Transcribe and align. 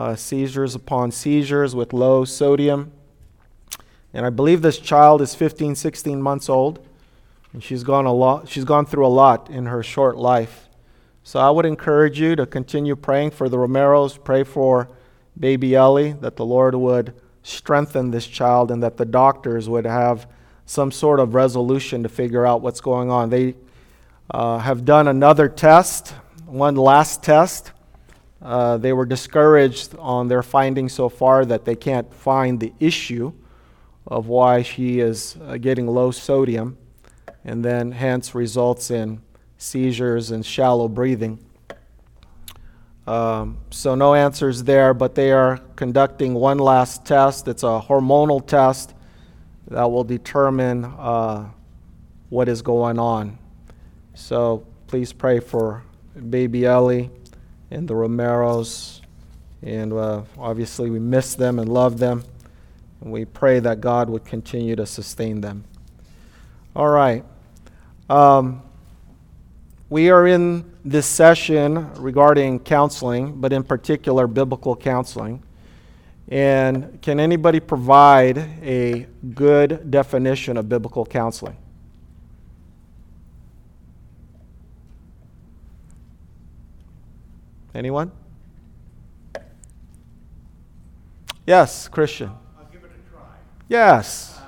uh, 0.00 0.16
seizures 0.16 0.74
upon 0.74 1.10
seizures 1.10 1.74
with 1.74 1.92
low 1.92 2.24
sodium. 2.24 2.90
And 4.14 4.24
I 4.24 4.30
believe 4.30 4.62
this 4.62 4.78
child 4.78 5.20
is 5.20 5.34
15, 5.34 5.74
16 5.74 6.22
months 6.22 6.48
old. 6.48 6.86
And 7.52 7.62
she's 7.62 7.84
gone 7.84 8.06
a 8.06 8.12
lot, 8.12 8.48
she's 8.48 8.64
gone 8.64 8.86
through 8.86 9.06
a 9.06 9.08
lot 9.08 9.50
in 9.50 9.66
her 9.66 9.82
short 9.82 10.16
life. 10.16 10.70
So 11.22 11.38
I 11.38 11.50
would 11.50 11.66
encourage 11.66 12.18
you 12.18 12.34
to 12.36 12.46
continue 12.46 12.96
praying 12.96 13.32
for 13.32 13.50
the 13.50 13.58
Romeros, 13.58 14.24
pray 14.24 14.42
for 14.42 14.88
baby 15.38 15.74
Ellie, 15.74 16.12
that 16.12 16.36
the 16.36 16.46
Lord 16.46 16.74
would 16.74 17.12
strengthen 17.42 18.10
this 18.10 18.26
child 18.26 18.70
and 18.70 18.82
that 18.82 18.96
the 18.96 19.04
doctors 19.04 19.68
would 19.68 19.84
have 19.84 20.26
some 20.64 20.90
sort 20.90 21.20
of 21.20 21.34
resolution 21.34 22.02
to 22.04 22.08
figure 22.08 22.46
out 22.46 22.62
what's 22.62 22.80
going 22.80 23.10
on. 23.10 23.28
They 23.28 23.54
uh, 24.30 24.60
have 24.60 24.86
done 24.86 25.08
another 25.08 25.46
test, 25.46 26.14
one 26.46 26.76
last 26.76 27.22
test. 27.22 27.72
Uh, 28.42 28.78
they 28.78 28.92
were 28.92 29.04
discouraged 29.04 29.94
on 29.98 30.28
their 30.28 30.42
findings 30.42 30.92
so 30.92 31.08
far 31.08 31.44
that 31.44 31.64
they 31.64 31.76
can't 31.76 32.12
find 32.14 32.58
the 32.58 32.72
issue 32.80 33.32
of 34.06 34.28
why 34.28 34.62
she 34.62 34.98
is 35.00 35.36
uh, 35.42 35.58
getting 35.58 35.86
low 35.86 36.10
sodium 36.10 36.76
and 37.44 37.64
then 37.64 37.92
hence 37.92 38.34
results 38.34 38.90
in 38.90 39.20
seizures 39.58 40.30
and 40.30 40.44
shallow 40.44 40.88
breathing. 40.88 41.38
Um, 43.06 43.58
so, 43.70 43.94
no 43.94 44.14
answers 44.14 44.62
there, 44.62 44.94
but 44.94 45.14
they 45.14 45.32
are 45.32 45.58
conducting 45.76 46.34
one 46.34 46.58
last 46.58 47.04
test. 47.04 47.48
It's 47.48 47.62
a 47.62 47.82
hormonal 47.88 48.46
test 48.46 48.94
that 49.68 49.90
will 49.90 50.04
determine 50.04 50.84
uh, 50.84 51.50
what 52.28 52.48
is 52.48 52.62
going 52.62 52.98
on. 52.98 53.38
So, 54.14 54.66
please 54.86 55.12
pray 55.12 55.40
for 55.40 55.82
baby 56.28 56.66
Ellie 56.66 57.10
and 57.70 57.86
the 57.86 57.94
Romeros. 57.94 59.00
And 59.62 59.92
uh, 59.92 60.22
obviously, 60.38 60.90
we 60.90 60.98
miss 60.98 61.34
them 61.34 61.58
and 61.58 61.68
love 61.68 61.98
them. 61.98 62.24
And 63.00 63.12
we 63.12 63.24
pray 63.24 63.60
that 63.60 63.80
God 63.80 64.10
would 64.10 64.24
continue 64.24 64.76
to 64.76 64.86
sustain 64.86 65.40
them. 65.40 65.64
All 66.74 66.88
right. 66.88 67.24
Um, 68.08 68.62
we 69.88 70.10
are 70.10 70.26
in 70.26 70.70
this 70.84 71.06
session 71.06 71.92
regarding 71.94 72.60
counseling, 72.60 73.40
but 73.40 73.52
in 73.52 73.62
particular, 73.64 74.26
biblical 74.26 74.76
counseling. 74.76 75.42
And 76.28 77.02
can 77.02 77.18
anybody 77.18 77.58
provide 77.58 78.38
a 78.62 79.06
good 79.34 79.90
definition 79.90 80.56
of 80.56 80.68
biblical 80.68 81.04
counseling? 81.04 81.56
Anyone? 87.74 88.10
Yes, 91.46 91.88
Christian. 91.88 92.30
I'll 92.58 92.66
give 92.72 92.84
it 92.84 92.90
a 92.90 93.10
try. 93.10 93.22
Yes. 93.68 94.38
Uh, 94.38 94.42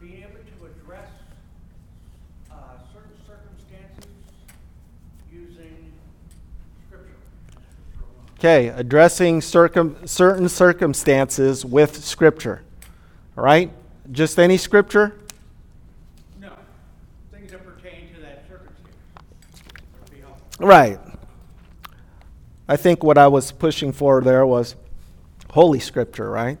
being 0.00 0.18
able 0.18 0.30
to 0.30 0.66
address 0.66 1.08
uh, 2.50 2.54
certain 2.92 3.16
circumstances 3.26 4.10
using 5.32 5.92
scripture. 6.86 7.16
Okay, 8.38 8.68
addressing 8.68 9.40
circum, 9.40 9.96
certain 10.06 10.48
circumstances 10.48 11.64
with 11.64 12.04
Scripture. 12.04 12.62
All 13.38 13.44
right? 13.44 13.70
Just 14.12 14.38
any 14.38 14.58
Scripture? 14.58 15.14
No. 16.40 16.50
Things 17.32 17.52
that 17.52 17.64
pertain 17.64 18.12
to 18.14 18.20
that 18.20 18.44
circumstance. 18.48 18.90
Right. 20.58 20.98
I 22.68 22.76
think 22.76 23.02
what 23.02 23.18
I 23.18 23.26
was 23.26 23.52
pushing 23.52 23.92
for 23.92 24.20
there 24.20 24.46
was 24.46 24.76
Holy 25.50 25.80
Scripture, 25.80 26.30
right? 26.30 26.58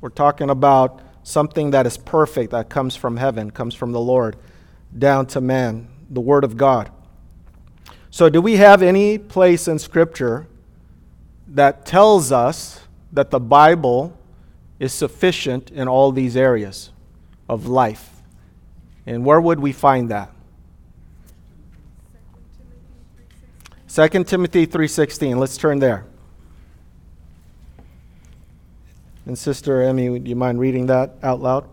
We're 0.00 0.10
talking 0.10 0.50
about 0.50 1.00
something 1.22 1.72
that 1.72 1.86
is 1.86 1.96
perfect, 1.96 2.52
that 2.52 2.68
comes 2.68 2.94
from 2.94 3.16
heaven, 3.16 3.50
comes 3.50 3.74
from 3.74 3.92
the 3.92 4.00
Lord, 4.00 4.36
down 4.96 5.26
to 5.26 5.40
man, 5.40 5.88
the 6.08 6.20
Word 6.20 6.44
of 6.44 6.56
God. 6.56 6.90
So, 8.10 8.28
do 8.28 8.40
we 8.40 8.56
have 8.56 8.82
any 8.82 9.18
place 9.18 9.68
in 9.68 9.78
Scripture 9.78 10.46
that 11.48 11.84
tells 11.84 12.30
us 12.32 12.80
that 13.12 13.30
the 13.30 13.40
Bible 13.40 14.16
is 14.78 14.92
sufficient 14.92 15.70
in 15.70 15.88
all 15.88 16.12
these 16.12 16.36
areas 16.36 16.90
of 17.48 17.66
life. 17.66 18.22
And 19.06 19.24
where 19.24 19.40
would 19.40 19.58
we 19.58 19.72
find 19.72 20.10
that? 20.10 20.30
2 23.88 24.24
Timothy 24.24 24.66
3:16. 24.66 25.38
Let's 25.38 25.56
turn 25.56 25.78
there. 25.78 26.04
And 29.24 29.38
Sister 29.38 29.82
Emmy, 29.82 30.08
would 30.08 30.28
you 30.28 30.36
mind 30.36 30.60
reading 30.60 30.86
that 30.86 31.16
out 31.22 31.40
loud? 31.40 31.64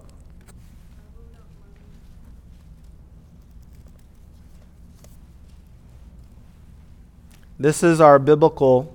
This 7.57 7.83
is 7.83 8.01
our 8.01 8.19
biblical 8.19 8.93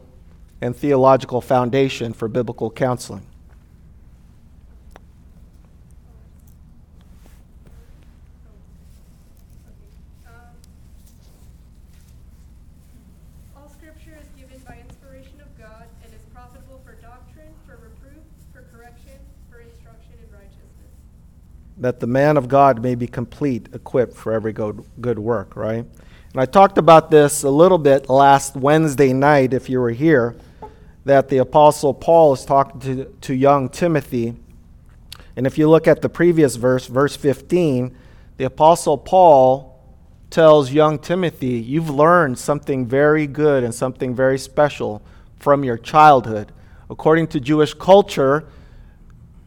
and 0.60 0.76
theological 0.76 1.41
foundation 1.41 2.12
for 2.12 2.28
biblical 2.28 2.70
counseling. 2.70 3.22
That 21.80 22.00
the 22.00 22.06
man 22.06 22.36
of 22.36 22.46
God 22.46 22.82
may 22.82 22.94
be 22.94 23.06
complete, 23.06 23.68
equipped 23.72 24.14
for 24.14 24.32
every 24.32 24.52
good, 24.52 24.84
good 25.00 25.18
work, 25.18 25.56
right? 25.56 25.84
And 26.32 26.41
I 26.41 26.46
talked 26.46 26.78
about 26.78 27.10
this 27.10 27.42
a 27.42 27.50
little 27.50 27.78
bit 27.78 28.08
last 28.08 28.54
Wednesday 28.54 29.12
night, 29.12 29.52
if 29.52 29.68
you 29.68 29.80
were 29.80 29.90
here 29.90 30.36
that 31.04 31.28
the 31.28 31.38
Apostle 31.38 31.94
Paul 31.94 32.34
is 32.34 32.44
talking 32.44 32.80
to, 32.80 33.04
to 33.22 33.34
young 33.34 33.69
Timothy. 33.69 34.34
And 35.36 35.46
if 35.46 35.56
you 35.56 35.69
look 35.69 35.88
at 35.88 36.02
the 36.02 36.08
previous 36.08 36.56
verse, 36.56 36.86
verse 36.86 37.16
15, 37.16 37.96
the 38.36 38.44
Apostle 38.44 38.98
Paul 38.98 39.82
tells 40.28 40.72
young 40.72 40.98
Timothy, 40.98 41.58
You've 41.58 41.90
learned 41.90 42.38
something 42.38 42.86
very 42.86 43.26
good 43.26 43.64
and 43.64 43.74
something 43.74 44.14
very 44.14 44.38
special 44.38 45.02
from 45.36 45.64
your 45.64 45.78
childhood. 45.78 46.52
According 46.88 47.28
to 47.28 47.40
Jewish 47.40 47.74
culture, 47.74 48.46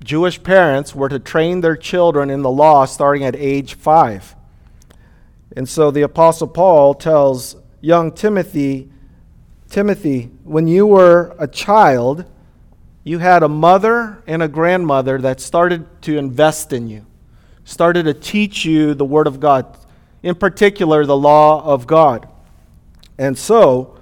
Jewish 0.03 0.43
parents 0.43 0.93
were 0.93 1.09
to 1.09 1.19
train 1.19 1.61
their 1.61 1.77
children 1.77 2.29
in 2.29 2.41
the 2.41 2.51
law 2.51 2.85
starting 2.85 3.23
at 3.23 3.35
age 3.35 3.75
five. 3.75 4.35
And 5.55 5.69
so 5.69 5.91
the 5.91 6.01
Apostle 6.01 6.47
Paul 6.47 6.93
tells 6.93 7.55
young 7.79 8.11
Timothy, 8.11 8.89
Timothy, 9.69 10.29
when 10.43 10.67
you 10.67 10.85
were 10.85 11.35
a 11.39 11.47
child, 11.47 12.25
you 13.03 13.19
had 13.19 13.43
a 13.43 13.49
mother 13.49 14.21
and 14.27 14.43
a 14.43 14.47
grandmother 14.47 15.19
that 15.19 15.39
started 15.39 15.85
to 16.03 16.17
invest 16.17 16.73
in 16.73 16.87
you, 16.87 17.05
started 17.63 18.03
to 18.03 18.13
teach 18.13 18.65
you 18.65 18.93
the 18.93 19.05
Word 19.05 19.27
of 19.27 19.39
God, 19.39 19.77
in 20.21 20.35
particular, 20.35 21.05
the 21.05 21.17
law 21.17 21.63
of 21.63 21.87
God. 21.87 22.27
And 23.17 23.37
so, 23.37 23.97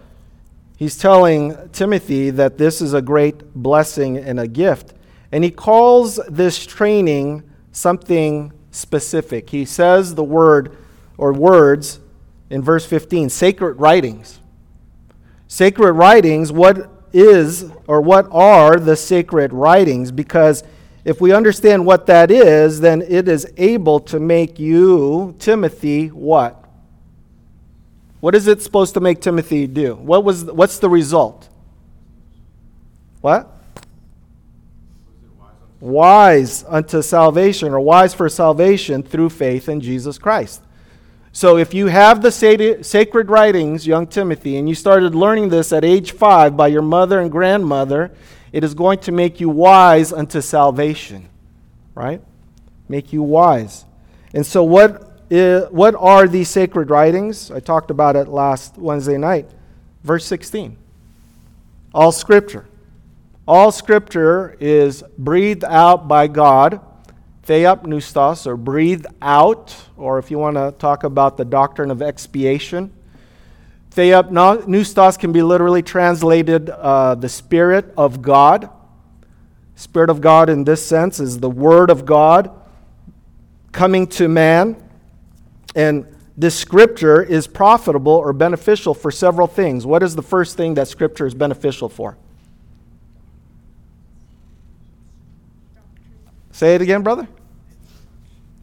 he's 0.77 0.97
telling 0.97 1.69
Timothy 1.69 2.29
that 2.31 2.57
this 2.57 2.81
is 2.81 2.93
a 2.93 3.01
great 3.01 3.53
blessing 3.53 4.17
and 4.17 4.39
a 4.39 4.47
gift. 4.47 4.93
And 5.31 5.43
he 5.43 5.51
calls 5.51 6.19
this 6.27 6.65
training 6.65 7.43
something 7.71 8.51
specific. 8.71 9.49
He 9.49 9.65
says 9.65 10.15
the 10.15 10.23
word 10.23 10.77
or 11.17 11.33
words 11.33 11.99
in 12.49 12.61
verse 12.61 12.85
15 12.85 13.29
sacred 13.29 13.79
writings. 13.79 14.39
Sacred 15.47 15.93
writings, 15.93 16.51
what 16.51 16.89
is 17.13 17.71
or 17.87 18.01
what 18.01 18.27
are 18.31 18.77
the 18.77 18.95
sacred 18.95 19.53
writings? 19.53 20.11
Because 20.11 20.63
if 21.03 21.19
we 21.19 21.33
understand 21.33 21.85
what 21.85 22.05
that 22.07 22.29
is, 22.29 22.79
then 22.79 23.01
it 23.01 23.27
is 23.27 23.51
able 23.57 23.99
to 24.01 24.19
make 24.19 24.59
you, 24.59 25.35
Timothy, 25.39 26.07
what? 26.07 26.57
What 28.19 28.35
is 28.35 28.47
it 28.47 28.61
supposed 28.61 28.93
to 28.93 28.99
make 28.99 29.19
Timothy 29.19 29.65
do? 29.65 29.95
What 29.95 30.23
was, 30.23 30.45
what's 30.45 30.77
the 30.77 30.89
result? 30.89 31.49
What? 33.21 33.60
Wise 35.81 36.63
unto 36.67 37.01
salvation, 37.01 37.73
or 37.73 37.79
wise 37.79 38.13
for 38.13 38.29
salvation 38.29 39.03
through 39.03 39.31
faith 39.31 39.67
in 39.67 39.81
Jesus 39.81 40.17
Christ. 40.17 40.61
So 41.33 41.57
if 41.57 41.73
you 41.73 41.87
have 41.87 42.21
the 42.21 42.31
sacred 42.31 43.29
writings, 43.29 43.87
young 43.87 44.05
Timothy, 44.05 44.57
and 44.57 44.67
you 44.67 44.75
started 44.75 45.15
learning 45.15 45.49
this 45.49 45.71
at 45.73 45.83
age 45.85 46.11
five 46.11 46.55
by 46.55 46.67
your 46.67 46.81
mother 46.81 47.19
and 47.19 47.31
grandmother, 47.31 48.11
it 48.51 48.63
is 48.63 48.73
going 48.73 48.99
to 48.99 49.11
make 49.11 49.39
you 49.39 49.49
wise 49.49 50.11
unto 50.11 50.41
salvation, 50.41 51.29
right? 51.95 52.21
Make 52.89 53.13
you 53.13 53.23
wise. 53.23 53.85
And 54.33 54.45
so, 54.45 54.63
what, 54.63 55.31
what 55.71 55.95
are 55.95 56.27
these 56.27 56.49
sacred 56.49 56.89
writings? 56.89 57.49
I 57.49 57.61
talked 57.61 57.91
about 57.91 58.17
it 58.17 58.27
last 58.27 58.77
Wednesday 58.77 59.17
night. 59.17 59.49
Verse 60.03 60.25
16. 60.25 60.77
All 61.93 62.11
Scripture. 62.11 62.65
All 63.53 63.73
Scripture 63.73 64.55
is 64.61 65.03
breathed 65.17 65.65
out 65.65 66.07
by 66.07 66.27
God, 66.27 66.79
theopneustos, 67.45 68.47
or 68.47 68.55
breathed 68.55 69.07
out, 69.21 69.75
or 69.97 70.19
if 70.19 70.31
you 70.31 70.39
want 70.39 70.55
to 70.55 70.73
talk 70.79 71.03
about 71.03 71.35
the 71.35 71.43
doctrine 71.43 71.91
of 71.91 72.01
expiation, 72.01 72.93
theopneustos 73.93 75.19
can 75.19 75.33
be 75.33 75.43
literally 75.43 75.81
translated 75.81 76.69
uh, 76.69 77.15
the 77.15 77.27
Spirit 77.27 77.93
of 77.97 78.21
God. 78.21 78.69
Spirit 79.75 80.09
of 80.09 80.21
God 80.21 80.49
in 80.49 80.63
this 80.63 80.85
sense 80.85 81.19
is 81.19 81.37
the 81.37 81.49
Word 81.49 81.89
of 81.89 82.05
God 82.05 82.57
coming 83.73 84.07
to 84.07 84.29
man. 84.29 84.81
And 85.75 86.05
this 86.37 86.57
scripture 86.57 87.21
is 87.21 87.47
profitable 87.47 88.13
or 88.13 88.31
beneficial 88.31 88.93
for 88.93 89.11
several 89.11 89.47
things. 89.47 89.85
What 89.85 90.03
is 90.03 90.15
the 90.15 90.23
first 90.23 90.55
thing 90.55 90.75
that 90.75 90.87
scripture 90.87 91.25
is 91.25 91.33
beneficial 91.33 91.89
for? 91.89 92.17
Say 96.61 96.75
it 96.75 96.81
again, 96.83 97.01
brother. 97.01 97.27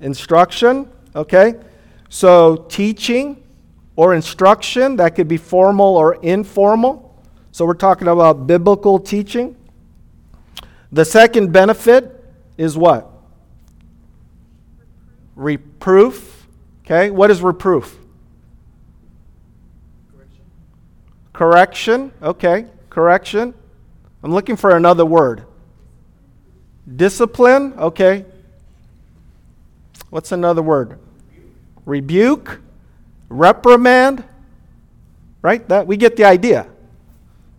Instruction, 0.00 0.88
okay? 1.16 1.56
So, 2.08 2.54
teaching 2.68 3.42
or 3.96 4.14
instruction, 4.14 4.94
that 4.98 5.16
could 5.16 5.26
be 5.26 5.36
formal 5.36 5.96
or 5.96 6.14
informal. 6.22 7.20
So, 7.50 7.66
we're 7.66 7.74
talking 7.74 8.06
about 8.06 8.46
biblical 8.46 9.00
teaching. 9.00 9.56
The 10.92 11.04
second 11.04 11.52
benefit 11.52 12.24
is 12.56 12.76
what? 12.76 13.10
Reproof 15.34 16.46
Okay, 16.84 17.10
what 17.10 17.32
is 17.32 17.42
reproof? 17.42 17.98
Correction. 20.12 20.44
Correction. 21.32 22.12
Okay, 22.22 22.66
correction. 22.90 23.54
I'm 24.22 24.32
looking 24.32 24.54
for 24.54 24.76
another 24.76 25.04
word. 25.04 25.47
Discipline. 26.96 27.74
Okay. 27.76 28.24
What's 30.10 30.32
another 30.32 30.62
word? 30.62 30.98
Rebuke. 31.84 32.60
Reprimand. 33.28 34.24
Right? 35.42 35.66
That 35.68 35.86
we 35.86 35.96
get 35.96 36.16
the 36.16 36.24
idea. 36.24 36.66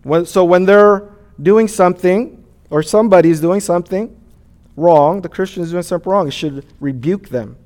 When, 0.03 0.25
so 0.25 0.43
when 0.45 0.65
they're 0.65 1.09
doing 1.41 1.67
something 1.67 2.43
or 2.69 2.83
somebody's 2.83 3.39
doing 3.39 3.59
something 3.59 4.15
wrong, 4.75 5.21
the 5.21 5.29
Christian 5.29 5.63
is 5.63 5.71
doing 5.71 5.83
something 5.83 6.09
wrong, 6.09 6.27
it 6.27 6.31
should 6.31 6.65
rebuke 6.79 7.29
them. 7.29 7.57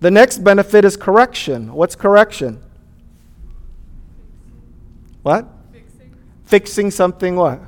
The 0.00 0.10
next 0.10 0.38
benefit 0.38 0.84
is 0.84 0.96
correction. 0.96 1.72
What's 1.72 1.96
correction? 1.96 2.62
What? 5.22 5.48
Fixing. 5.72 6.14
Fixing 6.44 6.90
something 6.92 7.34
what? 7.36 7.60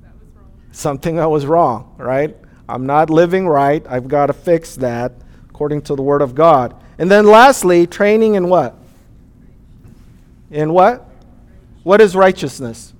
That 0.00 0.14
was 0.14 0.28
wrong. 0.34 0.50
Something 0.72 1.16
that 1.16 1.30
was 1.30 1.44
wrong, 1.44 1.94
right? 1.98 2.34
I'm 2.68 2.86
not 2.86 3.08
living 3.08 3.46
right. 3.48 3.84
I've 3.88 4.08
got 4.08 4.26
to 4.26 4.32
fix 4.32 4.76
that 4.76 5.12
according 5.48 5.82
to 5.82 5.96
the 5.96 6.02
Word 6.02 6.22
of 6.22 6.34
God. 6.34 6.74
And 6.98 7.10
then 7.10 7.26
lastly, 7.26 7.86
training 7.86 8.34
in 8.34 8.48
what? 8.48 8.76
In 10.50 10.72
what? 10.72 11.08
What 11.82 12.00
is 12.00 12.14
righteousness? 12.14 12.92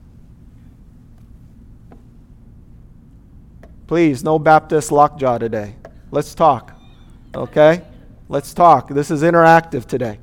Please, 3.87 4.23
no 4.23 4.39
Baptist 4.39 4.93
lockjaw 4.93 5.39
today. 5.39 5.75
Let's 6.11 6.35
talk. 6.35 6.79
Okay? 7.35 7.83
Let's 8.29 8.53
talk. 8.53 8.89
This 8.89 9.11
is 9.11 9.23
interactive 9.23 9.87
today. 9.87 10.19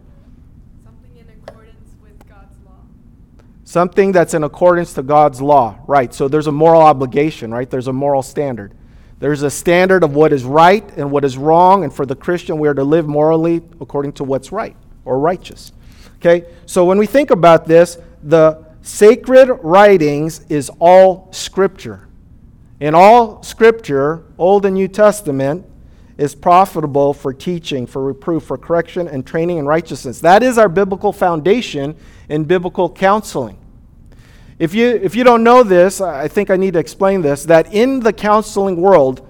Something 0.84 1.18
in 1.18 1.28
accordance 1.30 1.96
with 2.02 2.28
God's 2.28 2.56
law. 2.64 2.78
Something 3.64 4.12
that's 4.12 4.34
in 4.34 4.44
accordance 4.44 4.94
to 4.94 5.04
God's 5.04 5.42
law. 5.42 5.80
Right. 5.88 6.14
So 6.14 6.28
there's 6.28 6.48
a 6.48 6.52
moral 6.52 6.82
obligation, 6.82 7.52
right? 7.52 7.70
There's 7.70 7.88
a 7.88 7.94
moral 7.94 8.22
standard. 8.22 8.74
There's 9.20 9.44
a 9.44 9.50
standard 9.50 10.04
of 10.04 10.14
what 10.14 10.34
is 10.34 10.44
right 10.44 10.86
and 10.98 11.10
what 11.10 11.24
is 11.24 11.38
wrong, 11.38 11.84
and 11.84 11.94
for 11.94 12.06
the 12.06 12.16
Christian, 12.16 12.60
we 12.60 12.68
are 12.68 12.74
to 12.74 12.84
live 12.84 13.08
morally 13.08 13.62
according 13.80 14.14
to 14.14 14.24
what's 14.24 14.52
right 14.52 14.76
or 15.06 15.20
righteous. 15.20 15.72
Okay? 16.18 16.46
So 16.66 16.86
when 16.86 16.98
we 16.98 17.06
think 17.06 17.32
about 17.32 17.66
this, 17.66 17.98
the 18.24 18.66
sacred 18.82 19.50
writings 19.62 20.46
is 20.50 20.70
all 20.80 21.30
scripture. 21.32 22.08
In 22.80 22.94
all 22.94 23.42
scripture, 23.42 24.24
Old 24.38 24.66
and 24.66 24.76
New 24.76 24.88
Testament, 24.90 25.66
is 26.18 26.34
profitable 26.34 27.14
for 27.14 27.34
teaching, 27.34 27.86
for 27.86 28.04
reproof, 28.04 28.44
for 28.44 28.58
correction, 28.58 29.08
and 29.08 29.26
training 29.26 29.58
in 29.58 29.66
righteousness. 29.66 30.20
That 30.20 30.44
is 30.44 30.58
our 30.58 30.70
biblical 30.70 31.12
foundation 31.12 31.96
in 32.30 32.46
biblical 32.46 32.90
counseling. 32.90 33.58
If 34.58 34.74
you, 34.74 34.88
if 34.88 35.16
you 35.16 35.24
don't 35.24 35.44
know 35.44 35.64
this, 35.64 36.00
I 36.00 36.28
think 36.28 36.50
I 36.50 36.56
need 36.56 36.74
to 36.74 36.80
explain 36.80 37.22
this 37.22 37.44
that 37.46 37.74
in 37.74 38.00
the 38.00 38.14
counseling 38.14 38.78
world, 38.78 39.28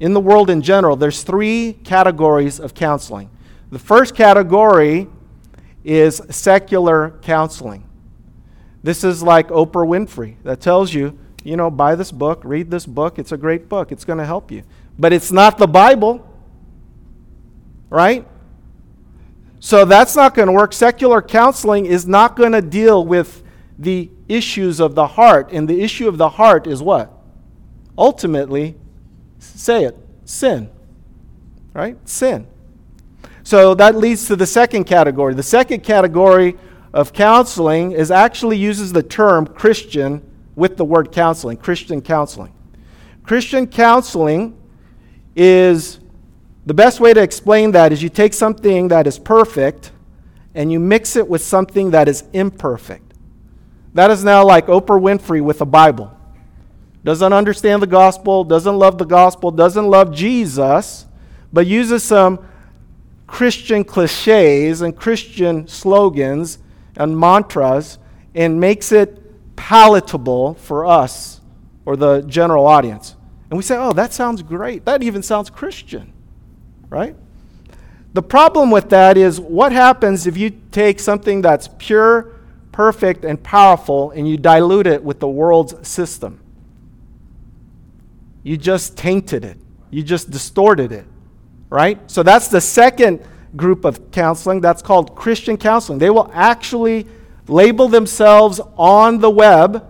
in 0.00 0.12
the 0.12 0.20
world 0.20 0.50
in 0.50 0.62
general, 0.62 0.96
there's 0.96 1.22
three 1.22 1.74
categories 1.84 2.60
of 2.60 2.74
counseling. 2.74 3.30
The 3.70 3.78
first 3.78 4.14
category 4.14 5.08
is 5.84 6.20
secular 6.30 7.18
counseling. 7.22 7.84
This 8.82 9.04
is 9.04 9.22
like 9.22 9.48
Oprah 9.48 9.86
Winfrey 9.86 10.36
that 10.44 10.60
tells 10.60 10.92
you, 10.92 11.18
you 11.44 11.56
know, 11.56 11.70
buy 11.70 11.94
this 11.94 12.12
book, 12.12 12.42
read 12.44 12.70
this 12.70 12.86
book, 12.86 13.18
it's 13.18 13.32
a 13.32 13.36
great 13.36 13.68
book, 13.68 13.90
it's 13.90 14.04
going 14.04 14.18
to 14.18 14.26
help 14.26 14.50
you 14.50 14.62
but 14.98 15.12
it's 15.12 15.30
not 15.30 15.58
the 15.58 15.66
Bible, 15.66 16.26
right? 17.88 18.26
So 19.60 19.84
that's 19.84 20.16
not 20.16 20.34
going 20.34 20.46
to 20.46 20.52
work. 20.52 20.72
Secular 20.72 21.22
counseling 21.22 21.86
is 21.86 22.06
not 22.06 22.36
going 22.36 22.52
to 22.52 22.62
deal 22.62 23.04
with 23.06 23.42
the 23.78 24.10
issues 24.28 24.80
of 24.80 24.94
the 24.94 25.06
heart. 25.06 25.50
And 25.52 25.68
the 25.68 25.80
issue 25.80 26.08
of 26.08 26.18
the 26.18 26.28
heart 26.30 26.66
is 26.66 26.82
what? 26.82 27.12
Ultimately, 27.96 28.76
say 29.38 29.84
it 29.84 29.96
sin. 30.24 30.70
Right? 31.72 31.96
Sin. 32.08 32.46
So 33.42 33.74
that 33.74 33.96
leads 33.96 34.26
to 34.26 34.36
the 34.36 34.46
second 34.46 34.84
category. 34.84 35.34
The 35.34 35.42
second 35.42 35.82
category 35.82 36.56
of 36.92 37.12
counseling 37.12 37.92
is 37.92 38.10
actually 38.10 38.58
uses 38.58 38.92
the 38.92 39.02
term 39.02 39.46
Christian 39.46 40.22
with 40.54 40.76
the 40.76 40.84
word 40.84 41.12
counseling, 41.12 41.56
Christian 41.56 42.02
counseling. 42.02 42.52
Christian 43.22 43.66
counseling 43.66 44.58
is 45.36 46.00
the 46.66 46.74
best 46.74 47.00
way 47.00 47.14
to 47.14 47.22
explain 47.22 47.72
that 47.72 47.92
is 47.92 48.02
you 48.02 48.08
take 48.08 48.34
something 48.34 48.88
that 48.88 49.06
is 49.06 49.18
perfect 49.18 49.92
and 50.54 50.72
you 50.72 50.80
mix 50.80 51.14
it 51.14 51.28
with 51.28 51.42
something 51.42 51.92
that 51.92 52.08
is 52.08 52.24
imperfect. 52.32 53.07
That 53.98 54.12
is 54.12 54.22
now 54.22 54.44
like 54.44 54.68
Oprah 54.68 55.00
Winfrey 55.00 55.42
with 55.42 55.60
a 55.60 55.64
Bible. 55.64 56.16
Doesn't 57.02 57.32
understand 57.32 57.82
the 57.82 57.88
gospel, 57.88 58.44
doesn't 58.44 58.78
love 58.78 58.96
the 58.96 59.04
gospel, 59.04 59.50
doesn't 59.50 59.90
love 59.90 60.14
Jesus, 60.14 61.04
but 61.52 61.66
uses 61.66 62.04
some 62.04 62.46
Christian 63.26 63.82
cliches 63.82 64.82
and 64.82 64.96
Christian 64.96 65.66
slogans 65.66 66.60
and 66.96 67.18
mantras 67.18 67.98
and 68.36 68.60
makes 68.60 68.92
it 68.92 69.20
palatable 69.56 70.54
for 70.54 70.86
us 70.86 71.40
or 71.84 71.96
the 71.96 72.20
general 72.20 72.68
audience. 72.68 73.16
And 73.50 73.56
we 73.56 73.64
say, 73.64 73.76
oh, 73.76 73.92
that 73.94 74.12
sounds 74.12 74.42
great. 74.42 74.84
That 74.84 75.02
even 75.02 75.24
sounds 75.24 75.50
Christian, 75.50 76.12
right? 76.88 77.16
The 78.12 78.22
problem 78.22 78.70
with 78.70 78.90
that 78.90 79.16
is 79.16 79.40
what 79.40 79.72
happens 79.72 80.28
if 80.28 80.36
you 80.36 80.50
take 80.70 81.00
something 81.00 81.42
that's 81.42 81.68
pure, 81.78 82.37
perfect, 82.78 83.24
and 83.24 83.42
powerful 83.42 84.12
and 84.12 84.28
you 84.28 84.36
dilute 84.36 84.86
it 84.86 85.02
with 85.02 85.18
the 85.18 85.28
world's 85.28 85.74
system? 85.86 86.38
You 88.44 88.56
just 88.56 88.96
tainted 88.96 89.44
it, 89.44 89.58
you 89.90 90.04
just 90.04 90.30
distorted 90.30 90.92
it, 90.92 91.04
right? 91.68 91.98
So 92.08 92.22
that's 92.22 92.46
the 92.46 92.60
second 92.60 93.20
group 93.56 93.84
of 93.84 94.12
counseling. 94.12 94.60
That's 94.60 94.80
called 94.80 95.16
Christian 95.16 95.56
counseling. 95.56 95.98
They 95.98 96.10
will 96.10 96.30
actually 96.32 97.08
label 97.48 97.88
themselves 97.88 98.60
on 98.76 99.18
the 99.18 99.30
web 99.30 99.84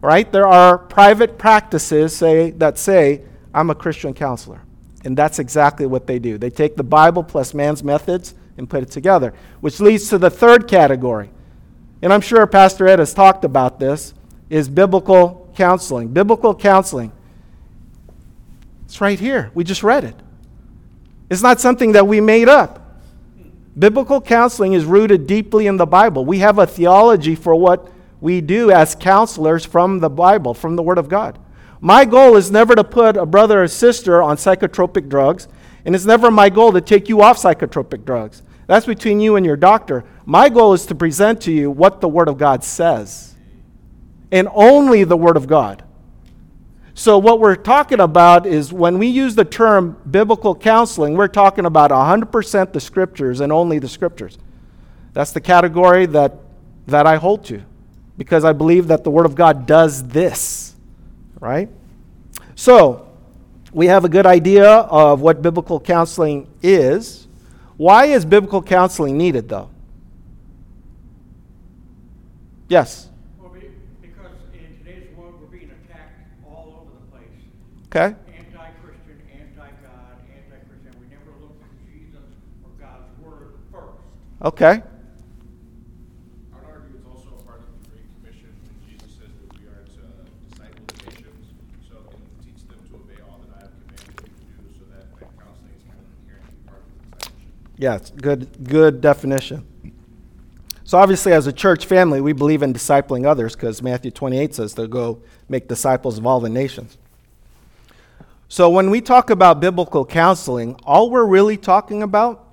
right? 0.00 0.30
There 0.30 0.46
are 0.46 0.78
private 0.78 1.38
practices 1.38 2.16
say, 2.16 2.50
that 2.52 2.78
say, 2.78 3.22
I'm 3.52 3.70
a 3.70 3.74
Christian 3.74 4.14
counselor. 4.14 4.60
And 5.04 5.16
that's 5.16 5.38
exactly 5.38 5.86
what 5.86 6.06
they 6.06 6.18
do. 6.18 6.38
They 6.38 6.50
take 6.50 6.76
the 6.76 6.84
Bible 6.84 7.22
plus 7.22 7.54
man's 7.54 7.82
methods 7.82 8.34
and 8.56 8.68
put 8.68 8.82
it 8.82 8.90
together, 8.90 9.32
which 9.60 9.80
leads 9.80 10.08
to 10.10 10.18
the 10.18 10.30
third 10.30 10.68
category. 10.68 11.30
And 12.02 12.12
I'm 12.12 12.20
sure 12.20 12.46
Pastor 12.46 12.86
Ed 12.86 12.98
has 12.98 13.12
talked 13.12 13.44
about 13.44 13.80
this, 13.80 14.14
is 14.50 14.68
biblical 14.68 15.50
counseling. 15.56 16.08
Biblical 16.08 16.54
counseling. 16.54 17.12
It's 18.86 19.00
right 19.00 19.18
here. 19.18 19.50
We 19.54 19.64
just 19.64 19.82
read 19.82 20.04
it. 20.04 20.14
It's 21.28 21.42
not 21.42 21.60
something 21.60 21.92
that 21.92 22.06
we 22.06 22.20
made 22.20 22.48
up. 22.48 23.02
Biblical 23.78 24.20
counseling 24.20 24.72
is 24.72 24.84
rooted 24.84 25.26
deeply 25.26 25.66
in 25.66 25.76
the 25.76 25.86
Bible. 25.86 26.24
We 26.24 26.38
have 26.38 26.58
a 26.58 26.66
theology 26.66 27.34
for 27.34 27.54
what 27.54 27.92
we 28.20 28.40
do 28.40 28.70
as 28.70 28.94
counselors 28.94 29.64
from 29.64 30.00
the 30.00 30.10
Bible, 30.10 30.54
from 30.54 30.74
the 30.74 30.82
Word 30.82 30.98
of 30.98 31.08
God. 31.08 31.38
My 31.80 32.04
goal 32.04 32.36
is 32.36 32.50
never 32.50 32.74
to 32.74 32.82
put 32.82 33.16
a 33.16 33.26
brother 33.26 33.62
or 33.62 33.68
sister 33.68 34.22
on 34.22 34.36
psychotropic 34.36 35.08
drugs, 35.08 35.46
and 35.84 35.94
it's 35.94 36.04
never 36.04 36.30
my 36.30 36.48
goal 36.48 36.72
to 36.72 36.80
take 36.80 37.08
you 37.08 37.22
off 37.22 37.38
psychotropic 37.38 38.04
drugs. 38.04 38.42
That's 38.68 38.86
between 38.86 39.18
you 39.18 39.34
and 39.34 39.44
your 39.44 39.56
doctor. 39.56 40.04
My 40.26 40.50
goal 40.50 40.74
is 40.74 40.86
to 40.86 40.94
present 40.94 41.40
to 41.42 41.52
you 41.52 41.70
what 41.70 42.00
the 42.00 42.08
Word 42.08 42.28
of 42.28 42.38
God 42.38 42.62
says. 42.62 43.34
and 44.30 44.46
only 44.52 45.04
the 45.04 45.16
Word 45.16 45.38
of 45.38 45.46
God. 45.46 45.82
So, 46.92 47.16
what 47.16 47.40
we're 47.40 47.56
talking 47.56 47.98
about 47.98 48.44
is 48.44 48.74
when 48.74 48.98
we 48.98 49.06
use 49.06 49.34
the 49.34 49.44
term 49.44 49.96
biblical 50.10 50.54
counseling, 50.54 51.14
we're 51.14 51.28
talking 51.28 51.64
about 51.64 51.90
100% 51.92 52.72
the 52.74 52.80
Scriptures 52.80 53.40
and 53.40 53.50
only 53.50 53.78
the 53.78 53.88
Scriptures. 53.88 54.36
That's 55.14 55.32
the 55.32 55.40
category 55.40 56.04
that, 56.06 56.34
that 56.88 57.06
I 57.06 57.16
hold 57.16 57.44
to 57.46 57.62
because 58.18 58.44
I 58.44 58.52
believe 58.52 58.88
that 58.88 59.02
the 59.02 59.10
Word 59.10 59.24
of 59.24 59.34
God 59.34 59.64
does 59.64 60.08
this, 60.08 60.74
right? 61.40 61.70
So, 62.54 63.08
we 63.72 63.86
have 63.86 64.04
a 64.04 64.08
good 64.10 64.26
idea 64.26 64.68
of 64.68 65.22
what 65.22 65.40
biblical 65.40 65.80
counseling 65.80 66.48
is. 66.62 67.27
Why 67.78 68.06
is 68.06 68.24
biblical 68.24 68.60
counseling 68.60 69.16
needed, 69.16 69.48
though? 69.48 69.70
Yes. 72.68 73.08
Well, 73.38 73.54
because 74.02 74.32
in 74.52 74.76
today's 74.78 75.16
world, 75.16 75.40
we're 75.40 75.46
being 75.46 75.70
attacked 75.70 76.20
all 76.44 76.82
over 76.82 76.90
the 76.90 77.06
place. 77.16 77.40
Okay. 77.86 78.16
Anti-Christian, 78.36 79.22
anti-God, 79.32 80.18
anti-Christian. 80.26 80.92
We 81.00 81.06
never 81.06 81.30
look 81.40 81.54
to 81.56 81.66
Jesus 81.86 82.26
or 82.66 82.70
God's 82.82 83.08
word 83.22 83.54
first. 83.70 84.02
Okay. 84.42 84.82
I 84.82 84.82
would 86.58 86.66
argue 86.66 86.98
it's 86.98 87.06
also 87.06 87.30
a 87.38 87.42
part 87.46 87.62
of 87.62 87.70
the 87.78 87.94
Great 87.94 88.10
Commission 88.18 88.50
when 88.58 88.74
Jesus 88.90 89.22
says 89.22 89.30
that 89.30 89.48
we 89.54 89.70
are 89.70 89.86
to 89.86 90.02
disciple 90.50 90.82
the 90.82 90.98
nations, 91.14 91.54
so 91.88 91.94
and 92.10 92.26
teach 92.42 92.66
them 92.66 92.82
to 92.90 92.98
obey 92.98 93.22
all 93.22 93.38
that 93.46 93.54
I 93.54 93.70
have 93.70 93.74
commanded 93.86 94.18
you 94.18 94.50
to 94.50 94.66
do, 94.66 94.68
so 94.76 94.84
that, 94.92 95.14
that 95.14 95.30
counseling 95.38 95.78
is 95.78 95.86
kind 95.86 96.02
of 96.02 96.10
inherently 96.26 96.58
part 96.66 96.82
of 96.82 96.90
the 96.90 96.98
discipleship. 97.16 97.54
Yeah, 97.78 97.98
good 98.20 98.64
good 98.64 99.00
definition. 99.00 99.64
So 100.82 100.98
obviously 100.98 101.32
as 101.32 101.46
a 101.46 101.52
church 101.52 101.86
family, 101.86 102.20
we 102.20 102.32
believe 102.32 102.62
in 102.62 102.74
discipling 102.74 103.24
others 103.24 103.54
because 103.54 103.82
Matthew 103.82 104.10
28 104.10 104.54
says 104.54 104.74
to 104.74 104.88
go 104.88 105.22
make 105.48 105.68
disciples 105.68 106.18
of 106.18 106.26
all 106.26 106.40
the 106.40 106.48
nations. 106.48 106.98
So 108.48 108.70
when 108.70 108.90
we 108.90 109.00
talk 109.00 109.30
about 109.30 109.60
biblical 109.60 110.06
counseling, 110.06 110.74
all 110.84 111.10
we're 111.10 111.26
really 111.26 111.56
talking 111.58 112.02
about 112.02 112.46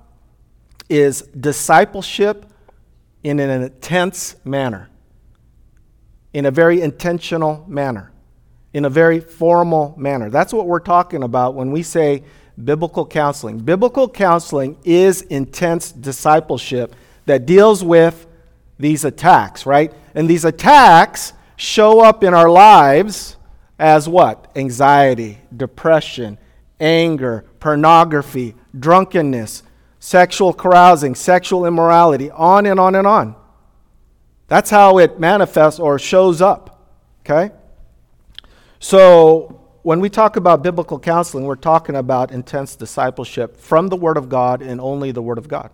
is 0.88 1.22
discipleship 1.22 2.46
in 3.24 3.40
an 3.40 3.62
intense 3.62 4.36
manner. 4.44 4.90
In 6.34 6.44
a 6.44 6.50
very 6.50 6.82
intentional 6.82 7.64
manner. 7.66 8.12
In 8.74 8.84
a 8.84 8.90
very 8.90 9.18
formal 9.18 9.94
manner. 9.96 10.28
That's 10.28 10.52
what 10.52 10.66
we're 10.66 10.78
talking 10.78 11.22
about 11.22 11.54
when 11.54 11.72
we 11.72 11.82
say 11.82 12.22
biblical 12.62 13.06
counseling. 13.06 13.58
Biblical 13.58 14.08
counseling 14.08 14.76
is 14.84 15.22
intense 15.22 15.92
discipleship 15.92 16.94
that 17.26 17.46
deals 17.46 17.84
with 17.84 18.26
these 18.78 19.04
attacks, 19.04 19.66
right? 19.66 19.92
And 20.14 20.28
these 20.28 20.44
attacks 20.44 21.32
show 21.56 22.00
up 22.00 22.22
in 22.22 22.34
our 22.34 22.48
lives 22.48 23.36
as 23.78 24.08
what? 24.08 24.50
Anxiety, 24.56 25.38
depression, 25.54 26.38
anger, 26.80 27.44
pornography, 27.60 28.54
drunkenness, 28.78 29.62
sexual 29.98 30.52
carousing, 30.52 31.14
sexual 31.14 31.66
immorality, 31.66 32.30
on 32.30 32.66
and 32.66 32.78
on 32.78 32.94
and 32.94 33.06
on. 33.06 33.34
That's 34.48 34.70
how 34.70 34.98
it 34.98 35.18
manifests 35.18 35.80
or 35.80 35.98
shows 35.98 36.40
up, 36.40 36.92
okay? 37.22 37.52
So, 38.78 39.65
when 39.86 40.00
we 40.00 40.10
talk 40.10 40.34
about 40.34 40.64
biblical 40.64 40.98
counseling, 40.98 41.44
we're 41.44 41.54
talking 41.54 41.94
about 41.94 42.32
intense 42.32 42.74
discipleship 42.74 43.56
from 43.56 43.86
the 43.86 43.94
Word 43.94 44.16
of 44.16 44.28
God 44.28 44.60
and 44.60 44.80
only 44.80 45.12
the 45.12 45.22
Word 45.22 45.38
of 45.38 45.46
God. 45.46 45.70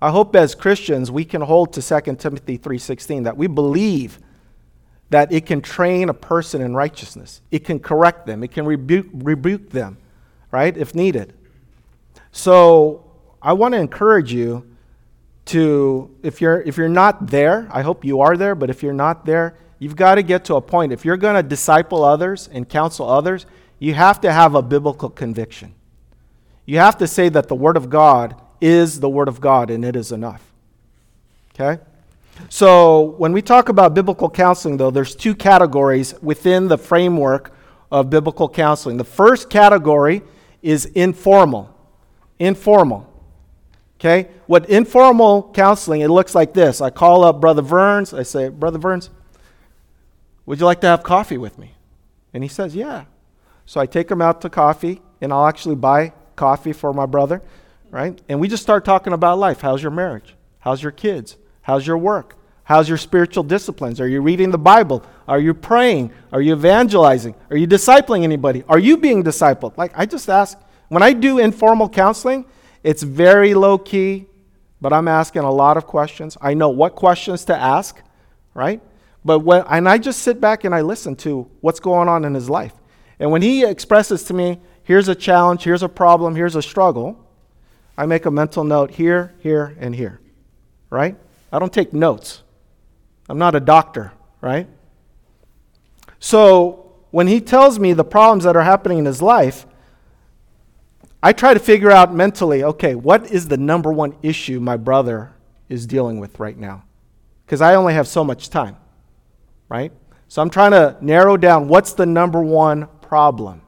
I 0.00 0.12
hope 0.12 0.36
as 0.36 0.54
Christians 0.54 1.10
we 1.10 1.24
can 1.24 1.40
hold 1.40 1.72
to 1.72 1.82
2 1.82 2.20
Timothy 2.20 2.56
3:16 2.56 3.24
that 3.24 3.36
we 3.36 3.48
believe 3.48 4.20
that 5.10 5.32
it 5.32 5.44
can 5.44 5.60
train 5.60 6.08
a 6.08 6.14
person 6.14 6.62
in 6.62 6.76
righteousness. 6.76 7.40
It 7.50 7.64
can 7.64 7.80
correct 7.80 8.26
them. 8.26 8.44
It 8.44 8.52
can 8.52 8.64
rebuke, 8.64 9.08
rebuke 9.12 9.70
them, 9.70 9.98
right, 10.52 10.76
if 10.76 10.94
needed. 10.94 11.32
So 12.30 13.10
I 13.42 13.54
want 13.54 13.74
to 13.74 13.80
encourage 13.80 14.32
you 14.32 14.64
to, 15.46 16.14
if 16.22 16.40
you're, 16.40 16.60
if 16.60 16.76
you're 16.76 16.88
not 16.88 17.26
there, 17.26 17.66
I 17.72 17.82
hope 17.82 18.04
you 18.04 18.20
are 18.20 18.36
there, 18.36 18.54
but 18.54 18.70
if 18.70 18.84
you're 18.84 18.92
not 18.92 19.26
there, 19.26 19.56
you've 19.82 19.96
got 19.96 20.14
to 20.14 20.22
get 20.22 20.44
to 20.44 20.54
a 20.54 20.60
point. 20.60 20.92
If 20.92 21.04
you're 21.04 21.16
going 21.16 21.34
to 21.34 21.42
disciple 21.42 22.04
others 22.04 22.48
and 22.52 22.68
counsel 22.68 23.10
others, 23.10 23.46
you 23.80 23.94
have 23.94 24.20
to 24.20 24.32
have 24.32 24.54
a 24.54 24.62
biblical 24.62 25.10
conviction. 25.10 25.74
You 26.66 26.78
have 26.78 26.98
to 26.98 27.08
say 27.08 27.28
that 27.30 27.48
the 27.48 27.56
Word 27.56 27.76
of 27.76 27.90
God 27.90 28.40
is 28.60 29.00
the 29.00 29.08
Word 29.08 29.26
of 29.26 29.40
God 29.40 29.70
and 29.70 29.84
it 29.84 29.96
is 29.96 30.12
enough. 30.12 30.40
Okay? 31.52 31.82
So, 32.48 33.16
when 33.18 33.32
we 33.32 33.42
talk 33.42 33.68
about 33.68 33.92
biblical 33.92 34.30
counseling, 34.30 34.76
though, 34.76 34.92
there's 34.92 35.16
two 35.16 35.34
categories 35.34 36.14
within 36.22 36.68
the 36.68 36.78
framework 36.78 37.52
of 37.90 38.08
biblical 38.08 38.48
counseling. 38.48 38.98
The 38.98 39.04
first 39.04 39.50
category 39.50 40.22
is 40.62 40.84
informal. 40.86 41.76
Informal. 42.38 43.12
Okay? 43.98 44.28
What 44.46 44.70
informal 44.70 45.50
counseling, 45.52 46.02
it 46.02 46.08
looks 46.08 46.36
like 46.36 46.54
this. 46.54 46.80
I 46.80 46.90
call 46.90 47.24
up 47.24 47.40
Brother 47.40 47.62
Verns. 47.62 48.14
I 48.14 48.22
say, 48.22 48.48
Brother 48.48 48.78
Burns, 48.78 49.10
would 50.46 50.58
you 50.58 50.66
like 50.66 50.80
to 50.80 50.86
have 50.86 51.02
coffee 51.02 51.38
with 51.38 51.58
me? 51.58 51.74
And 52.32 52.42
he 52.42 52.48
says, 52.48 52.74
Yeah. 52.74 53.04
So 53.64 53.80
I 53.80 53.86
take 53.86 54.10
him 54.10 54.20
out 54.20 54.40
to 54.40 54.50
coffee, 54.50 55.00
and 55.20 55.32
I'll 55.32 55.46
actually 55.46 55.76
buy 55.76 56.12
coffee 56.34 56.72
for 56.72 56.92
my 56.92 57.06
brother, 57.06 57.42
right? 57.90 58.20
And 58.28 58.40
we 58.40 58.48
just 58.48 58.62
start 58.62 58.84
talking 58.84 59.12
about 59.12 59.38
life. 59.38 59.60
How's 59.60 59.82
your 59.82 59.92
marriage? 59.92 60.34
How's 60.58 60.82
your 60.82 60.92
kids? 60.92 61.36
How's 61.62 61.86
your 61.86 61.98
work? 61.98 62.36
How's 62.64 62.88
your 62.88 62.98
spiritual 62.98 63.44
disciplines? 63.44 64.00
Are 64.00 64.08
you 64.08 64.20
reading 64.20 64.50
the 64.50 64.58
Bible? 64.58 65.04
Are 65.28 65.40
you 65.40 65.54
praying? 65.54 66.12
Are 66.32 66.40
you 66.40 66.54
evangelizing? 66.54 67.34
Are 67.50 67.56
you 67.56 67.66
discipling 67.66 68.22
anybody? 68.22 68.64
Are 68.68 68.78
you 68.78 68.96
being 68.96 69.22
discipled? 69.22 69.76
Like 69.76 69.92
I 69.94 70.06
just 70.06 70.28
ask, 70.28 70.58
when 70.88 71.02
I 71.02 71.12
do 71.12 71.38
informal 71.38 71.88
counseling, 71.88 72.44
it's 72.82 73.02
very 73.02 73.54
low 73.54 73.78
key, 73.78 74.26
but 74.80 74.92
I'm 74.92 75.08
asking 75.08 75.42
a 75.42 75.50
lot 75.50 75.76
of 75.76 75.86
questions. 75.86 76.36
I 76.40 76.54
know 76.54 76.68
what 76.68 76.94
questions 76.94 77.44
to 77.46 77.56
ask, 77.56 78.00
right? 78.54 78.80
But 79.24 79.40
when, 79.40 79.64
and 79.68 79.88
I 79.88 79.98
just 79.98 80.22
sit 80.22 80.40
back 80.40 80.64
and 80.64 80.74
I 80.74 80.80
listen 80.80 81.16
to 81.16 81.48
what's 81.60 81.80
going 81.80 82.08
on 82.08 82.24
in 82.24 82.34
his 82.34 82.50
life. 82.50 82.74
And 83.18 83.30
when 83.30 83.42
he 83.42 83.64
expresses 83.64 84.24
to 84.24 84.34
me, 84.34 84.60
here's 84.82 85.08
a 85.08 85.14
challenge, 85.14 85.62
here's 85.62 85.82
a 85.82 85.88
problem, 85.88 86.34
here's 86.34 86.56
a 86.56 86.62
struggle, 86.62 87.18
I 87.96 88.06
make 88.06 88.26
a 88.26 88.30
mental 88.30 88.64
note 88.64 88.90
here, 88.90 89.34
here, 89.38 89.76
and 89.78 89.94
here, 89.94 90.20
right? 90.90 91.16
I 91.52 91.58
don't 91.58 91.72
take 91.72 91.92
notes. 91.92 92.42
I'm 93.28 93.38
not 93.38 93.54
a 93.54 93.60
doctor, 93.60 94.12
right? 94.40 94.66
So 96.18 96.94
when 97.10 97.26
he 97.26 97.40
tells 97.40 97.78
me 97.78 97.92
the 97.92 98.04
problems 98.04 98.44
that 98.44 98.56
are 98.56 98.62
happening 98.62 98.98
in 98.98 99.04
his 99.04 99.22
life, 99.22 99.66
I 101.22 101.32
try 101.32 101.54
to 101.54 101.60
figure 101.60 101.90
out 101.90 102.12
mentally 102.12 102.64
okay, 102.64 102.94
what 102.94 103.30
is 103.30 103.46
the 103.48 103.56
number 103.56 103.92
one 103.92 104.16
issue 104.22 104.58
my 104.58 104.76
brother 104.76 105.32
is 105.68 105.86
dealing 105.86 106.18
with 106.18 106.40
right 106.40 106.56
now? 106.56 106.84
Because 107.46 107.60
I 107.60 107.74
only 107.74 107.94
have 107.94 108.08
so 108.08 108.24
much 108.24 108.50
time, 108.50 108.76
right? 109.72 109.90
So 110.28 110.42
I'm 110.42 110.50
trying 110.50 110.72
to 110.72 110.98
narrow 111.00 111.38
down 111.38 111.66
what's 111.66 111.94
the 111.94 112.04
number 112.04 112.42
one 112.42 112.88
problem. 113.00 113.62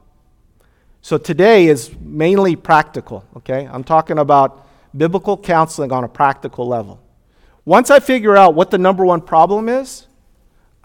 So 1.01 1.17
today 1.17 1.65
is 1.65 1.95
mainly 1.99 2.55
practical, 2.55 3.25
okay? 3.37 3.67
I'm 3.71 3.83
talking 3.83 4.19
about 4.19 4.67
biblical 4.95 5.35
counseling 5.35 5.91
on 5.91 6.03
a 6.03 6.07
practical 6.07 6.67
level. 6.67 7.01
Once 7.65 7.89
I 7.89 7.99
figure 7.99 8.37
out 8.37 8.53
what 8.53 8.69
the 8.69 8.77
number 8.77 9.03
one 9.03 9.19
problem 9.19 9.67
is, 9.67 10.05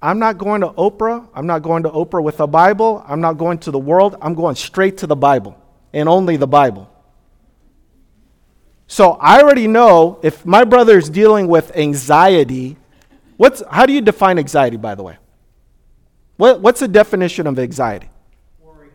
I'm 0.01 0.19
not 0.19 0.39
going 0.39 0.63
to 0.63 0.69
Oprah. 0.69 1.29
I'm 1.35 1.47
not 1.47 1.61
going 1.61 1.83
to 1.83 1.91
Oprah 1.91 2.23
with 2.23 2.41
a 2.41 2.47
Bible. 2.47 3.05
I'm 3.07 3.21
not 3.21 3.35
going 3.35 3.59
to 3.59 3.71
the 3.71 3.79
world. 3.79 4.17
I'm 4.23 4.35
going 4.35 4.57
straight 4.57 4.97
to 4.99 5.07
the 5.07 5.17
Bible 5.17 5.55
and 5.93 6.09
only 6.09 6.39
the 6.39 6.47
Bible. 6.47 6.91
So 8.87 9.13
I 9.21 9.43
already 9.43 9.69
know 9.69 10.19
if 10.23 10.47
my 10.47 10.65
brother 10.65 10.97
is 10.97 11.11
dealing 11.11 11.47
with 11.47 11.77
anxiety, 11.77 12.79
what's, 13.41 13.63
how 13.71 13.87
do 13.87 13.95
you 13.95 14.03
define 14.03 14.39
anxiety, 14.39 14.77
by 14.77 14.95
the 14.95 15.03
way? 15.03 15.17
What, 16.37 16.61
what's 16.61 16.81
the 16.81 16.89
definition 16.89 17.47
of 17.47 17.59
anxiety? 17.59 18.11
Worry, 18.63 18.89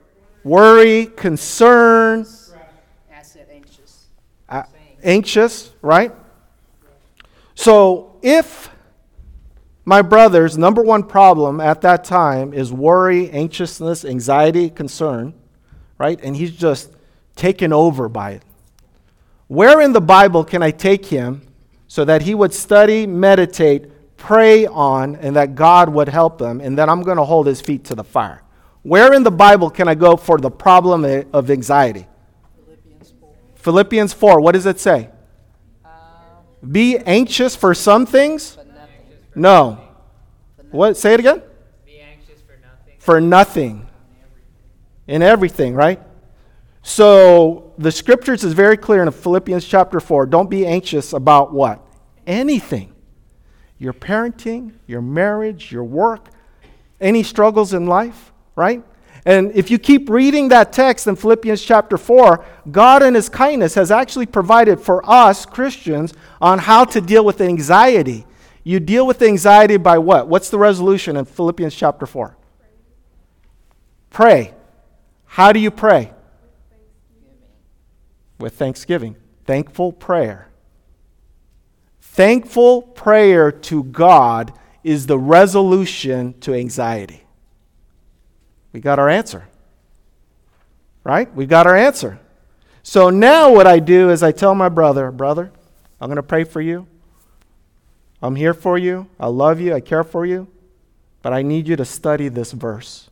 Worry, 0.43 1.05
concern, 1.07 2.27
Asset 3.11 3.49
anxious. 3.51 4.05
uh, 4.47 4.63
anxious, 5.03 5.71
right? 5.81 6.11
So 7.55 8.19
if 8.21 8.69
my 9.83 10.03
brother's 10.03 10.59
number 10.59 10.83
one 10.83 11.01
problem 11.01 11.59
at 11.59 11.81
that 11.81 12.03
time 12.03 12.53
is 12.53 12.71
worry, 12.71 13.31
anxiousness, 13.31 14.05
anxiety, 14.05 14.69
concern, 14.69 15.33
right? 15.97 16.19
And 16.21 16.35
he's 16.35 16.51
just 16.51 16.91
taken 17.35 17.73
over 17.73 18.07
by 18.09 18.31
it. 18.31 18.43
Where 19.47 19.81
in 19.81 19.93
the 19.93 20.01
Bible 20.01 20.43
can 20.43 20.61
I 20.61 20.69
take 20.69 21.07
him 21.07 21.41
so 21.87 22.05
that 22.05 22.23
he 22.23 22.35
would 22.35 22.53
study, 22.53 23.07
meditate, 23.07 23.91
pray 24.25 24.65
on, 24.65 25.15
and 25.17 25.35
that 25.35 25.53
God 25.55 25.89
would 25.89 26.09
help 26.09 26.37
them, 26.39 26.59
and 26.59 26.77
that 26.79 26.89
I'm 26.89 27.03
going 27.03 27.17
to 27.17 27.23
hold 27.23 27.45
his 27.45 27.61
feet 27.61 27.83
to 27.85 27.95
the 27.95 28.03
fire? 28.03 28.41
Where 28.81 29.13
in 29.13 29.23
the 29.23 29.31
Bible 29.31 29.69
can 29.69 29.87
I 29.87 29.95
go 29.95 30.15
for 30.15 30.37
the 30.37 30.49
problem 30.49 31.05
of 31.31 31.51
anxiety? 31.51 32.07
Philippians 32.65 33.13
4. 33.19 33.29
Philippians 33.55 34.13
4, 34.13 34.41
what 34.41 34.53
does 34.53 34.65
it 34.65 34.79
say? 34.79 35.09
Um, 35.83 35.91
Be 36.71 36.97
anxious 36.97 37.55
for 37.55 37.73
some 37.73 38.05
things? 38.05 38.57
nothing. 38.57 39.05
No. 39.35 39.81
What? 40.71 40.97
Say 40.97 41.13
it 41.13 41.19
again. 41.19 41.41
Be 41.85 41.99
anxious 41.99 42.41
For 42.97 43.21
nothing. 43.21 43.87
In 45.07 45.21
everything, 45.21 45.75
right? 45.75 45.99
So 46.81 47.73
the 47.77 47.91
scriptures 47.91 48.43
is 48.43 48.53
very 48.53 48.77
clear 48.77 49.03
in 49.03 49.11
Philippians 49.11 49.65
chapter 49.65 49.99
4. 49.99 50.25
Don't 50.25 50.49
be 50.49 50.65
anxious 50.65 51.13
about 51.13 51.53
what? 51.53 51.79
Anything. 52.25 52.94
Your 53.77 53.93
parenting, 53.93 54.73
your 54.87 55.01
marriage, 55.01 55.71
your 55.71 55.83
work, 55.83 56.29
any 57.01 57.23
struggles 57.23 57.73
in 57.73 57.87
life, 57.87 58.31
right? 58.55 58.83
And 59.25 59.51
if 59.53 59.71
you 59.71 59.79
keep 59.79 60.09
reading 60.09 60.49
that 60.49 60.71
text 60.71 61.07
in 61.07 61.15
Philippians 61.15 61.61
chapter 61.63 61.97
4, 61.97 62.45
God 62.71 63.01
in 63.01 63.15
His 63.15 63.27
kindness 63.27 63.73
has 63.73 63.89
actually 63.89 64.27
provided 64.27 64.79
for 64.79 65.07
us 65.09 65.45
Christians 65.45 66.13
on 66.39 66.59
how 66.59 66.85
to 66.85 67.01
deal 67.01 67.25
with 67.25 67.41
anxiety. 67.41 68.25
You 68.63 68.79
deal 68.79 69.05
with 69.05 69.21
anxiety 69.21 69.77
by 69.77 69.97
what? 69.97 70.27
What's 70.27 70.49
the 70.49 70.59
resolution 70.59 71.17
in 71.17 71.25
Philippians 71.25 71.75
chapter 71.75 72.05
4? 72.05 72.37
Pray. 74.11 74.53
How 75.25 75.51
do 75.51 75.59
you 75.59 75.71
pray? 75.71 76.13
With 78.39 78.53
thanksgiving. 78.53 79.15
Thankful 79.45 79.91
prayer. 79.91 80.49
Thankful 82.15 82.81
prayer 82.81 83.51
to 83.51 83.83
God 83.83 84.53
is 84.85 85.05
the 85.05 85.19
resolution 85.19 86.33
to 86.39 86.53
anxiety. 86.53 87.25
We 88.71 88.79
got 88.79 88.99
our 88.99 89.09
answer. 89.09 89.49
Right? 91.03 91.33
We 91.35 91.45
got 91.45 91.67
our 91.67 91.75
answer. 91.75 92.17
So 92.83 93.09
now 93.09 93.51
what 93.53 93.67
I 93.67 93.79
do 93.79 94.11
is 94.11 94.23
I 94.23 94.31
tell 94.31 94.55
my 94.55 94.69
brother, 94.69 95.11
brother, 95.11 95.51
I'm 95.99 96.07
going 96.07 96.15
to 96.15 96.23
pray 96.23 96.45
for 96.45 96.61
you. 96.61 96.87
I'm 98.21 98.37
here 98.37 98.53
for 98.53 98.77
you. 98.77 99.09
I 99.19 99.27
love 99.27 99.59
you. 99.59 99.73
I 99.73 99.81
care 99.81 100.05
for 100.05 100.25
you. 100.25 100.47
But 101.21 101.33
I 101.33 101.41
need 101.41 101.67
you 101.67 101.75
to 101.75 101.83
study 101.83 102.29
this 102.29 102.53
verse. 102.53 103.09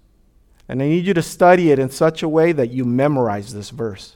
And 0.69 0.81
I 0.81 0.87
need 0.87 1.05
you 1.05 1.13
to 1.13 1.21
study 1.21 1.71
it 1.71 1.77
in 1.77 1.89
such 1.89 2.23
a 2.23 2.29
way 2.29 2.53
that 2.53 2.69
you 2.69 2.85
memorize 2.85 3.53
this 3.53 3.69
verse. 3.69 4.15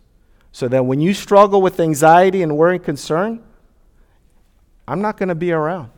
So 0.54 0.70
that 0.70 0.86
when 0.86 1.02
you 1.02 1.14
struggle 1.14 1.62
with 1.62 1.82
anxiety 1.82 2.42
and 2.42 2.56
worry 2.56 2.78
and 2.78 2.86
concern, 2.86 3.44
I'm 4.88 5.02
not 5.02 5.18
going 5.18 5.30
to 5.30 5.36
be 5.36 5.52
around. 5.52 5.92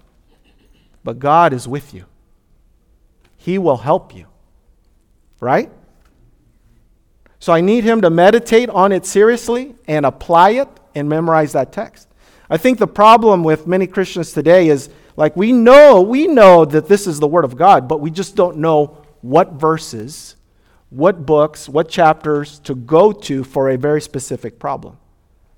But 1.03 1.19
God 1.19 1.53
is 1.53 1.67
with 1.67 1.93
you, 1.93 2.05
He 3.37 3.57
will 3.57 3.77
help 3.77 4.15
you. 4.15 4.25
Right? 5.39 5.71
So 7.39 7.53
I 7.53 7.61
need 7.61 7.85
him 7.85 8.01
to 8.01 8.09
meditate 8.09 8.69
on 8.69 8.91
it 8.91 9.05
seriously 9.05 9.73
and 9.87 10.05
apply 10.05 10.51
it 10.51 10.67
and 10.93 11.07
memorize 11.07 11.53
that 11.53 11.71
text. 11.71 12.09
I 12.49 12.57
think 12.57 12.79
the 12.79 12.87
problem 12.87 13.43
with 13.43 13.65
many 13.65 13.87
Christians 13.87 14.33
today 14.33 14.67
is 14.67 14.89
like 15.15 15.37
we 15.37 15.53
know, 15.53 16.01
we 16.01 16.27
know 16.27 16.65
that 16.65 16.87
this 16.87 17.07
is 17.07 17.19
the 17.19 17.27
word 17.27 17.45
of 17.45 17.55
God, 17.55 17.87
but 17.87 18.01
we 18.01 18.11
just 18.11 18.35
don't 18.35 18.57
know 18.57 19.05
what 19.21 19.53
verses, 19.53 20.35
what 20.89 21.25
books, 21.25 21.69
what 21.69 21.87
chapters 21.87 22.59
to 22.59 22.75
go 22.75 23.11
to 23.11 23.43
for 23.43 23.69
a 23.69 23.77
very 23.77 24.01
specific 24.01 24.59
problem. 24.59 24.97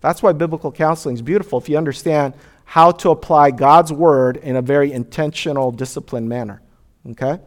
That's 0.01 0.21
why 0.21 0.33
biblical 0.33 0.71
counseling 0.71 1.15
is 1.15 1.21
beautiful 1.21 1.59
if 1.59 1.69
you 1.69 1.77
understand 1.77 2.33
how 2.71 2.89
to 2.89 3.09
apply 3.09 3.51
God's 3.51 3.91
word 3.91 4.37
in 4.37 4.55
a 4.55 4.61
very 4.61 4.93
intentional, 4.93 5.73
disciplined 5.73 6.29
manner. 6.29 6.61
Okay? 7.05 7.37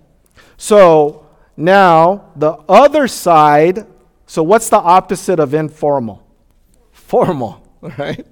So, 0.58 1.26
now, 1.56 2.30
the 2.36 2.52
other 2.68 3.08
side, 3.08 3.86
so 4.26 4.42
what's 4.42 4.68
the 4.68 4.76
opposite 4.76 5.40
of 5.40 5.54
informal? 5.54 6.22
Formal, 6.92 7.66
right? 7.98 8.26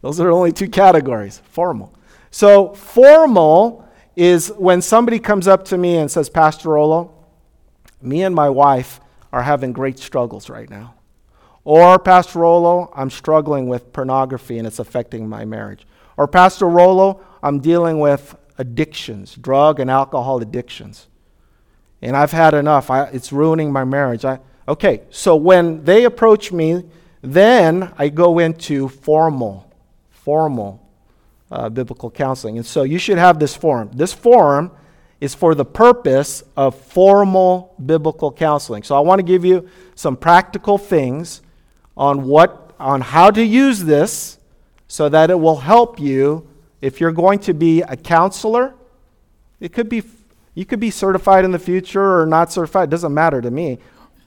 Those 0.00 0.20
are 0.20 0.30
only 0.30 0.50
two 0.52 0.70
categories 0.70 1.42
formal. 1.50 1.94
So, 2.30 2.72
formal 2.72 3.86
is 4.16 4.48
when 4.56 4.80
somebody 4.80 5.18
comes 5.18 5.46
up 5.46 5.66
to 5.66 5.76
me 5.76 5.96
and 5.96 6.10
says, 6.10 6.30
Pastor 6.30 6.70
Rolo, 6.70 7.12
me 8.00 8.22
and 8.22 8.34
my 8.34 8.48
wife 8.48 9.02
are 9.32 9.42
having 9.42 9.74
great 9.74 9.98
struggles 9.98 10.48
right 10.48 10.70
now. 10.70 10.94
Or, 11.64 11.98
Pastor 11.98 12.38
Rolo, 12.38 12.90
I'm 12.96 13.10
struggling 13.10 13.68
with 13.68 13.92
pornography 13.92 14.56
and 14.56 14.66
it's 14.66 14.78
affecting 14.78 15.28
my 15.28 15.44
marriage. 15.44 15.84
Or, 16.18 16.28
Pastor 16.28 16.68
Rolo, 16.68 17.24
I'm 17.42 17.60
dealing 17.60 17.98
with 17.98 18.36
addictions, 18.58 19.34
drug 19.34 19.80
and 19.80 19.90
alcohol 19.90 20.42
addictions 20.42 21.08
and 22.00 22.16
I've 22.16 22.32
had 22.32 22.54
enough. 22.54 22.90
I, 22.90 23.04
it's 23.04 23.32
ruining 23.32 23.72
my 23.72 23.84
marriage. 23.84 24.24
I, 24.24 24.40
okay, 24.66 25.02
so 25.10 25.36
when 25.36 25.84
they 25.84 26.04
approach 26.04 26.52
me, 26.52 26.84
then 27.22 27.92
I 27.98 28.08
go 28.08 28.38
into 28.38 28.88
formal, 28.88 29.70
formal 30.10 30.86
uh, 31.50 31.68
biblical 31.68 32.10
counseling. 32.10 32.56
And 32.56 32.66
so 32.66 32.82
you 32.82 32.98
should 32.98 33.18
have 33.18 33.38
this 33.38 33.56
form. 33.56 33.90
This 33.92 34.12
form 34.12 34.70
is 35.20 35.34
for 35.34 35.54
the 35.54 35.64
purpose 35.64 36.44
of 36.56 36.76
formal 36.76 37.74
biblical 37.84 38.30
counseling. 38.30 38.84
So 38.84 38.96
I 38.96 39.00
want 39.00 39.18
to 39.18 39.24
give 39.24 39.44
you 39.44 39.68
some 39.96 40.16
practical 40.16 40.78
things 40.78 41.42
on 41.96 42.24
what 42.24 42.64
on 42.78 43.00
how 43.00 43.28
to 43.28 43.42
use 43.42 43.82
this 43.82 44.37
so 44.88 45.08
that 45.08 45.30
it 45.30 45.38
will 45.38 45.58
help 45.58 46.00
you 46.00 46.48
if 46.80 47.00
you're 47.00 47.12
going 47.12 47.38
to 47.40 47.54
be 47.54 47.82
a 47.82 47.96
counselor. 47.96 48.74
It 49.60 49.72
could 49.72 49.88
be 49.88 50.02
you 50.54 50.66
could 50.66 50.80
be 50.80 50.90
certified 50.90 51.44
in 51.44 51.52
the 51.52 51.58
future 51.58 52.20
or 52.20 52.26
not 52.26 52.50
certified, 52.50 52.88
it 52.88 52.90
doesn't 52.90 53.14
matter 53.14 53.40
to 53.40 53.48
me. 53.48 53.78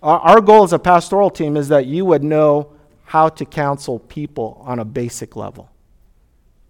Our, 0.01 0.17
our 0.19 0.41
goal 0.41 0.63
as 0.63 0.71
a 0.71 0.79
pastoral 0.79 1.29
team 1.29 1.57
is 1.57 1.67
that 1.67 1.87
you 1.87 2.05
would 2.05 2.23
know 2.23 2.71
how 3.03 3.27
to 3.27 3.43
counsel 3.43 3.99
people 3.99 4.63
on 4.65 4.79
a 4.79 4.85
basic 4.85 5.35
level. 5.35 5.69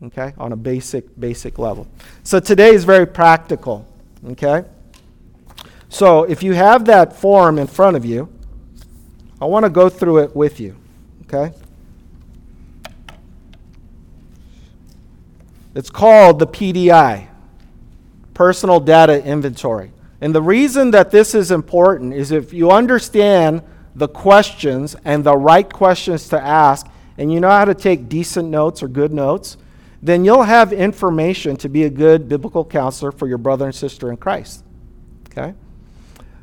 Okay? 0.01 0.33
On 0.39 0.51
a 0.51 0.55
basic, 0.55 1.19
basic 1.19 1.59
level. 1.59 1.87
So 2.23 2.39
today 2.39 2.73
is 2.73 2.85
very 2.85 3.05
practical. 3.05 3.87
Okay? 4.29 4.65
So 5.89 6.23
if 6.23 6.41
you 6.41 6.53
have 6.53 6.85
that 6.85 7.15
form 7.15 7.59
in 7.59 7.67
front 7.67 7.95
of 7.95 8.03
you, 8.03 8.27
I 9.39 9.45
want 9.45 9.65
to 9.65 9.69
go 9.69 9.89
through 9.89 10.23
it 10.23 10.35
with 10.35 10.59
you. 10.59 10.75
Okay? 11.25 11.55
It's 15.73 15.89
called 15.89 16.39
the 16.39 16.47
PDI 16.47 17.27
personal 18.33 18.79
data 18.79 19.23
inventory. 19.23 19.91
And 20.19 20.33
the 20.33 20.41
reason 20.41 20.91
that 20.91 21.11
this 21.11 21.33
is 21.35 21.51
important 21.51 22.13
is 22.13 22.31
if 22.31 22.53
you 22.53 22.71
understand 22.71 23.61
the 23.95 24.07
questions 24.07 24.95
and 25.03 25.23
the 25.23 25.35
right 25.35 25.71
questions 25.71 26.29
to 26.29 26.41
ask, 26.41 26.87
and 27.17 27.31
you 27.31 27.39
know 27.39 27.49
how 27.49 27.65
to 27.65 27.75
take 27.75 28.09
decent 28.09 28.49
notes 28.49 28.81
or 28.81 28.87
good 28.87 29.13
notes, 29.13 29.57
then 30.01 30.25
you'll 30.25 30.43
have 30.43 30.73
information 30.73 31.55
to 31.57 31.69
be 31.69 31.83
a 31.83 31.89
good 31.89 32.27
biblical 32.27 32.65
counselor 32.65 33.11
for 33.11 33.27
your 33.27 33.37
brother 33.37 33.65
and 33.65 33.75
sister 33.75 34.09
in 34.09 34.17
Christ. 34.17 34.63
Okay? 35.29 35.53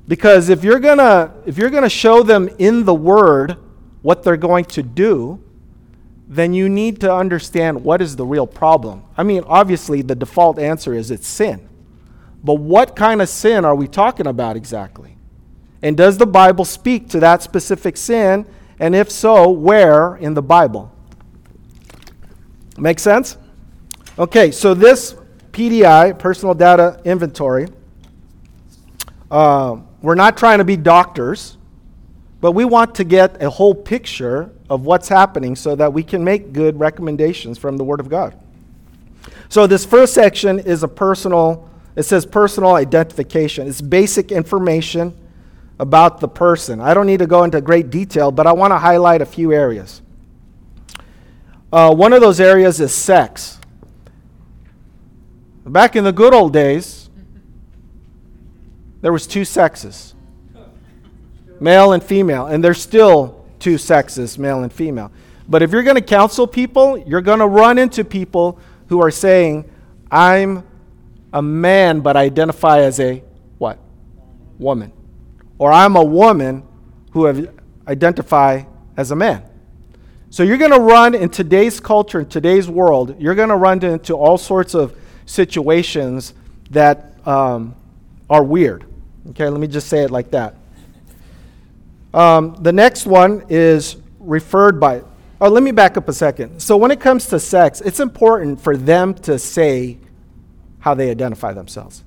Because 0.07 0.49
if 0.49 0.63
you're 0.63 0.79
going 0.79 0.99
to 0.99 1.33
if 1.47 1.59
you're 1.59 1.71
going 1.71 1.83
to 1.83 1.91
show 1.91 2.23
them 2.23 2.49
in 2.59 2.85
the 2.85 2.95
word 2.95 3.57
what 4.03 4.23
they're 4.23 4.37
going 4.37 4.65
to 4.67 4.83
do, 4.83 5.43
then 6.29 6.53
you 6.53 6.69
need 6.69 7.01
to 7.01 7.13
understand 7.13 7.83
what 7.83 8.03
is 8.03 8.17
the 8.17 8.25
real 8.25 8.47
problem. 8.47 9.03
I 9.17 9.23
mean, 9.23 9.43
obviously 9.47 10.03
the 10.03 10.15
default 10.15 10.59
answer 10.59 10.93
is 10.93 11.11
it's 11.11 11.27
sin. 11.27 11.67
But 12.45 12.55
what 12.55 12.95
kind 12.95 13.23
of 13.23 13.31
sin 13.31 13.65
are 13.65 13.75
we 13.75 13.89
talking 13.89 14.27
about 14.27 14.55
exactly? 14.55 15.17
And 15.83 15.97
does 15.97 16.19
the 16.19 16.27
Bible 16.27 16.67
speak 16.67 17.09
to 17.11 17.21
that 17.21 17.43
specific 17.43 17.97
sin? 17.97 18.47
And 18.79 18.95
if 18.95 19.11
so, 19.11 19.51
where 19.51 20.17
in 20.17 20.35
the 20.35 20.43
Bible? 20.43 20.93
Make 22.77 22.99
sense? 22.99 23.39
Okay, 24.19 24.51
so 24.51 24.75
this 24.75 25.15
PDI, 25.53 26.19
personal 26.19 26.55
data 26.55 27.01
inventory, 27.05 27.69
uh, 29.31 29.79
we're 30.03 30.15
not 30.15 30.37
trying 30.37 30.59
to 30.59 30.65
be 30.65 30.77
doctors, 30.77 31.57
but 32.41 32.53
we 32.53 32.65
want 32.65 32.95
to 32.97 33.05
get 33.05 33.43
a 33.43 33.49
whole 33.49 33.75
picture 33.75 34.53
of 34.71 34.83
what's 34.83 35.09
happening 35.09 35.57
so 35.57 35.75
that 35.75 35.93
we 35.93 36.03
can 36.03 36.23
make 36.23 36.53
good 36.53 36.79
recommendations 36.79 37.59
from 37.59 37.77
the 37.77 37.85
Word 37.85 38.01
of 38.01 38.09
God. 38.09 38.39
So, 39.49 39.67
this 39.67 39.85
first 39.85 40.15
section 40.15 40.59
is 40.59 40.83
a 40.83 40.89
personal 40.89 41.69
it 41.99 42.05
says 42.05 42.25
personal 42.25 42.77
identification. 42.77 43.67
It's 43.67 43.81
basic 43.81 44.31
information 44.31 45.19
about 45.81 46.21
the 46.21 46.29
person. 46.29 46.81
I 46.81 46.95
don't 46.95 47.07
need 47.07 47.19
to 47.19 47.27
go 47.27 47.43
into 47.43 47.61
great 47.61 47.91
detail, 47.91 48.31
but 48.31 48.47
I 48.47 48.53
want 48.53 48.71
to 48.71 48.79
highlight 48.79 49.21
a 49.21 49.27
few 49.27 49.53
areas. 49.53 50.01
Uh, 51.73 51.93
one 51.93 52.13
of 52.13 52.21
those 52.21 52.39
areas 52.39 52.81
is 52.81 52.95
sex. 52.95 53.59
Back 55.67 55.97
in 55.97 56.05
the 56.05 56.13
good 56.13 56.33
old 56.33 56.53
days, 56.53 57.11
there 59.01 59.13
was 59.13 59.27
two 59.27 59.45
sexes, 59.45 60.15
male 61.59 61.95
and 61.95 62.03
female, 62.03 62.47
and 62.47 62.63
there's 62.63 62.81
still 62.81 63.38
two 63.59 63.79
sexes, 63.79 64.39
male 64.39 64.63
and 64.63 64.73
female. 64.73 65.13
But 65.49 65.63
if 65.63 65.73
you're 65.73 65.83
going 65.83 65.97
to 65.97 66.03
counsel 66.03 66.47
people, 66.47 66.99
you're 66.99 67.23
going 67.23 67.39
to 67.39 67.47
run 67.47 67.79
into 67.79 68.05
people 68.05 68.59
who 68.89 69.03
are 69.03 69.11
saying, 69.11 69.71
I'm 70.11 70.65
a 71.33 71.43
man 71.43 72.01
but 72.01 72.17
I 72.17 72.25
identify 72.25 72.81
as 72.81 73.01
a 73.01 73.23
what? 73.59 73.79
Woman. 74.59 74.93
Or 75.59 75.73
I'm 75.73 75.97
a 75.97 76.05
woman 76.05 76.63
who 77.13 77.25
have 77.25 77.55
identify 77.87 78.63
as 78.97 79.11
a 79.11 79.17
man. 79.17 79.43
So 80.31 80.43
you're 80.43 80.59
going 80.59 80.73
to 80.73 80.81
run 80.81 81.15
in 81.15 81.31
today's 81.31 81.81
culture, 81.81 82.21
in 82.21 82.29
today's 82.29 82.69
world, 82.69 83.17
you're 83.19 83.35
going 83.35 83.49
to 83.49 83.57
run 83.57 83.83
into 83.83 84.15
all 84.15 84.37
sorts 84.37 84.75
of 84.75 84.95
situations 85.25 86.35
that 86.71 87.15
um, 87.27 87.75
are 88.29 88.45
weird. 88.45 88.85
Okay, 89.31 89.49
let 89.49 89.59
me 89.59 89.67
just 89.67 89.89
say 89.89 90.03
it 90.03 90.11
like 90.11 90.31
that. 90.33 90.55
Um, 92.19 92.57
the 92.61 92.73
next 92.73 93.07
one 93.07 93.45
is 93.49 93.97
referred 94.19 94.81
by. 94.81 95.05
Oh, 95.41 95.49
let 95.49 95.63
me 95.63 95.71
back 95.71 95.97
up 95.97 96.09
a 96.09 96.13
second. 96.13 96.61
So, 96.61 96.77
when 96.77 96.91
it 96.91 96.99
comes 96.99 97.27
to 97.27 97.39
sex, 97.39 97.81
it's 97.81 98.01
important 98.01 98.61
for 98.61 98.77
them 98.77 99.15
to 99.15 99.39
say 99.39 99.99
how 100.81 100.95
they 100.95 101.13
identify 101.13 101.53
themselves. 101.53 102.03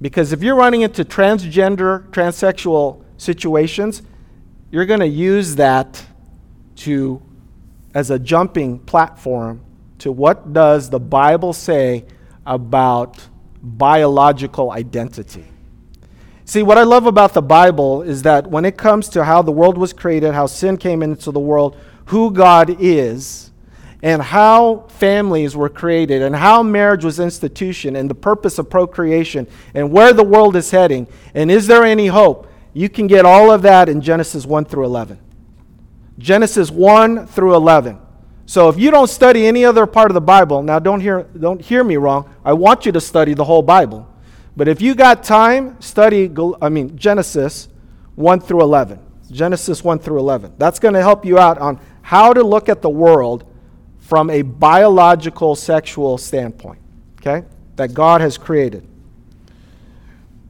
Because 0.00 0.32
if 0.32 0.40
you're 0.40 0.54
running 0.54 0.82
into 0.82 1.04
transgender, 1.04 2.08
transsexual 2.10 3.02
situations, 3.16 4.02
you're 4.70 4.86
going 4.86 5.00
to 5.00 5.08
use 5.08 5.56
that 5.56 6.00
to 6.76 7.20
as 7.94 8.12
a 8.12 8.20
jumping 8.20 8.78
platform 8.78 9.60
to 9.98 10.12
what 10.12 10.52
does 10.52 10.90
the 10.90 11.00
Bible 11.00 11.52
say 11.52 12.04
about 12.46 13.18
biological 13.60 14.70
identity. 14.70 15.44
See, 16.48 16.62
what 16.62 16.78
I 16.78 16.82
love 16.84 17.04
about 17.04 17.34
the 17.34 17.42
Bible 17.42 18.00
is 18.00 18.22
that 18.22 18.46
when 18.46 18.64
it 18.64 18.78
comes 18.78 19.10
to 19.10 19.22
how 19.22 19.42
the 19.42 19.52
world 19.52 19.76
was 19.76 19.92
created, 19.92 20.32
how 20.32 20.46
sin 20.46 20.78
came 20.78 21.02
into 21.02 21.30
the 21.30 21.38
world, 21.38 21.76
who 22.06 22.30
God 22.30 22.74
is, 22.80 23.50
and 24.02 24.22
how 24.22 24.86
families 24.88 25.54
were 25.54 25.68
created, 25.68 26.22
and 26.22 26.34
how 26.34 26.62
marriage 26.62 27.04
was 27.04 27.20
institution, 27.20 27.96
and 27.96 28.08
the 28.08 28.14
purpose 28.14 28.58
of 28.58 28.70
procreation, 28.70 29.46
and 29.74 29.92
where 29.92 30.14
the 30.14 30.24
world 30.24 30.56
is 30.56 30.70
heading, 30.70 31.06
and 31.34 31.50
is 31.50 31.66
there 31.66 31.84
any 31.84 32.06
hope? 32.06 32.50
You 32.72 32.88
can 32.88 33.08
get 33.08 33.26
all 33.26 33.50
of 33.50 33.60
that 33.60 33.90
in 33.90 34.00
Genesis 34.00 34.46
1 34.46 34.64
through 34.64 34.86
11. 34.86 35.18
Genesis 36.16 36.70
1 36.70 37.26
through 37.26 37.56
11. 37.56 37.98
So 38.46 38.70
if 38.70 38.78
you 38.78 38.90
don't 38.90 39.10
study 39.10 39.46
any 39.46 39.66
other 39.66 39.84
part 39.84 40.10
of 40.10 40.14
the 40.14 40.22
Bible, 40.22 40.62
now 40.62 40.78
don't 40.78 41.00
hear, 41.00 41.24
don't 41.24 41.60
hear 41.60 41.84
me 41.84 41.98
wrong. 41.98 42.34
I 42.42 42.54
want 42.54 42.86
you 42.86 42.92
to 42.92 43.02
study 43.02 43.34
the 43.34 43.44
whole 43.44 43.60
Bible. 43.60 44.08
But 44.58 44.66
if 44.66 44.82
you 44.82 44.96
got 44.96 45.22
time, 45.22 45.80
study, 45.80 46.28
I 46.60 46.68
mean, 46.68 46.98
Genesis 46.98 47.68
1 48.16 48.40
through 48.40 48.62
11. 48.62 48.98
Genesis 49.30 49.84
1 49.84 50.00
through 50.00 50.18
11. 50.18 50.54
That's 50.58 50.80
going 50.80 50.94
to 50.94 51.00
help 51.00 51.24
you 51.24 51.38
out 51.38 51.58
on 51.58 51.78
how 52.02 52.32
to 52.32 52.42
look 52.42 52.68
at 52.68 52.82
the 52.82 52.90
world 52.90 53.44
from 54.00 54.30
a 54.30 54.42
biological 54.42 55.54
sexual 55.54 56.18
standpoint, 56.18 56.80
okay, 57.20 57.46
that 57.76 57.94
God 57.94 58.20
has 58.20 58.36
created. 58.36 58.84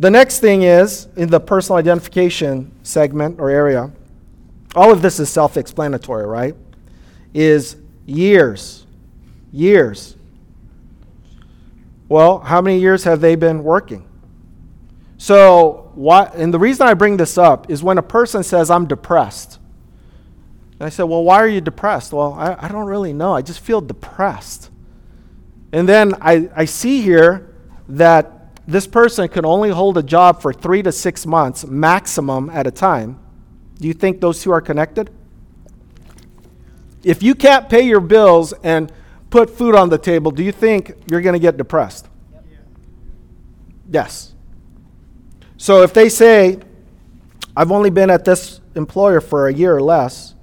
The 0.01 0.11
next 0.11 0.41
thing 0.41 0.63
is 0.63 1.09
in 1.17 1.29
the 1.29 1.39
personal 1.39 1.77
identification 1.77 2.73
segment 2.83 3.39
or 3.39 3.51
area, 3.51 3.93
all 4.75 4.91
of 4.91 5.03
this 5.03 5.21
is 5.21 5.29
self 5.29 5.59
explanatory, 5.59 6.25
right? 6.25 6.55
Is 7.35 7.77
years. 8.07 8.87
Years. 9.53 10.17
Well, 12.09 12.39
how 12.39 12.61
many 12.61 12.79
years 12.79 13.05
have 13.05 13.21
they 13.21 13.35
been 13.35 13.63
working? 13.63 14.09
So, 15.19 15.91
what, 15.95 16.35
and 16.35 16.55
the 16.55 16.59
reason 16.59 16.87
I 16.87 16.95
bring 16.95 17.17
this 17.17 17.37
up 17.37 17.71
is 17.71 17.83
when 17.83 17.99
a 17.99 18.03
person 18.03 18.43
says, 18.43 18.71
I'm 18.71 18.87
depressed. 18.87 19.59
And 20.79 20.87
I 20.87 20.91
said, 20.91 21.05
Well, 21.05 21.25
why 21.25 21.39
are 21.41 21.49
you 21.49 21.61
depressed? 21.61 22.13
Well, 22.13 22.35
I, 22.35 22.57
I 22.61 22.69
don't 22.69 22.87
really 22.87 23.13
know. 23.13 23.35
I 23.35 23.43
just 23.43 23.61
feel 23.61 23.81
depressed. 23.81 24.71
And 25.73 25.89
then 25.89 26.15
I, 26.21 26.49
I 26.55 26.65
see 26.65 27.03
here 27.03 27.55
that 27.89 28.57
this 28.67 28.87
person 28.87 29.29
can 29.29 29.45
only 29.45 29.71
hold 29.71 29.99
a 29.99 30.03
job 30.03 30.41
for 30.41 30.53
three 30.53 30.83
to 30.83 30.93
six 30.93 31.27
months 31.27 31.67
maximum 31.67 32.49
at 32.51 32.67
a 32.67 32.71
time. 32.71 33.19
Do 33.79 33.89
you 33.89 33.95
think 33.95 34.21
those 34.21 34.43
two 34.43 34.53
are 34.53 34.61
connected? 34.61 35.11
If 37.03 37.23
you 37.23 37.35
can't 37.35 37.69
pay 37.69 37.83
your 37.83 38.01
bills 38.01 38.53
and 38.63 38.93
put 39.31 39.51
food 39.51 39.75
on 39.75 39.89
the 39.89 39.99
table, 39.99 40.31
do 40.31 40.43
you 40.43 40.53
think 40.53 40.95
you're 41.11 41.21
going 41.21 41.35
to 41.35 41.39
get 41.39 41.57
depressed? 41.57 42.09
Yes. 43.91 44.35
So 45.57 45.83
if 45.83 45.93
they 45.93 46.09
say, 46.09 46.59
I've 47.57 47.73
only 47.73 47.91
been 47.91 48.11
at 48.11 48.25
this 48.25 48.61
employer 48.75 49.21
for 49.21 49.49
a 49.49 49.53
year 49.53 49.75
or 49.75 49.83
less, 49.83 50.35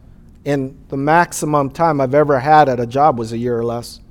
and 0.46 0.78
the 0.90 0.98
maximum 0.98 1.70
time 1.70 2.00
I've 2.00 2.14
ever 2.14 2.40
had 2.40 2.70
at 2.70 2.80
a 2.80 2.86
job 2.86 3.18
was 3.18 3.32
a 3.32 3.38
year 3.38 3.58
or 3.58 3.64
less, 3.64 4.02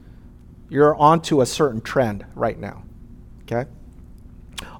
you're 0.68 0.96
onto 0.96 1.40
a 1.40 1.46
certain 1.46 1.80
trend 1.80 2.24
right 2.34 2.58
now. 2.58 2.82
Okay? 3.42 3.68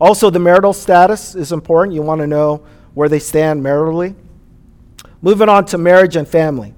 Also, 0.01 0.31
the 0.31 0.39
marital 0.39 0.73
status 0.73 1.35
is 1.35 1.53
important. 1.53 1.95
You 1.95 2.03
want 2.03 2.21
to 2.21 2.27
know 2.27 2.65
where 2.95 3.09
they 3.09 3.19
stand 3.19 3.63
maritally. 3.63 4.15
Moving 5.21 5.49
on 5.49 5.65
to 5.67 5.79
marriage 5.79 6.17
and 6.17 6.27
family. 6.27 6.75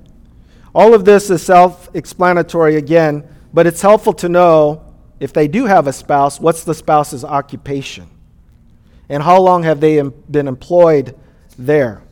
All 0.77 0.93
of 0.93 1.07
this 1.07 1.31
is 1.31 1.43
self 1.43 1.89
explanatory 1.95 2.77
again, 2.77 3.27
but 3.55 3.67
it's 3.67 3.81
helpful 3.81 4.12
to 4.12 4.29
know 4.29 4.85
if 5.19 5.33
they 5.33 5.49
do 5.49 5.65
have 5.65 5.87
a 5.87 5.93
spouse, 5.93 6.39
what's 6.39 6.65
the 6.65 6.75
spouse's 6.75 7.25
occupation? 7.25 8.07
And 9.09 9.23
how 9.23 9.41
long 9.41 9.62
have 9.62 9.81
they 9.81 10.03
been 10.03 10.47
employed 10.47 11.19
there? 11.59 12.03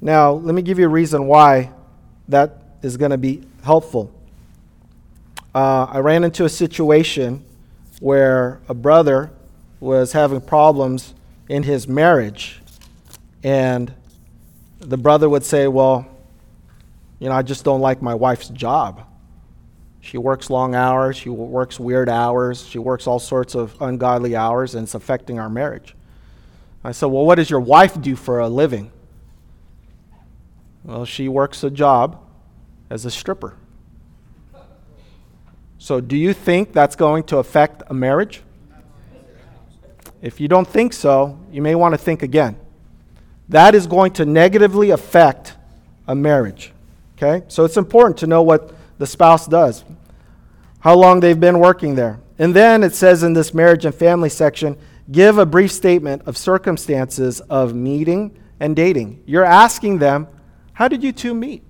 Now, 0.00 0.32
let 0.32 0.52
me 0.52 0.62
give 0.62 0.80
you 0.80 0.86
a 0.86 0.88
reason 0.88 1.28
why 1.28 1.70
that 2.26 2.58
is 2.82 2.96
going 2.96 3.12
to 3.12 3.18
be 3.18 3.44
helpful. 3.62 4.12
Uh, 5.54 5.86
I 5.88 5.98
ran 6.00 6.24
into 6.24 6.44
a 6.44 6.48
situation 6.48 7.44
where 8.00 8.62
a 8.68 8.74
brother 8.74 9.30
was 9.78 10.10
having 10.10 10.40
problems 10.40 11.14
in 11.48 11.62
his 11.62 11.86
marriage, 11.86 12.60
and 13.44 13.94
the 14.80 14.98
brother 14.98 15.28
would 15.28 15.44
say, 15.44 15.68
Well, 15.68 16.08
you 17.24 17.30
know, 17.30 17.36
I 17.36 17.40
just 17.40 17.64
don't 17.64 17.80
like 17.80 18.02
my 18.02 18.14
wife's 18.14 18.50
job. 18.50 19.06
She 20.02 20.18
works 20.18 20.50
long 20.50 20.74
hours, 20.74 21.16
she 21.16 21.30
works 21.30 21.80
weird 21.80 22.10
hours, 22.10 22.66
she 22.66 22.78
works 22.78 23.06
all 23.06 23.18
sorts 23.18 23.54
of 23.54 23.74
ungodly 23.80 24.36
hours, 24.36 24.74
and 24.74 24.84
it's 24.84 24.94
affecting 24.94 25.38
our 25.38 25.48
marriage. 25.48 25.96
I 26.84 26.92
said, 26.92 27.06
Well, 27.06 27.24
what 27.24 27.36
does 27.36 27.48
your 27.48 27.60
wife 27.60 27.98
do 27.98 28.14
for 28.14 28.40
a 28.40 28.48
living? 28.50 28.92
Well, 30.82 31.06
she 31.06 31.26
works 31.26 31.64
a 31.64 31.70
job 31.70 32.22
as 32.90 33.06
a 33.06 33.10
stripper. 33.10 33.56
So, 35.78 36.02
do 36.02 36.18
you 36.18 36.34
think 36.34 36.74
that's 36.74 36.94
going 36.94 37.22
to 37.24 37.38
affect 37.38 37.84
a 37.86 37.94
marriage? 37.94 38.42
If 40.20 40.42
you 40.42 40.48
don't 40.48 40.68
think 40.68 40.92
so, 40.92 41.38
you 41.50 41.62
may 41.62 41.74
want 41.74 41.94
to 41.94 41.98
think 41.98 42.22
again 42.22 42.58
that 43.48 43.74
is 43.74 43.86
going 43.86 44.12
to 44.12 44.26
negatively 44.26 44.90
affect 44.90 45.54
a 46.06 46.14
marriage. 46.14 46.73
Okay? 47.16 47.44
So 47.48 47.64
it's 47.64 47.76
important 47.76 48.18
to 48.18 48.26
know 48.26 48.42
what 48.42 48.74
the 48.98 49.06
spouse 49.06 49.46
does, 49.46 49.84
how 50.80 50.94
long 50.94 51.20
they've 51.20 51.38
been 51.38 51.58
working 51.58 51.94
there. 51.94 52.20
And 52.38 52.54
then 52.54 52.82
it 52.82 52.94
says 52.94 53.22
in 53.22 53.32
this 53.32 53.54
marriage 53.54 53.84
and 53.84 53.94
family 53.94 54.28
section 54.28 54.76
give 55.10 55.38
a 55.38 55.46
brief 55.46 55.70
statement 55.70 56.22
of 56.26 56.36
circumstances 56.36 57.40
of 57.40 57.74
meeting 57.74 58.36
and 58.60 58.74
dating. 58.74 59.22
You're 59.26 59.44
asking 59.44 59.98
them, 59.98 60.28
how 60.72 60.88
did 60.88 61.02
you 61.02 61.12
two 61.12 61.34
meet? 61.34 61.62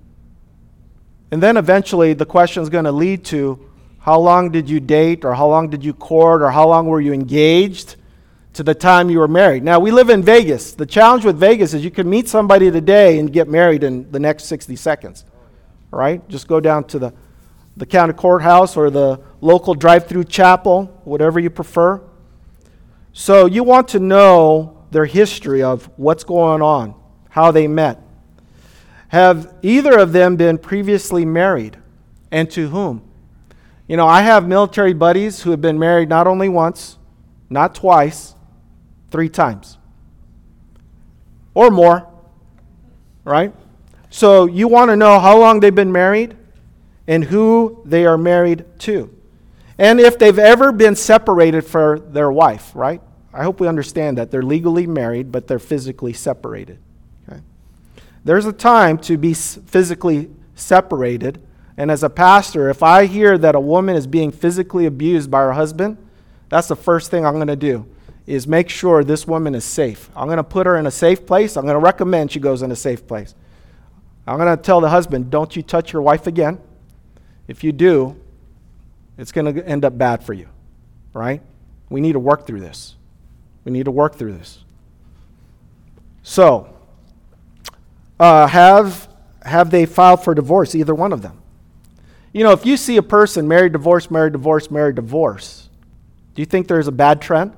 And 1.31 1.41
then 1.41 1.57
eventually 1.57 2.13
the 2.13 2.25
question 2.25 2.63
is 2.63 2.69
going 2.69 2.85
to 2.85 2.91
lead 2.91 3.25
to 3.25 3.69
how 3.99 4.19
long 4.19 4.51
did 4.51 4.69
you 4.69 4.79
date, 4.79 5.25
or 5.25 5.33
how 5.33 5.47
long 5.47 5.67
did 5.67 5.83
you 5.83 5.91
court, 5.91 6.43
or 6.43 6.51
how 6.51 6.67
long 6.67 6.85
were 6.85 7.01
you 7.01 7.11
engaged? 7.11 7.95
to 8.55 8.63
the 8.63 8.73
time 8.73 9.09
you 9.09 9.19
were 9.19 9.27
married. 9.27 9.63
Now, 9.63 9.79
we 9.79 9.91
live 9.91 10.09
in 10.09 10.23
Vegas. 10.23 10.71
The 10.71 10.85
challenge 10.85 11.25
with 11.25 11.37
Vegas 11.37 11.73
is 11.73 11.83
you 11.83 11.91
can 11.91 12.09
meet 12.09 12.29
somebody 12.29 12.71
today 12.71 13.19
and 13.19 13.31
get 13.31 13.49
married 13.49 13.83
in 13.83 14.09
the 14.11 14.19
next 14.19 14.45
60 14.45 14.77
seconds. 14.77 15.25
All 15.95 16.01
right? 16.01 16.27
Just 16.27 16.49
go 16.49 16.59
down 16.59 16.83
to 16.87 16.99
the, 16.99 17.13
the 17.77 17.85
county 17.85 18.11
courthouse 18.11 18.75
or 18.75 18.89
the 18.89 19.21
local 19.39 19.73
drive 19.73 20.07
through 20.07 20.25
chapel, 20.25 20.87
whatever 21.05 21.39
you 21.39 21.49
prefer. 21.49 22.01
So, 23.13 23.45
you 23.45 23.63
want 23.63 23.87
to 23.89 23.99
know 23.99 24.83
their 24.91 25.05
history 25.05 25.63
of 25.63 25.89
what's 25.95 26.25
going 26.25 26.61
on, 26.61 26.95
how 27.29 27.51
they 27.51 27.65
met. 27.65 28.01
Have 29.07 29.55
either 29.61 29.97
of 29.97 30.11
them 30.11 30.35
been 30.35 30.57
previously 30.57 31.23
married, 31.23 31.77
and 32.29 32.51
to 32.51 32.67
whom? 32.67 33.01
You 33.87 33.95
know, 33.95 34.05
I 34.05 34.21
have 34.21 34.45
military 34.45 34.93
buddies 34.93 35.43
who 35.43 35.51
have 35.51 35.61
been 35.61 35.79
married 35.79 36.09
not 36.09 36.27
only 36.27 36.49
once, 36.49 36.97
not 37.49 37.73
twice, 37.73 38.35
three 39.11 39.29
times 39.29 39.77
or 41.53 41.71
more, 41.71 42.05
right? 43.23 43.53
So 44.15 44.45
you 44.45 44.69
want 44.69 44.91
to 44.91 44.95
know 44.95 45.19
how 45.19 45.37
long 45.37 45.59
they've 45.59 45.75
been 45.75 45.91
married 45.91 46.37
and 47.05 47.21
who 47.21 47.81
they 47.83 48.05
are 48.05 48.17
married 48.17 48.63
to. 48.79 49.13
And 49.77 49.99
if 49.99 50.17
they've 50.17 50.39
ever 50.39 50.71
been 50.71 50.95
separated 50.95 51.65
for 51.65 51.99
their 51.99 52.31
wife, 52.31 52.71
right? 52.73 53.01
I 53.33 53.43
hope 53.43 53.59
we 53.59 53.67
understand 53.67 54.17
that. 54.17 54.31
They're 54.31 54.41
legally 54.41 54.87
married, 54.87 55.33
but 55.33 55.47
they're 55.47 55.59
physically 55.59 56.13
separated. 56.13 56.77
Okay? 57.27 57.41
There's 58.23 58.45
a 58.45 58.53
time 58.53 58.99
to 58.99 59.17
be 59.17 59.33
physically 59.33 60.29
separated. 60.55 61.41
And 61.75 61.91
as 61.91 62.01
a 62.01 62.09
pastor, 62.09 62.69
if 62.69 62.81
I 62.83 63.07
hear 63.07 63.37
that 63.37 63.53
a 63.53 63.59
woman 63.59 63.97
is 63.97 64.07
being 64.07 64.31
physically 64.31 64.85
abused 64.85 65.29
by 65.29 65.41
her 65.41 65.51
husband, 65.51 65.97
that's 66.47 66.69
the 66.69 66.77
first 66.77 67.11
thing 67.11 67.25
I'm 67.25 67.33
going 67.33 67.47
to 67.47 67.57
do 67.57 67.85
is 68.25 68.47
make 68.47 68.69
sure 68.69 69.03
this 69.03 69.27
woman 69.27 69.55
is 69.55 69.65
safe. 69.65 70.09
I'm 70.15 70.27
going 70.27 70.37
to 70.37 70.43
put 70.43 70.67
her 70.67 70.77
in 70.77 70.87
a 70.87 70.91
safe 70.91 71.25
place. 71.25 71.57
I'm 71.57 71.65
going 71.65 71.75
to 71.75 71.83
recommend 71.83 72.31
she 72.31 72.39
goes 72.39 72.61
in 72.61 72.71
a 72.71 72.77
safe 72.77 73.05
place. 73.05 73.35
I'm 74.27 74.37
going 74.37 74.55
to 74.55 74.61
tell 74.61 74.81
the 74.81 74.89
husband, 74.89 75.29
don't 75.29 75.55
you 75.55 75.61
touch 75.61 75.93
your 75.93 76.01
wife 76.01 76.27
again. 76.27 76.59
If 77.47 77.63
you 77.63 77.71
do, 77.71 78.19
it's 79.17 79.31
going 79.31 79.53
to 79.53 79.67
end 79.67 79.85
up 79.85 79.97
bad 79.97 80.23
for 80.23 80.33
you, 80.33 80.49
right? 81.13 81.41
We 81.89 82.01
need 82.01 82.13
to 82.13 82.19
work 82.19 82.47
through 82.47 82.61
this. 82.61 82.95
We 83.63 83.71
need 83.71 83.85
to 83.85 83.91
work 83.91 84.15
through 84.15 84.33
this. 84.33 84.63
So, 86.23 86.75
uh, 88.19 88.47
have, 88.47 89.07
have 89.43 89.69
they 89.69 89.85
filed 89.85 90.23
for 90.23 90.33
divorce, 90.33 90.73
either 90.73 90.95
one 90.95 91.13
of 91.13 91.21
them? 91.21 91.41
You 92.33 92.43
know, 92.43 92.51
if 92.51 92.65
you 92.65 92.77
see 92.77 92.97
a 92.97 93.03
person 93.03 93.47
married, 93.47 93.73
divorce, 93.73 94.09
married, 94.09 94.33
divorce, 94.33 94.71
married, 94.71 94.95
divorce, 94.95 95.69
do 96.33 96.41
you 96.41 96.45
think 96.45 96.67
there's 96.67 96.87
a 96.87 96.91
bad 96.91 97.21
trend? 97.21 97.53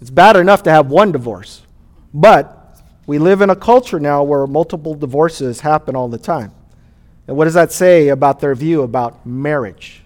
It's 0.00 0.10
bad 0.10 0.36
enough 0.36 0.62
to 0.64 0.70
have 0.70 0.90
one 0.90 1.12
divorce. 1.12 1.62
But 2.14 2.55
we 3.06 3.18
live 3.18 3.40
in 3.40 3.50
a 3.50 3.56
culture 3.56 4.00
now 4.00 4.22
where 4.22 4.46
multiple 4.46 4.94
divorces 4.94 5.60
happen 5.60 5.94
all 5.94 6.08
the 6.08 6.18
time. 6.18 6.52
And 7.28 7.36
what 7.36 7.44
does 7.44 7.54
that 7.54 7.72
say 7.72 8.08
about 8.08 8.40
their 8.40 8.54
view 8.54 8.82
about 8.82 9.24
marriage? 9.26 10.02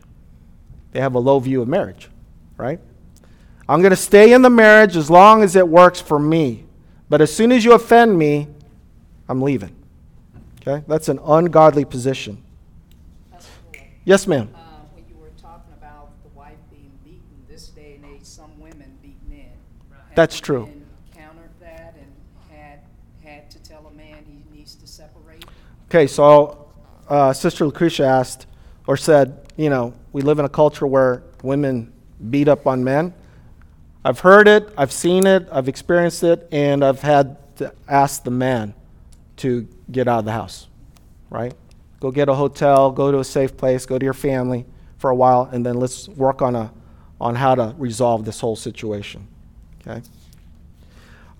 They 0.92 1.00
have 1.00 1.14
a 1.14 1.18
low 1.18 1.38
view 1.38 1.62
of 1.62 1.68
marriage, 1.68 2.08
right? 2.56 2.80
I'm 3.68 3.80
going 3.80 3.90
to 3.90 3.96
stay 3.96 4.32
in 4.32 4.42
the 4.42 4.50
marriage 4.50 4.96
as 4.96 5.10
long 5.10 5.42
as 5.42 5.54
it 5.54 5.66
works 5.68 6.00
for 6.00 6.18
me. 6.18 6.64
But 7.08 7.20
as 7.20 7.32
soon 7.32 7.52
as 7.52 7.64
you 7.64 7.72
offend 7.74 8.18
me, 8.18 8.48
I'm 9.28 9.42
leaving. 9.42 9.74
Okay? 10.60 10.84
That's 10.88 11.08
an 11.08 11.20
ungodly 11.24 11.84
position. 11.84 12.42
Fuller, 13.30 13.84
Yes, 14.04 14.26
ma'am. 14.26 14.50
uh, 14.54 14.58
when 14.94 15.04
you 15.08 15.16
were 15.20 15.30
talking 15.40 15.72
about 15.78 16.10
the 16.22 16.28
wife 16.30 16.58
being 16.70 16.90
beaten, 17.04 17.22
this 17.48 17.68
day 17.68 18.00
and 18.02 18.14
age, 18.14 18.24
some 18.24 18.58
women 18.58 18.98
beat 19.02 19.16
men. 19.28 19.50
Have 19.90 20.16
That's 20.16 20.40
true. 20.40 20.68
Encountered 21.14 21.50
that 21.60 21.94
and 21.96 22.12
had, 22.56 22.80
had 23.22 23.50
to 23.52 23.58
tell 23.62 23.86
a 23.86 23.96
man 23.96 24.24
he 24.26 24.56
needs 24.56 24.74
to 24.74 24.86
separate? 24.86 25.44
Okay, 25.90 26.06
so 26.06 26.68
uh, 27.08 27.32
Sister 27.32 27.66
Lucretia 27.66 28.04
asked 28.04 28.46
or 28.86 28.96
said, 28.96 29.48
you 29.56 29.70
know, 29.70 29.92
we 30.12 30.22
live 30.22 30.38
in 30.38 30.44
a 30.44 30.48
culture 30.48 30.86
where 30.86 31.24
women 31.42 31.92
beat 32.30 32.46
up 32.46 32.68
on 32.68 32.84
men. 32.84 33.12
I've 34.04 34.20
heard 34.20 34.46
it, 34.46 34.72
I've 34.78 34.92
seen 34.92 35.26
it, 35.26 35.48
I've 35.50 35.66
experienced 35.66 36.22
it, 36.22 36.46
and 36.52 36.84
I've 36.84 37.00
had 37.00 37.56
to 37.56 37.74
ask 37.88 38.22
the 38.22 38.30
man 38.30 38.72
to 39.38 39.66
get 39.90 40.06
out 40.06 40.20
of 40.20 40.26
the 40.26 40.30
house, 40.30 40.68
right? 41.28 41.54
Go 41.98 42.12
get 42.12 42.28
a 42.28 42.34
hotel, 42.34 42.92
go 42.92 43.10
to 43.10 43.18
a 43.18 43.24
safe 43.24 43.56
place, 43.56 43.84
go 43.84 43.98
to 43.98 44.04
your 44.04 44.14
family 44.14 44.66
for 44.98 45.10
a 45.10 45.14
while, 45.16 45.48
and 45.50 45.66
then 45.66 45.74
let's 45.74 46.08
work 46.10 46.40
on, 46.40 46.54
a, 46.54 46.72
on 47.20 47.34
how 47.34 47.56
to 47.56 47.74
resolve 47.78 48.24
this 48.24 48.38
whole 48.38 48.54
situation, 48.54 49.26
okay? 49.80 50.06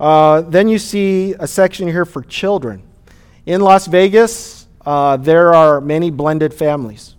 Uh, 0.00 0.40
then 0.40 0.66
you 0.66 0.80
see 0.80 1.34
a 1.38 1.46
section 1.46 1.86
here 1.86 2.04
for 2.04 2.22
children. 2.22 2.82
In 3.46 3.60
Las 3.60 3.86
Vegas, 3.86 4.66
uh, 4.84 5.16
there 5.16 5.54
are 5.54 5.80
many 5.80 6.10
blended 6.10 6.52
families, 6.52 7.14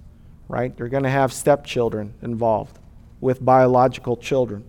right? 0.48 0.74
You're 0.78 0.90
going 0.90 1.04
to 1.04 1.10
have 1.10 1.34
stepchildren 1.34 2.14
involved 2.22 2.78
with 3.20 3.44
biological 3.44 4.18
children. 4.18 4.64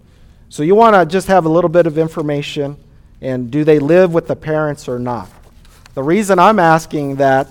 So 0.49 0.63
you 0.63 0.75
want 0.75 0.95
to 0.95 1.07
just 1.07 1.29
have 1.29 1.47
a 1.47 1.49
little 1.49 1.71
bit 1.71 1.87
of 1.87 1.99
information 1.99 2.77
and 3.21 3.51
do 3.51 3.65
they 3.65 3.79
live 3.79 4.13
with 4.13 4.27
the 4.27 4.37
parents 4.37 4.89
or 4.89 4.99
not? 4.99 5.31
The 5.95 6.03
reason 6.03 6.39
I'm 6.39 6.59
asking 6.59 7.17
that 7.17 7.49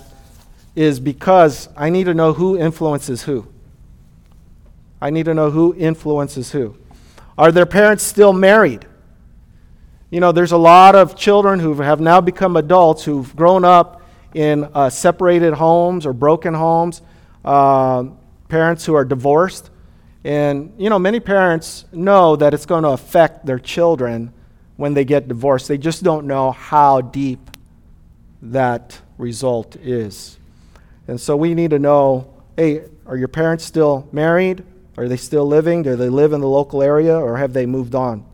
is 0.75 0.99
because 0.99 1.69
I 1.77 1.89
need 1.89 2.05
to 2.05 2.13
know 2.13 2.33
who 2.33 2.57
influences 2.57 3.23
who. 3.23 3.47
I 5.01 5.09
need 5.09 5.25
to 5.25 5.33
know 5.33 5.49
who 5.49 5.73
influences 5.75 6.51
who. 6.51 6.75
Are 7.37 7.51
their 7.51 7.65
parents 7.65 8.03
still 8.03 8.33
married? 8.33 8.85
You 10.11 10.19
know, 10.19 10.33
there's 10.33 10.51
a 10.51 10.57
lot 10.57 10.93
of 10.93 11.15
children 11.15 11.61
who 11.61 11.73
have 11.75 12.01
now 12.01 12.19
become 12.19 12.57
adults 12.57 13.05
who've 13.05 13.33
grown 13.33 13.63
up 13.63 14.01
in 14.33 14.65
uh, 14.73 14.89
separated 14.89 15.53
homes 15.53 16.05
or 16.05 16.11
broken 16.11 16.53
homes, 16.53 17.01
uh, 17.45 18.03
parents 18.49 18.85
who 18.85 18.93
are 18.93 19.05
divorced. 19.05 19.69
And, 20.25 20.73
you 20.77 20.89
know, 20.89 20.99
many 20.99 21.21
parents 21.21 21.85
know 21.93 22.35
that 22.35 22.53
it's 22.53 22.65
going 22.65 22.83
to 22.83 22.89
affect 22.89 23.45
their 23.45 23.57
children 23.57 24.33
when 24.75 24.93
they 24.93 25.05
get 25.05 25.29
divorced. 25.29 25.69
They 25.69 25.77
just 25.77 26.03
don't 26.03 26.27
know 26.27 26.51
how 26.51 26.99
deep 26.99 27.49
that 28.41 28.99
result 29.17 29.77
is. 29.77 30.37
And 31.07 31.21
so 31.21 31.37
we 31.37 31.53
need 31.53 31.69
to 31.69 31.79
know 31.79 32.33
hey, 32.57 32.83
are 33.05 33.15
your 33.15 33.29
parents 33.29 33.63
still 33.63 34.09
married? 34.11 34.65
Are 34.97 35.07
they 35.07 35.15
still 35.15 35.47
living? 35.47 35.83
Do 35.83 35.95
they 35.95 36.09
live 36.09 36.33
in 36.33 36.41
the 36.41 36.49
local 36.49 36.83
area 36.83 37.17
or 37.17 37.37
have 37.37 37.53
they 37.53 37.65
moved 37.65 37.95
on? 37.95 38.25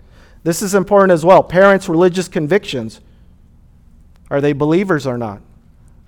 This 0.48 0.62
is 0.62 0.74
important 0.74 1.12
as 1.12 1.26
well. 1.26 1.44
Parents' 1.44 1.90
religious 1.90 2.30
convictions. 2.30 3.02
Are 4.30 4.40
they 4.40 4.54
believers 4.54 5.06
or 5.06 5.18
not? 5.18 5.42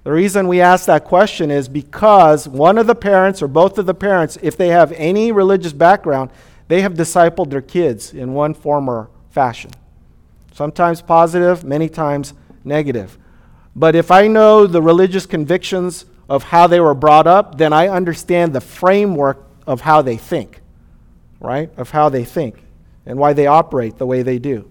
The 0.06 0.14
reason 0.14 0.48
we 0.48 0.62
ask 0.62 0.86
that 0.86 1.04
question 1.04 1.52
is 1.52 1.68
because 1.68 2.48
one 2.48 2.78
of 2.78 2.88
the 2.88 2.96
parents 2.96 3.42
or 3.42 3.50
both 3.50 3.78
of 3.78 3.86
the 3.86 3.94
parents, 3.94 4.38
if 4.42 4.56
they 4.56 4.70
have 4.70 4.94
any 4.94 5.34
religious 5.34 5.74
background, 5.74 6.32
they 6.70 6.84
have 6.84 6.94
discipled 6.94 7.50
their 7.50 7.62
kids 7.62 8.14
in 8.14 8.34
one 8.34 8.54
form 8.54 8.90
or 8.90 9.10
fashion. 9.30 9.72
Sometimes 10.54 11.02
positive, 11.02 11.66
many 11.66 11.90
times 11.90 12.34
negative. 12.64 13.18
But 13.76 13.94
if 13.94 14.10
I 14.10 14.28
know 14.28 14.66
the 14.66 14.82
religious 14.82 15.26
convictions 15.26 16.06
of 16.30 16.44
how 16.44 16.66
they 16.66 16.80
were 16.80 16.94
brought 16.94 17.28
up, 17.28 17.58
then 17.58 17.74
I 17.74 17.90
understand 17.90 18.54
the 18.54 18.62
framework 18.62 19.46
of 19.68 19.82
how 19.82 20.02
they 20.02 20.16
think, 20.16 20.62
right? 21.42 21.70
Of 21.76 21.90
how 21.90 22.08
they 22.08 22.24
think 22.24 22.56
and 23.10 23.18
why 23.18 23.34
they 23.34 23.48
operate 23.48 23.98
the 23.98 24.06
way 24.06 24.22
they 24.22 24.38
do. 24.38 24.70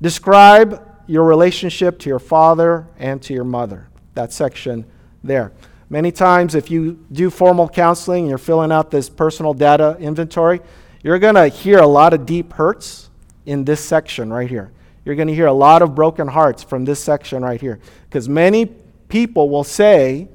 Describe 0.00 0.86
your 1.06 1.24
relationship 1.24 1.98
to 2.00 2.08
your 2.10 2.18
father 2.18 2.86
and 2.98 3.20
to 3.22 3.32
your 3.32 3.44
mother. 3.44 3.88
That 4.14 4.30
section 4.30 4.84
there. 5.24 5.52
Many 5.88 6.12
times, 6.12 6.54
if 6.54 6.70
you 6.70 7.04
do 7.10 7.30
formal 7.30 7.68
counseling, 7.68 8.24
and 8.24 8.28
you're 8.28 8.38
filling 8.38 8.70
out 8.70 8.90
this 8.90 9.08
personal 9.08 9.54
data 9.54 9.96
inventory, 9.98 10.60
you're 11.02 11.18
going 11.18 11.34
to 11.34 11.48
hear 11.48 11.78
a 11.78 11.86
lot 11.86 12.12
of 12.12 12.26
deep 12.26 12.52
hurts 12.52 13.08
in 13.46 13.64
this 13.64 13.82
section 13.82 14.30
right 14.30 14.48
here. 14.48 14.70
You're 15.04 15.16
going 15.16 15.28
to 15.28 15.34
hear 15.34 15.46
a 15.46 15.52
lot 15.52 15.80
of 15.80 15.94
broken 15.94 16.28
hearts 16.28 16.62
from 16.62 16.84
this 16.84 17.02
section 17.02 17.42
right 17.42 17.60
here. 17.60 17.80
Because 18.04 18.28
many 18.28 18.66
people 19.08 19.48
will 19.48 19.64
say, 19.64 20.28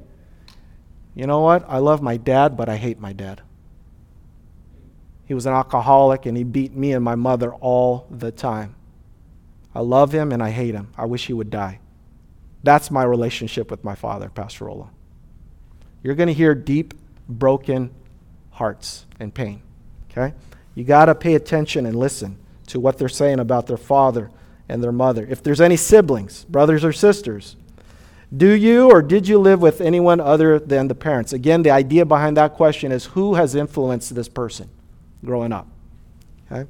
you 1.14 1.26
know 1.26 1.40
what? 1.40 1.64
I 1.68 1.78
love 1.78 2.02
my 2.02 2.16
dad, 2.16 2.56
but 2.56 2.68
I 2.68 2.76
hate 2.76 2.98
my 2.98 3.12
dad. 3.12 3.42
He 5.28 5.34
was 5.34 5.44
an 5.44 5.52
alcoholic 5.52 6.24
and 6.24 6.38
he 6.38 6.42
beat 6.42 6.74
me 6.74 6.92
and 6.94 7.04
my 7.04 7.14
mother 7.14 7.52
all 7.52 8.06
the 8.10 8.32
time. 8.32 8.74
I 9.74 9.80
love 9.80 10.10
him 10.10 10.32
and 10.32 10.42
I 10.42 10.48
hate 10.48 10.74
him. 10.74 10.88
I 10.96 11.04
wish 11.04 11.26
he 11.26 11.34
would 11.34 11.50
die. 11.50 11.80
That's 12.64 12.90
my 12.90 13.04
relationship 13.04 13.70
with 13.70 13.84
my 13.84 13.94
father, 13.94 14.30
Pastor 14.30 14.64
Rolo. 14.64 14.88
You're 16.02 16.14
going 16.14 16.28
to 16.28 16.32
hear 16.32 16.54
deep, 16.54 16.94
broken 17.28 17.90
hearts 18.52 19.04
and 19.20 19.34
pain. 19.34 19.60
Okay? 20.10 20.34
You 20.74 20.84
got 20.84 21.04
to 21.04 21.14
pay 21.14 21.34
attention 21.34 21.84
and 21.84 21.94
listen 21.94 22.38
to 22.68 22.80
what 22.80 22.96
they're 22.96 23.10
saying 23.10 23.38
about 23.38 23.66
their 23.66 23.76
father 23.76 24.30
and 24.66 24.82
their 24.82 24.92
mother. 24.92 25.26
If 25.28 25.42
there's 25.42 25.60
any 25.60 25.76
siblings, 25.76 26.44
brothers 26.44 26.86
or 26.86 26.92
sisters, 26.94 27.56
do 28.34 28.50
you 28.50 28.90
or 28.90 29.02
did 29.02 29.28
you 29.28 29.38
live 29.38 29.60
with 29.60 29.82
anyone 29.82 30.20
other 30.20 30.58
than 30.58 30.88
the 30.88 30.94
parents? 30.94 31.34
Again, 31.34 31.62
the 31.62 31.70
idea 31.70 32.06
behind 32.06 32.38
that 32.38 32.54
question 32.54 32.92
is 32.92 33.06
who 33.06 33.34
has 33.34 33.54
influenced 33.54 34.14
this 34.14 34.28
person 34.30 34.70
growing 35.24 35.52
up? 35.52 35.66
Okay? 36.50 36.68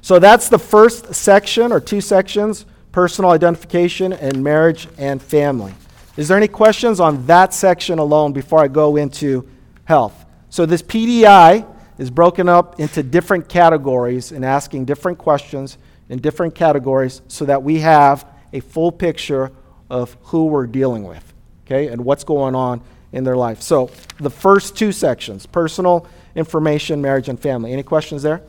So 0.00 0.18
that's 0.18 0.48
the 0.48 0.58
first 0.58 1.14
section 1.14 1.72
or 1.72 1.80
two 1.80 2.00
sections 2.00 2.66
personal 2.92 3.30
identification 3.30 4.12
and 4.12 4.44
marriage 4.44 4.86
and 4.98 5.20
family. 5.20 5.74
Is 6.18 6.28
there 6.28 6.36
any 6.36 6.48
questions 6.48 7.00
on 7.00 7.26
that 7.26 7.54
section 7.54 7.98
alone 7.98 8.34
before 8.34 8.60
I 8.60 8.68
go 8.68 8.96
into 8.96 9.48
health? 9.84 10.26
So 10.50 10.66
this 10.66 10.82
PDI 10.82 11.66
is 11.96 12.10
broken 12.10 12.50
up 12.50 12.78
into 12.78 13.02
different 13.02 13.48
categories 13.48 14.30
and 14.30 14.44
asking 14.44 14.84
different 14.84 15.16
questions 15.16 15.78
in 16.10 16.18
different 16.18 16.54
categories 16.54 17.22
so 17.28 17.46
that 17.46 17.62
we 17.62 17.78
have 17.78 18.26
a 18.52 18.60
full 18.60 18.92
picture 18.92 19.50
of 19.88 20.16
who 20.24 20.46
we're 20.46 20.66
dealing 20.66 21.04
with, 21.04 21.32
okay, 21.64 21.88
and 21.88 22.04
what's 22.04 22.24
going 22.24 22.54
on 22.54 22.82
in 23.12 23.24
their 23.24 23.36
life. 23.36 23.62
So 23.62 23.90
the 24.18 24.30
first 24.30 24.76
two 24.76 24.92
sections 24.92 25.46
personal 25.46 26.06
information, 26.34 27.00
marriage, 27.02 27.28
and 27.28 27.38
family. 27.40 27.72
Any 27.72 27.82
questions 27.82 28.22
there? 28.22 28.42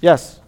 Yes. 0.00 0.40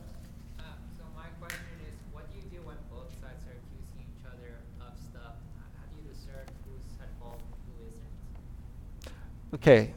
Uh, 0.59 0.62
so 0.98 1.05
my 1.16 1.24
question 1.40 1.64
is, 1.87 1.94
what 2.12 2.31
do 2.33 2.38
you 2.38 2.59
do 2.59 2.66
when 2.66 2.77
both 2.90 3.11
sides 3.20 3.44
are 3.46 3.57
accusing 3.57 4.05
each 4.16 4.24
other 4.27 4.59
of 4.81 4.98
stuff? 4.98 5.35
How 5.77 5.85
do 5.90 6.03
you 6.03 6.12
discern 6.12 6.46
who's 6.64 7.01
at 7.01 7.09
fault 7.20 7.40
and 7.40 7.77
who 7.77 7.87
isn't? 7.88 9.61
Okay. 9.61 9.94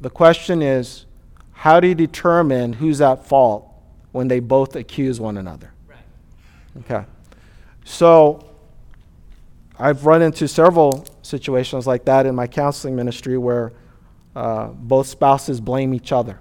The 0.00 0.10
question 0.10 0.62
is 0.62 1.06
how 1.52 1.80
do 1.80 1.88
you 1.88 1.94
determine 1.94 2.74
who's 2.74 3.00
at 3.00 3.26
fault 3.26 3.68
when 4.12 4.28
they 4.28 4.40
both 4.40 4.76
accuse 4.76 5.20
one 5.20 5.36
another? 5.36 5.72
Right. 5.88 5.98
Okay. 6.84 7.04
So 7.84 8.48
I've 9.78 10.06
run 10.06 10.22
into 10.22 10.46
several 10.46 11.06
situations 11.22 11.86
like 11.86 12.04
that 12.04 12.26
in 12.26 12.34
my 12.34 12.46
counseling 12.46 12.94
ministry 12.94 13.38
where 13.38 13.72
uh, 14.34 14.68
both 14.68 15.06
spouses 15.06 15.60
blame 15.60 15.94
each 15.94 16.12
other. 16.12 16.38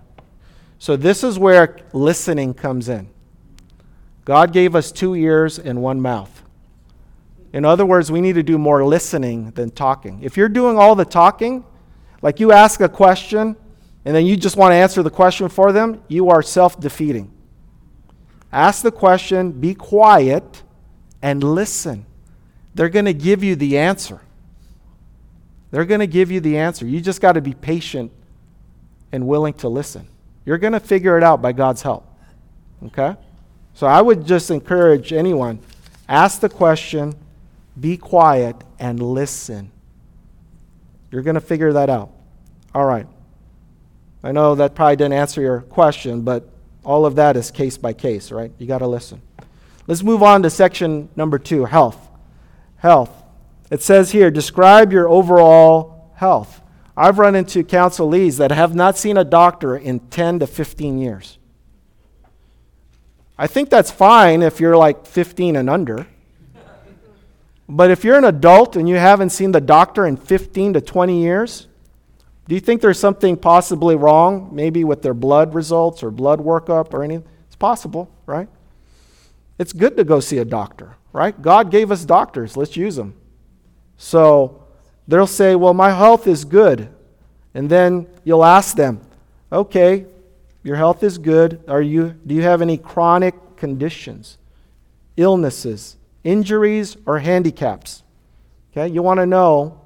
So 0.80 0.96
this 0.96 1.24
is 1.24 1.40
where 1.40 1.78
listening 1.94 2.54
comes 2.54 2.90
in. 2.90 3.10
God 4.26 4.54
gave 4.54 4.76
us 4.76 4.92
two 4.92 5.16
ears 5.16 5.58
and 5.58 5.82
one 5.82 6.02
mouth. 6.02 6.44
In 7.54 7.66
other 7.66 7.86
words, 7.86 8.12
we 8.12 8.22
need 8.22 8.36
to 8.36 8.44
do 8.44 8.58
more 8.58 8.86
listening 8.86 9.52
than 9.52 9.72
talking. 9.72 10.22
If 10.22 10.38
you're 10.38 10.50
doing 10.50 10.78
all 10.78 10.96
the 10.96 11.06
talking, 11.06 11.64
like 12.22 12.40
you 12.40 12.52
ask 12.52 12.82
a 12.82 12.90
question 12.90 13.56
and 14.06 14.16
then 14.16 14.26
you 14.26 14.36
just 14.36 14.58
want 14.58 14.74
to 14.74 14.76
answer 14.76 15.02
the 15.02 15.10
question 15.10 15.50
for 15.50 15.72
them, 15.72 16.04
you 16.08 16.30
are 16.30 16.42
self 16.42 16.80
defeating. 16.80 17.32
Ask 18.52 18.84
the 18.84 18.92
question, 18.92 19.52
be 19.52 19.74
quiet, 19.74 20.64
and 21.22 21.44
listen. 21.44 22.06
They're 22.76 22.90
going 22.90 23.06
to 23.06 23.14
give 23.14 23.44
you 23.44 23.56
the 23.56 23.78
answer. 23.78 24.22
They're 25.78 25.86
going 25.86 26.00
to 26.00 26.08
give 26.08 26.32
you 26.32 26.40
the 26.40 26.58
answer. 26.58 26.88
You 26.88 27.00
just 27.00 27.22
got 27.22 27.34
to 27.34 27.42
be 27.42 27.54
patient 27.54 28.12
and 29.12 29.28
willing 29.28 29.54
to 29.54 29.70
listen. 29.70 30.08
You're 30.44 30.58
going 30.58 30.74
to 30.74 30.80
figure 30.80 31.20
it 31.20 31.24
out 31.24 31.40
by 31.40 31.52
God's 31.52 31.84
help. 31.84 32.12
Okay? 32.88 33.16
So 33.76 33.86
I 33.86 34.02
would 34.02 34.26
just 34.26 34.50
encourage 34.50 35.14
anyone 35.14 35.60
ask 36.10 36.40
the 36.40 36.50
question, 36.50 37.14
be 37.80 37.96
quiet, 37.96 38.56
and 38.80 39.00
listen. 39.00 39.70
You're 41.12 41.22
going 41.22 41.36
to 41.36 41.42
figure 41.42 41.72
that 41.74 41.92
out. 41.92 42.10
All 42.74 42.86
right. 42.86 43.06
I 44.24 44.32
know 44.32 44.56
that 44.56 44.74
probably 44.74 44.96
didn't 44.96 45.14
answer 45.14 45.42
your 45.42 45.62
question, 45.62 46.24
but 46.24 46.50
all 46.84 47.06
of 47.06 47.18
that 47.18 47.38
is 47.38 47.52
case 47.52 47.78
by 47.78 47.94
case, 47.94 48.32
right? 48.32 48.52
You 48.58 48.66
got 48.66 48.80
to 48.80 48.88
listen. 48.88 49.22
Let's 49.86 50.02
move 50.02 50.24
on 50.24 50.42
to 50.42 50.50
section 50.50 51.10
number 51.16 51.38
two 51.38 51.66
health. 51.66 52.00
Health. 52.78 53.17
It 53.70 53.82
says 53.82 54.12
here, 54.12 54.32
describe 54.32 54.94
your 54.94 55.10
overall 55.10 56.12
health. 56.16 56.62
I've 56.96 57.20
run 57.20 57.36
into 57.36 57.64
counselees 57.64 58.38
that 58.38 58.52
have 58.52 58.74
not 58.74 58.98
seen 58.98 59.18
a 59.18 59.24
doctor 59.24 59.76
in 59.76 60.00
10 60.00 60.40
to 60.40 60.48
15 60.48 60.98
years. 60.98 61.38
I 63.38 63.46
think 63.46 63.70
that's 63.70 63.92
fine 63.92 64.42
if 64.42 64.60
you're 64.60 64.78
like 64.78 65.06
15 65.06 65.56
and 65.56 65.70
under. 65.70 66.08
But 67.70 67.92
if 67.92 68.04
you're 68.04 68.18
an 68.18 68.24
adult 68.24 68.76
and 68.76 68.88
you 68.88 68.96
haven't 68.96 69.30
seen 69.30 69.52
the 69.52 69.62
doctor 69.62 70.08
in 70.08 70.18
15 70.18 70.74
to 70.74 70.82
20 70.82 71.22
years, 71.22 71.68
do 72.48 72.56
you 72.56 72.62
think 72.62 72.82
there's 72.82 73.00
something 73.00 73.36
possibly 73.36 73.96
wrong, 73.96 74.50
maybe 74.54 74.86
with 74.86 75.02
their 75.02 75.14
blood 75.14 75.54
results 75.54 76.02
or 76.02 76.10
blood 76.10 76.40
workup 76.40 76.94
or 76.94 77.04
anything? 77.04 77.28
It's 77.48 77.58
possible, 77.58 78.10
right? 78.26 78.48
It's 79.60 79.74
good 79.74 79.98
to 79.98 80.06
go 80.06 80.22
see 80.22 80.38
a 80.38 80.46
doctor, 80.46 80.96
right? 81.12 81.40
God 81.40 81.70
gave 81.70 81.92
us 81.92 82.06
doctors, 82.06 82.56
let's 82.56 82.78
use 82.78 82.96
them. 82.96 83.16
So 83.98 84.64
they'll 85.08 85.28
say, 85.28 85.56
Well, 85.56 85.74
my 85.74 85.92
health 85.92 86.28
is 86.28 86.46
good. 86.46 86.90
And 87.54 87.70
then 87.70 88.08
you'll 88.24 88.46
ask 88.46 88.76
them, 88.76 89.02
Okay, 89.52 90.06
your 90.64 90.76
health 90.76 91.04
is 91.04 91.18
good. 91.18 91.64
Are 91.68 91.82
you, 91.82 92.16
do 92.26 92.36
you 92.36 92.44
have 92.44 92.62
any 92.62 92.78
chronic 92.78 93.58
conditions, 93.58 94.38
illnesses, 95.16 95.98
injuries, 96.24 96.98
or 97.06 97.20
handicaps? 97.20 98.04
Okay, 98.72 98.94
you 98.94 99.02
want 99.02 99.20
to 99.20 99.26
know 99.26 99.82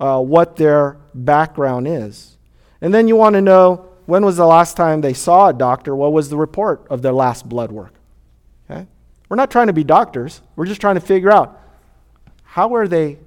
uh, 0.00 0.20
what 0.20 0.56
their 0.56 0.98
background 1.14 1.86
is. 1.86 2.36
And 2.80 2.92
then 2.92 3.08
you 3.08 3.16
want 3.16 3.34
to 3.34 3.40
know 3.40 3.88
when 4.06 4.24
was 4.24 4.36
the 4.36 4.46
last 4.46 4.76
time 4.76 5.00
they 5.00 5.14
saw 5.14 5.48
a 5.48 5.52
doctor? 5.52 5.94
What 5.94 6.12
was 6.12 6.28
the 6.28 6.36
report 6.36 6.86
of 6.90 7.02
their 7.02 7.12
last 7.12 7.48
blood 7.48 7.72
work? 7.72 7.94
Okay? 8.68 8.86
We're 9.28 9.36
not 9.36 9.50
trying 9.50 9.68
to 9.68 9.72
be 9.72 9.84
doctors. 9.84 10.42
We're 10.56 10.66
just 10.66 10.80
trying 10.80 10.96
to 10.96 11.00
figure 11.00 11.32
out 11.32 11.60
how 12.54 12.72
are 12.76 12.86
they 12.86 13.18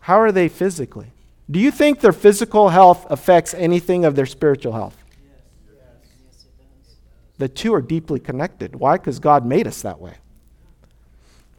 how 0.00 0.20
are 0.20 0.32
they 0.32 0.48
physically? 0.48 1.12
Do 1.48 1.60
you 1.60 1.70
think 1.70 2.00
their 2.00 2.12
physical 2.12 2.70
health 2.70 3.06
affects 3.08 3.54
anything 3.54 4.04
of 4.04 4.16
their 4.16 4.26
spiritual 4.26 4.72
health? 4.72 4.96
Yes, 5.22 5.42
does. 5.68 6.96
The 7.38 7.48
two 7.48 7.72
are 7.72 7.80
deeply 7.80 8.18
connected. 8.18 8.74
Why? 8.74 8.96
Because 8.96 9.20
God 9.20 9.46
made 9.46 9.68
us 9.68 9.82
that 9.82 10.00
way. 10.00 10.16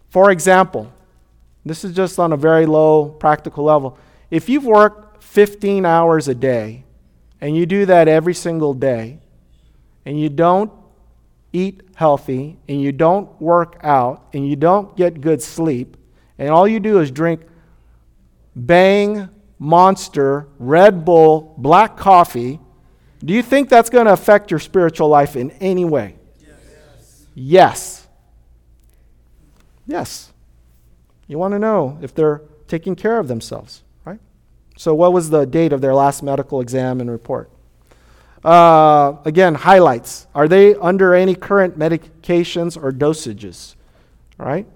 For 0.10 0.30
example, 0.30 0.91
this 1.63 1.86
is 1.86 1.96
just 1.96 2.19
on 2.19 2.34
a 2.34 2.38
very 2.38 2.65
low 2.65 3.06
practical 3.06 3.63
level. 3.63 3.98
If 4.30 4.50
you've 4.50 4.65
worked 4.65 5.24
15 5.24 5.86
hours 5.86 6.28
a 6.28 6.36
day 6.36 6.84
and 7.39 7.56
you 7.56 7.65
do 7.65 7.86
that 7.86 8.10
every 8.10 8.34
single 8.34 8.74
day 8.74 9.19
and 10.06 10.19
you 10.19 10.28
don't 10.28 10.69
eat 11.54 11.80
healthy 11.96 12.58
and 12.67 12.82
you 12.82 12.91
don't 12.91 13.41
work 13.41 13.78
out 13.84 14.28
and 14.34 14.46
you 14.46 14.58
don't 14.58 14.98
get 14.98 15.22
good 15.22 15.41
sleep 15.41 15.96
and 16.38 16.50
all 16.50 16.67
you 16.67 16.80
do 16.80 17.00
is 17.00 17.12
drink 17.12 17.41
Bang, 18.56 19.30
Monster, 19.60 20.48
Red 20.60 21.06
Bull, 21.06 21.56
black 21.58 21.98
coffee, 21.98 22.60
do 23.24 23.34
you 23.34 23.41
think 23.41 23.69
that's 23.69 23.89
going 23.89 24.06
to 24.06 24.13
affect 24.13 24.52
your 24.52 24.60
spiritual 24.60 25.08
life 25.08 25.36
in 25.36 25.52
any 25.52 25.86
way? 25.86 26.15
Yes. 26.39 27.28
Yes. 27.34 28.08
Yes. 29.88 30.34
You 31.28 31.38
want 31.38 31.54
to 31.54 31.60
know 31.60 31.98
if 32.02 32.13
they're 32.13 32.41
taking 32.67 32.96
care 32.96 33.17
of 33.19 33.28
themselves, 33.28 33.84
right? 34.06 34.19
So, 34.78 34.93
what 34.93 35.13
was 35.13 35.30
the 35.30 35.46
date 35.46 35.72
of 35.72 35.80
their 35.80 35.93
last 35.93 36.22
medical 36.22 36.60
exam 36.60 37.00
and 37.00 37.10
report? 37.10 37.50
Uh, 38.43 39.15
again, 39.24 39.56
highlights. 39.56 40.28
Are 40.36 40.50
they 40.50 40.76
under 40.76 41.15
any 41.15 41.34
current 41.34 41.80
medications 41.80 42.82
or 42.82 42.91
dosages? 42.91 43.76
All 44.38 44.46
right? 44.46 44.67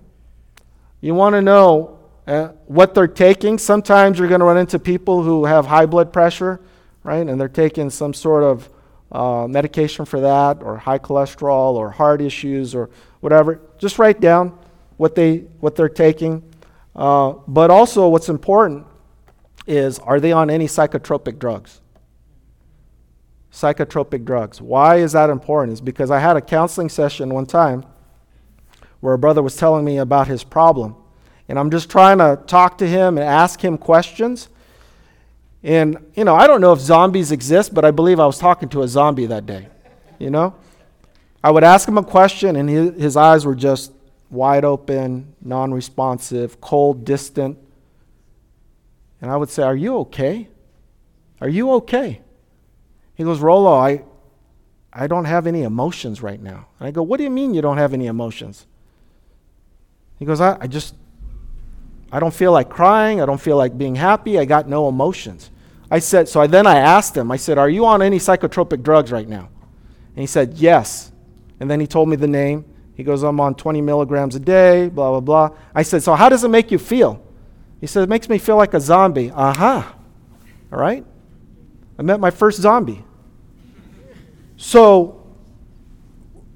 You 0.99 1.13
want 1.13 1.33
to 1.33 1.41
know 1.41 1.99
uh, 2.25 2.49
what 2.65 2.93
they're 2.93 3.07
taking. 3.07 3.57
Sometimes 3.57 4.17
you're 4.17 4.27
going 4.27 4.39
to 4.39 4.45
run 4.45 4.57
into 4.57 4.79
people 4.79 5.21
who 5.21 5.45
have 5.45 5.65
high 5.65 5.85
blood 5.85 6.11
pressure, 6.11 6.59
right? 7.03 7.27
And 7.27 7.39
they're 7.39 7.47
taking 7.47 7.89
some 7.89 8.13
sort 8.13 8.43
of 8.43 8.69
uh, 9.11 9.47
medication 9.47 10.05
for 10.05 10.19
that, 10.21 10.61
or 10.61 10.77
high 10.77 10.99
cholesterol, 10.99 11.73
or 11.73 11.91
heart 11.91 12.21
issues, 12.21 12.75
or 12.75 12.89
whatever. 13.19 13.61
Just 13.77 13.99
write 13.99 14.19
down 14.19 14.57
what, 14.97 15.15
they, 15.15 15.37
what 15.59 15.75
they're 15.75 15.87
taking. 15.87 16.43
Uh, 16.95 17.33
but 17.47 17.69
also, 17.69 18.09
what's 18.09 18.27
important 18.27 18.85
is 19.67 19.99
are 19.99 20.19
they 20.19 20.31
on 20.31 20.49
any 20.49 20.65
psychotropic 20.65 21.37
drugs? 21.37 21.79
Psychotropic 23.51 24.25
drugs. 24.25 24.61
Why 24.61 24.97
is 24.97 25.11
that 25.11 25.29
important? 25.29 25.73
Is 25.73 25.81
because 25.81 26.09
I 26.09 26.19
had 26.19 26.35
a 26.35 26.41
counseling 26.41 26.89
session 26.89 27.29
one 27.29 27.45
time 27.45 27.85
where 28.99 29.13
a 29.13 29.17
brother 29.17 29.41
was 29.41 29.55
telling 29.55 29.85
me 29.85 29.97
about 29.97 30.27
his 30.27 30.43
problem. 30.43 30.95
And 31.47 31.57
I'm 31.57 31.71
just 31.71 31.89
trying 31.89 32.17
to 32.17 32.41
talk 32.47 32.77
to 32.79 32.87
him 32.87 33.17
and 33.17 33.27
ask 33.27 33.63
him 33.63 33.77
questions. 33.77 34.49
And, 35.63 35.97
you 36.15 36.23
know, 36.23 36.35
I 36.35 36.47
don't 36.47 36.61
know 36.61 36.73
if 36.73 36.79
zombies 36.79 37.31
exist, 37.31 37.73
but 37.73 37.85
I 37.85 37.91
believe 37.91 38.19
I 38.19 38.25
was 38.25 38.37
talking 38.37 38.69
to 38.69 38.83
a 38.83 38.87
zombie 38.87 39.25
that 39.27 39.45
day. 39.45 39.67
You 40.19 40.29
know? 40.29 40.55
I 41.43 41.51
would 41.51 41.63
ask 41.63 41.87
him 41.87 41.97
a 41.97 42.03
question, 42.03 42.55
and 42.55 42.69
his, 42.69 42.95
his 42.95 43.17
eyes 43.17 43.45
were 43.45 43.55
just 43.55 43.91
wide 44.29 44.65
open, 44.65 45.33
non 45.41 45.73
responsive, 45.73 46.59
cold, 46.59 47.05
distant. 47.05 47.57
And 49.21 49.31
I 49.31 49.37
would 49.37 49.49
say, 49.49 49.63
Are 49.63 49.75
you 49.75 49.97
okay? 49.99 50.49
Are 51.39 51.49
you 51.49 51.71
okay? 51.73 52.21
He 53.15 53.23
goes, 53.23 53.39
Rolo, 53.39 53.73
I, 53.73 54.03
I 54.91 55.07
don't 55.07 55.25
have 55.25 55.47
any 55.47 55.63
emotions 55.63 56.21
right 56.21 56.41
now. 56.41 56.67
And 56.79 56.87
I 56.87 56.91
go, 56.91 57.03
What 57.03 57.17
do 57.17 57.23
you 57.23 57.29
mean 57.29 57.53
you 57.53 57.61
don't 57.61 57.77
have 57.77 57.93
any 57.93 58.07
emotions? 58.07 58.65
He 60.19 60.25
goes, 60.25 60.41
I, 60.41 60.57
I 60.59 60.67
just, 60.67 60.95
I 62.11 62.19
don't 62.19 62.33
feel 62.33 62.51
like 62.51 62.69
crying. 62.69 63.21
I 63.21 63.25
don't 63.25 63.39
feel 63.39 63.57
like 63.57 63.77
being 63.77 63.95
happy. 63.95 64.39
I 64.39 64.45
got 64.45 64.67
no 64.67 64.89
emotions. 64.89 65.51
I 65.89 65.99
said, 65.99 66.27
so 66.27 66.41
I, 66.41 66.47
then 66.47 66.67
I 66.67 66.77
asked 66.77 67.15
him, 67.15 67.31
I 67.31 67.37
said, 67.37 67.57
Are 67.57 67.69
you 67.69 67.85
on 67.85 68.01
any 68.01 68.17
psychotropic 68.17 68.83
drugs 68.83 69.11
right 69.11 69.27
now? 69.27 69.49
And 70.15 70.21
he 70.21 70.27
said, 70.27 70.55
Yes. 70.55 71.11
And 71.59 71.69
then 71.69 71.79
he 71.79 71.87
told 71.87 72.09
me 72.09 72.15
the 72.15 72.27
name. 72.27 72.65
He 72.95 73.03
goes, 73.03 73.23
I'm 73.23 73.39
on 73.39 73.55
20 73.55 73.81
milligrams 73.81 74.35
a 74.35 74.39
day, 74.39 74.89
blah, 74.89 75.11
blah, 75.11 75.19
blah. 75.19 75.57
I 75.73 75.83
said, 75.83 76.03
So 76.03 76.15
how 76.15 76.29
does 76.29 76.43
it 76.43 76.49
make 76.49 76.71
you 76.71 76.79
feel? 76.79 77.23
He 77.79 77.87
said, 77.87 78.03
It 78.03 78.09
makes 78.09 78.27
me 78.27 78.37
feel 78.37 78.57
like 78.57 78.73
a 78.73 78.79
zombie. 78.81 79.31
Uh 79.31 79.53
huh. 79.53 79.83
All 80.71 80.79
right? 80.79 81.05
I 81.97 82.01
met 82.01 82.19
my 82.19 82.31
first 82.31 82.59
zombie. 82.61 83.03
So 84.57 85.25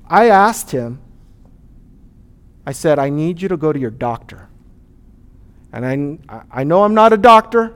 I 0.08 0.30
asked 0.30 0.71
him, 0.71 1.00
I 2.65 2.71
said, 2.71 3.00
I 3.00 3.10
need 3.10 3.41
you 3.41 3.47
to 3.50 3.58
go 3.58 3.74
to 3.74 3.80
your 3.80 3.91
doctor. 3.91 4.50
And 5.74 6.19
I, 6.30 6.41
I 6.52 6.63
know 6.63 6.84
I'm 6.84 6.93
not 6.93 7.13
a 7.13 7.17
doctor, 7.17 7.76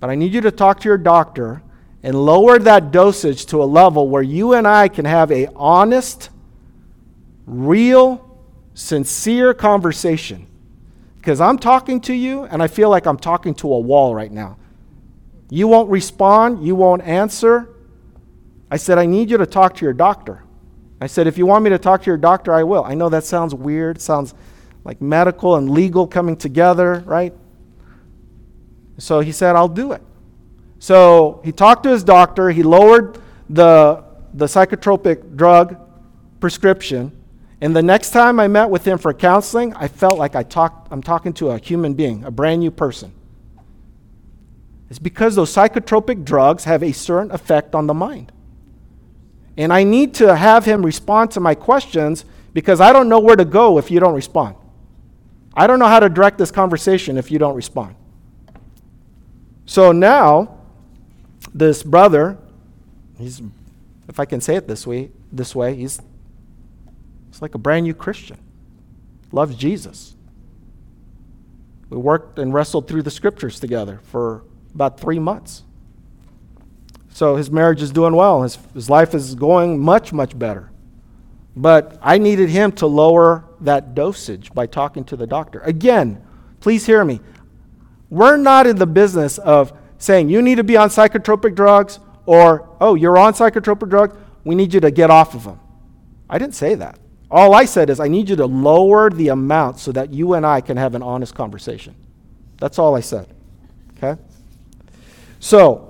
but 0.00 0.10
I 0.10 0.14
need 0.14 0.32
you 0.32 0.40
to 0.42 0.50
talk 0.50 0.80
to 0.80 0.88
your 0.88 0.98
doctor 0.98 1.62
and 2.02 2.14
lower 2.14 2.58
that 2.58 2.90
dosage 2.90 3.46
to 3.46 3.62
a 3.62 3.64
level 3.64 4.08
where 4.08 4.22
you 4.22 4.54
and 4.54 4.66
I 4.66 4.88
can 4.88 5.04
have 5.04 5.30
a 5.30 5.48
honest, 5.54 6.30
real, 7.46 8.40
sincere 8.74 9.52
conversation. 9.54 10.46
Because 11.16 11.40
I'm 11.40 11.58
talking 11.58 12.00
to 12.02 12.14
you 12.14 12.44
and 12.44 12.62
I 12.62 12.68
feel 12.68 12.88
like 12.88 13.06
I'm 13.06 13.18
talking 13.18 13.54
to 13.56 13.72
a 13.72 13.78
wall 13.78 14.14
right 14.14 14.30
now. 14.30 14.56
You 15.50 15.66
won't 15.66 15.90
respond, 15.90 16.64
you 16.64 16.74
won't 16.74 17.02
answer. 17.02 17.74
I 18.70 18.76
said, 18.76 18.98
I 18.98 19.06
need 19.06 19.30
you 19.30 19.38
to 19.38 19.46
talk 19.46 19.74
to 19.76 19.84
your 19.84 19.94
doctor. 19.94 20.44
I 21.00 21.06
said, 21.06 21.26
if 21.26 21.38
you 21.38 21.46
want 21.46 21.64
me 21.64 21.70
to 21.70 21.78
talk 21.78 22.02
to 22.02 22.06
your 22.06 22.16
doctor, 22.16 22.52
I 22.52 22.64
will. 22.64 22.84
I 22.84 22.94
know 22.94 23.08
that 23.08 23.24
sounds 23.24 23.54
weird, 23.54 24.00
sounds 24.00 24.34
like 24.84 25.00
medical 25.00 25.56
and 25.56 25.70
legal 25.70 26.06
coming 26.06 26.36
together, 26.36 27.02
right? 27.06 27.32
So 28.98 29.20
he 29.20 29.30
said, 29.30 29.54
I'll 29.54 29.68
do 29.68 29.92
it. 29.92 30.02
So 30.80 31.40
he 31.44 31.52
talked 31.52 31.84
to 31.84 31.90
his 31.90 32.02
doctor, 32.04 32.50
he 32.50 32.62
lowered 32.62 33.20
the, 33.48 34.04
the 34.34 34.46
psychotropic 34.46 35.36
drug 35.36 35.76
prescription. 36.40 37.12
And 37.60 37.74
the 37.74 37.82
next 37.82 38.10
time 38.10 38.38
I 38.38 38.46
met 38.46 38.70
with 38.70 38.86
him 38.86 38.98
for 38.98 39.12
counseling, 39.12 39.74
I 39.74 39.88
felt 39.88 40.18
like 40.18 40.36
I 40.36 40.44
talked, 40.44 40.88
I'm 40.92 41.02
talking 41.02 41.32
to 41.34 41.50
a 41.50 41.58
human 41.58 41.94
being, 41.94 42.24
a 42.24 42.30
brand 42.30 42.60
new 42.60 42.70
person. 42.70 43.12
It's 44.90 44.98
because 44.98 45.34
those 45.34 45.54
psychotropic 45.54 46.24
drugs 46.24 46.64
have 46.64 46.82
a 46.82 46.92
certain 46.92 47.30
effect 47.30 47.74
on 47.74 47.86
the 47.86 47.94
mind. 47.94 48.32
And 49.58 49.72
I 49.72 49.82
need 49.82 50.14
to 50.14 50.36
have 50.36 50.64
him 50.64 50.86
respond 50.86 51.32
to 51.32 51.40
my 51.40 51.56
questions 51.56 52.24
because 52.54 52.80
I 52.80 52.92
don't 52.92 53.08
know 53.08 53.18
where 53.18 53.34
to 53.34 53.44
go 53.44 53.76
if 53.76 53.90
you 53.90 53.98
don't 53.98 54.14
respond. 54.14 54.54
I 55.52 55.66
don't 55.66 55.80
know 55.80 55.88
how 55.88 55.98
to 55.98 56.08
direct 56.08 56.38
this 56.38 56.52
conversation 56.52 57.18
if 57.18 57.32
you 57.32 57.40
don't 57.40 57.56
respond. 57.56 57.96
So 59.66 59.90
now, 59.90 60.60
this 61.52 61.82
brother, 61.82 62.38
he's, 63.18 63.42
if 64.06 64.20
I 64.20 64.24
can 64.24 64.40
say 64.40 64.54
it 64.54 64.68
this 64.68 64.86
way, 64.86 65.10
this 65.32 65.56
way, 65.56 65.74
he's, 65.74 66.00
he's 67.26 67.42
like 67.42 67.56
a 67.56 67.58
brand 67.58 67.84
new 67.84 67.94
Christian. 67.94 68.38
Loves 69.32 69.56
Jesus. 69.56 70.14
We 71.90 71.96
worked 71.96 72.38
and 72.38 72.54
wrestled 72.54 72.86
through 72.86 73.02
the 73.02 73.10
scriptures 73.10 73.58
together 73.58 73.98
for 74.04 74.44
about 74.72 75.00
three 75.00 75.18
months. 75.18 75.64
So 77.18 77.34
his 77.34 77.50
marriage 77.50 77.82
is 77.82 77.90
doing 77.90 78.14
well. 78.14 78.42
His, 78.42 78.60
his 78.74 78.88
life 78.88 79.12
is 79.12 79.34
going 79.34 79.76
much, 79.76 80.12
much 80.12 80.38
better. 80.38 80.70
But 81.56 81.98
I 82.00 82.16
needed 82.16 82.48
him 82.48 82.70
to 82.74 82.86
lower 82.86 83.44
that 83.62 83.96
dosage 83.96 84.54
by 84.54 84.66
talking 84.66 85.02
to 85.06 85.16
the 85.16 85.26
doctor. 85.26 85.58
Again, 85.62 86.24
please 86.60 86.86
hear 86.86 87.04
me. 87.04 87.18
We're 88.08 88.36
not 88.36 88.68
in 88.68 88.76
the 88.76 88.86
business 88.86 89.38
of 89.38 89.72
saying 89.98 90.28
you 90.28 90.42
need 90.42 90.58
to 90.58 90.62
be 90.62 90.76
on 90.76 90.90
psychotropic 90.90 91.56
drugs 91.56 91.98
or, 92.24 92.68
oh, 92.80 92.94
you're 92.94 93.18
on 93.18 93.32
psychotropic 93.32 93.88
drugs, 93.88 94.16
we 94.44 94.54
need 94.54 94.72
you 94.72 94.78
to 94.78 94.92
get 94.92 95.10
off 95.10 95.34
of 95.34 95.42
them. 95.42 95.58
I 96.30 96.38
didn't 96.38 96.54
say 96.54 96.76
that. 96.76 97.00
All 97.32 97.52
I 97.52 97.64
said 97.64 97.90
is 97.90 97.98
I 97.98 98.06
need 98.06 98.28
you 98.28 98.36
to 98.36 98.46
lower 98.46 99.10
the 99.10 99.30
amount 99.30 99.80
so 99.80 99.90
that 99.90 100.12
you 100.12 100.34
and 100.34 100.46
I 100.46 100.60
can 100.60 100.76
have 100.76 100.94
an 100.94 101.02
honest 101.02 101.34
conversation. 101.34 101.96
That's 102.58 102.78
all 102.78 102.94
I 102.94 103.00
said. 103.00 103.26
Okay? 103.96 104.22
So, 105.40 105.87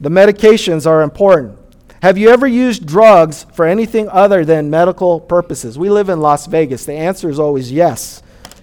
the 0.00 0.08
medications 0.08 0.86
are 0.86 1.02
important. 1.02 1.58
Have 2.02 2.16
you 2.16 2.30
ever 2.30 2.46
used 2.46 2.86
drugs 2.86 3.44
for 3.52 3.66
anything 3.66 4.08
other 4.08 4.44
than 4.44 4.70
medical 4.70 5.20
purposes? 5.20 5.78
We 5.78 5.90
live 5.90 6.08
in 6.08 6.20
Las 6.20 6.46
Vegas. 6.46 6.86
The 6.86 6.94
answer 6.94 7.28
is 7.28 7.38
always 7.38 7.70
yes 7.70 8.22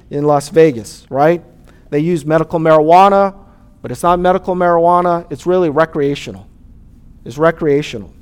in 0.10 0.24
Las 0.24 0.50
Vegas, 0.50 1.06
right? 1.10 1.44
They 1.92 2.00
use 2.00 2.26
medical 2.26 2.60
marijuana, 2.60 3.36
but 3.82 3.92
it's 3.92 4.02
not 4.02 4.20
medical 4.20 4.56
marijuana, 4.56 5.32
it's 5.32 5.46
really 5.46 5.70
recreational. 5.70 6.48
It's 7.24 7.38
recreational 7.38 8.14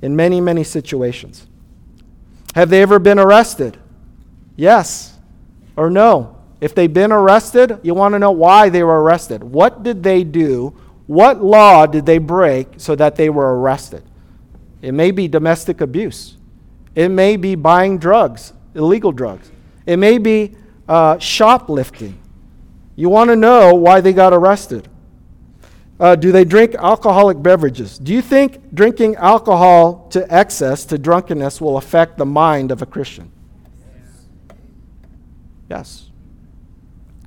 in 0.00 0.16
many, 0.16 0.40
many 0.40 0.64
situations. 0.64 1.46
Have 2.54 2.70
they 2.70 2.80
ever 2.82 2.98
been 2.98 3.18
arrested? 3.18 3.78
Yes 4.56 5.18
or 5.76 5.90
no? 5.90 6.38
If 6.60 6.74
they've 6.74 6.92
been 6.92 7.12
arrested, 7.12 7.80
you 7.82 7.92
want 7.94 8.14
to 8.14 8.18
know 8.18 8.30
why 8.30 8.70
they 8.70 8.82
were 8.82 9.02
arrested. 9.02 9.42
What 9.44 9.82
did 9.82 10.02
they 10.02 10.24
do? 10.24 10.74
What 11.06 11.42
law 11.42 11.86
did 11.86 12.06
they 12.06 12.18
break 12.18 12.74
so 12.78 12.94
that 12.94 13.16
they 13.16 13.28
were 13.28 13.58
arrested? 13.58 14.02
It 14.80 14.92
may 14.92 15.10
be 15.10 15.28
domestic 15.28 15.80
abuse. 15.80 16.36
It 16.94 17.08
may 17.08 17.36
be 17.36 17.54
buying 17.54 17.98
drugs, 17.98 18.52
illegal 18.74 19.12
drugs. 19.12 19.50
It 19.86 19.98
may 19.98 20.18
be 20.18 20.54
uh, 20.88 21.18
shoplifting. 21.18 22.20
You 22.96 23.08
want 23.08 23.30
to 23.30 23.36
know 23.36 23.74
why 23.74 24.00
they 24.00 24.12
got 24.12 24.32
arrested. 24.32 24.88
Uh, 25.98 26.16
do 26.16 26.32
they 26.32 26.44
drink 26.44 26.74
alcoholic 26.74 27.42
beverages? 27.42 27.98
Do 27.98 28.12
you 28.12 28.22
think 28.22 28.74
drinking 28.74 29.16
alcohol 29.16 30.08
to 30.08 30.26
excess, 30.34 30.84
to 30.86 30.98
drunkenness, 30.98 31.60
will 31.60 31.76
affect 31.76 32.18
the 32.18 32.26
mind 32.26 32.70
of 32.70 32.82
a 32.82 32.86
Christian? 32.86 33.30
Yes. 35.70 36.10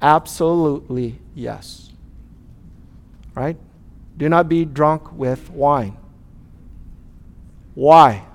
Absolutely 0.01 1.19
yes. 1.33 1.91
Right? 3.35 3.57
Do 4.17 4.27
not 4.29 4.49
be 4.49 4.65
drunk 4.65 5.11
with 5.13 5.49
wine. 5.51 5.97
Why? 7.75 8.25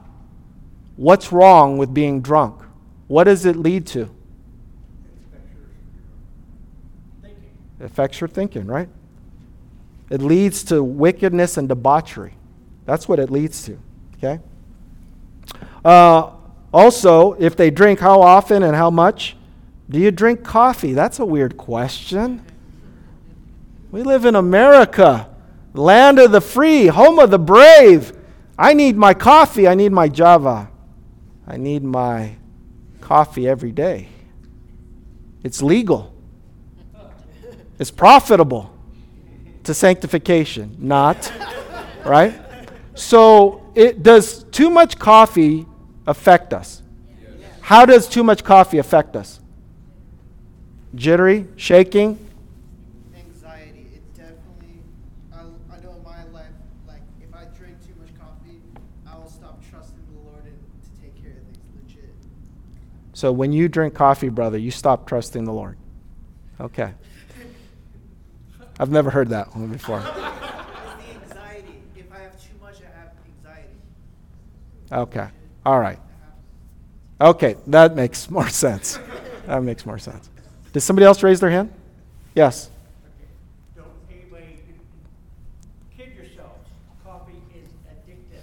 What's 0.97 1.33
wrong 1.33 1.79
with 1.79 1.93
being 1.93 2.21
drunk? 2.21 2.63
What 3.09 3.25
does 3.25 3.45
it 3.45 3.57
lead 3.57 3.87
to? 3.89 4.09
It 7.25 7.87
affects 7.87 8.21
your 8.21 8.29
thinking, 8.29 8.67
right? 8.67 8.89
It 10.11 10.23
leads 10.23 10.63
to 10.65 10.85
wickedness 10.85 11.57
and 11.57 11.69
debauchery. 11.69 12.35
That's 12.85 13.09
what 13.09 13.19
it 13.19 13.31
leads 13.31 13.65
to, 13.65 13.79
okay? 14.19 14.39
Uh, 15.85 16.31
also, 16.73 17.33
if 17.35 17.57
they 17.57 17.71
drink, 17.71 17.99
how 17.99 18.21
often 18.21 18.63
and 18.63 18.77
how 18.77 18.91
much? 18.91 19.37
Do 19.91 19.99
you 19.99 20.11
drink 20.11 20.45
coffee? 20.45 20.93
That's 20.93 21.19
a 21.19 21.25
weird 21.25 21.57
question. 21.57 22.45
We 23.91 24.03
live 24.03 24.25
in 24.25 24.37
America, 24.37 25.29
land 25.75 26.19
of 26.19 26.33
the 26.33 26.41
free, 26.41 26.87
home 26.87 27.19
of 27.19 27.31
the 27.31 27.39
brave. 27.39 28.13
I 28.59 28.75
need 28.75 28.97
my 28.97 29.15
coffee. 29.15 29.67
I 29.67 29.75
need 29.75 29.93
my 29.93 30.09
Java. 30.09 30.71
I 31.47 31.57
need 31.57 31.83
my 31.83 32.37
coffee 33.01 33.49
every 33.49 33.73
day. 33.73 34.09
It's 35.43 35.61
legal, 35.61 36.15
it's 37.79 37.91
profitable 37.91 38.73
to 39.65 39.75
sanctification, 39.75 40.77
not, 40.79 41.33
right? 42.05 42.41
So, 42.95 43.63
it, 43.75 44.03
does 44.03 44.45
too 44.45 44.71
much 44.71 44.99
coffee 44.99 45.67
affect 46.07 46.53
us? 46.53 46.83
How 47.61 47.87
does 47.87 48.09
too 48.09 48.23
much 48.23 48.45
coffee 48.45 48.79
affect 48.79 49.17
us? 49.17 49.41
Jittery, 50.95 51.47
shaking, 51.57 52.19
anxiety. 53.17 53.87
It 53.95 54.15
definitely, 54.15 54.83
I, 55.33 55.41
I 55.75 55.81
know 55.81 55.95
in 55.97 56.05
my 56.05 56.25
life, 56.39 56.53
like 56.87 57.01
if 57.21 57.35
I 57.35 57.45
drink 57.57 57.79
too 57.87 57.95
much 57.99 58.11
coffee, 58.19 58.61
I 59.07 59.17
will 59.17 59.31
stop 59.31 59.59
trusting 59.71 60.05
the 60.13 60.19
Lord 60.29 60.45
and 60.45 60.59
to 60.85 61.01
take 61.01 61.21
care 61.23 61.33
of 61.33 61.45
things 61.45 61.59
legit. 61.83 62.15
So 63.23 63.31
when 63.31 63.53
you 63.53 63.69
drink 63.69 63.95
coffee, 63.95 64.31
brother, 64.31 64.59
you 64.59 64.73
stop 64.73 65.07
trusting 65.07 65.45
the 65.45 65.53
Lord. 65.53 65.77
Okay. 66.61 66.93
I've 68.81 68.91
never 68.91 69.11
heard 69.11 69.29
that 69.29 69.55
one 69.55 69.69
before. 69.69 70.01
Anxiety. 70.01 71.85
If 71.97 72.13
I 72.13 72.19
have 72.19 72.33
too 72.43 72.49
much, 72.61 72.79
I 72.81 72.87
have 72.99 73.13
anxiety. 73.25 73.69
Okay. 74.91 75.29
All 75.65 75.79
right. 75.79 76.01
Okay, 77.21 77.55
that 77.69 77.95
makes 77.95 78.29
more 78.29 78.49
sense. 78.49 78.99
That 79.47 79.63
makes 79.63 79.87
more 79.87 80.01
sense. 80.01 80.29
Did 80.73 80.81
somebody 80.81 81.07
else 81.07 81.23
raise 81.23 81.39
their 81.39 81.51
hand? 81.51 81.73
Yes. 82.35 82.71
Okay. 83.05 83.29
Don't 83.77 83.87
anybody 84.11 84.59
kid 85.97 86.13
yourselves. 86.17 86.69
Coffee 87.05 87.41
is 87.55 87.69
addictive. 87.89 88.43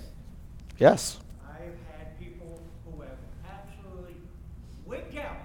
Yes. 0.77 1.19
I've 1.45 1.75
had 1.97 2.17
people 2.17 2.61
who 2.85 3.01
have 3.01 3.17
absolutely 3.45 4.15
wigged 4.85 5.17
out 5.19 5.37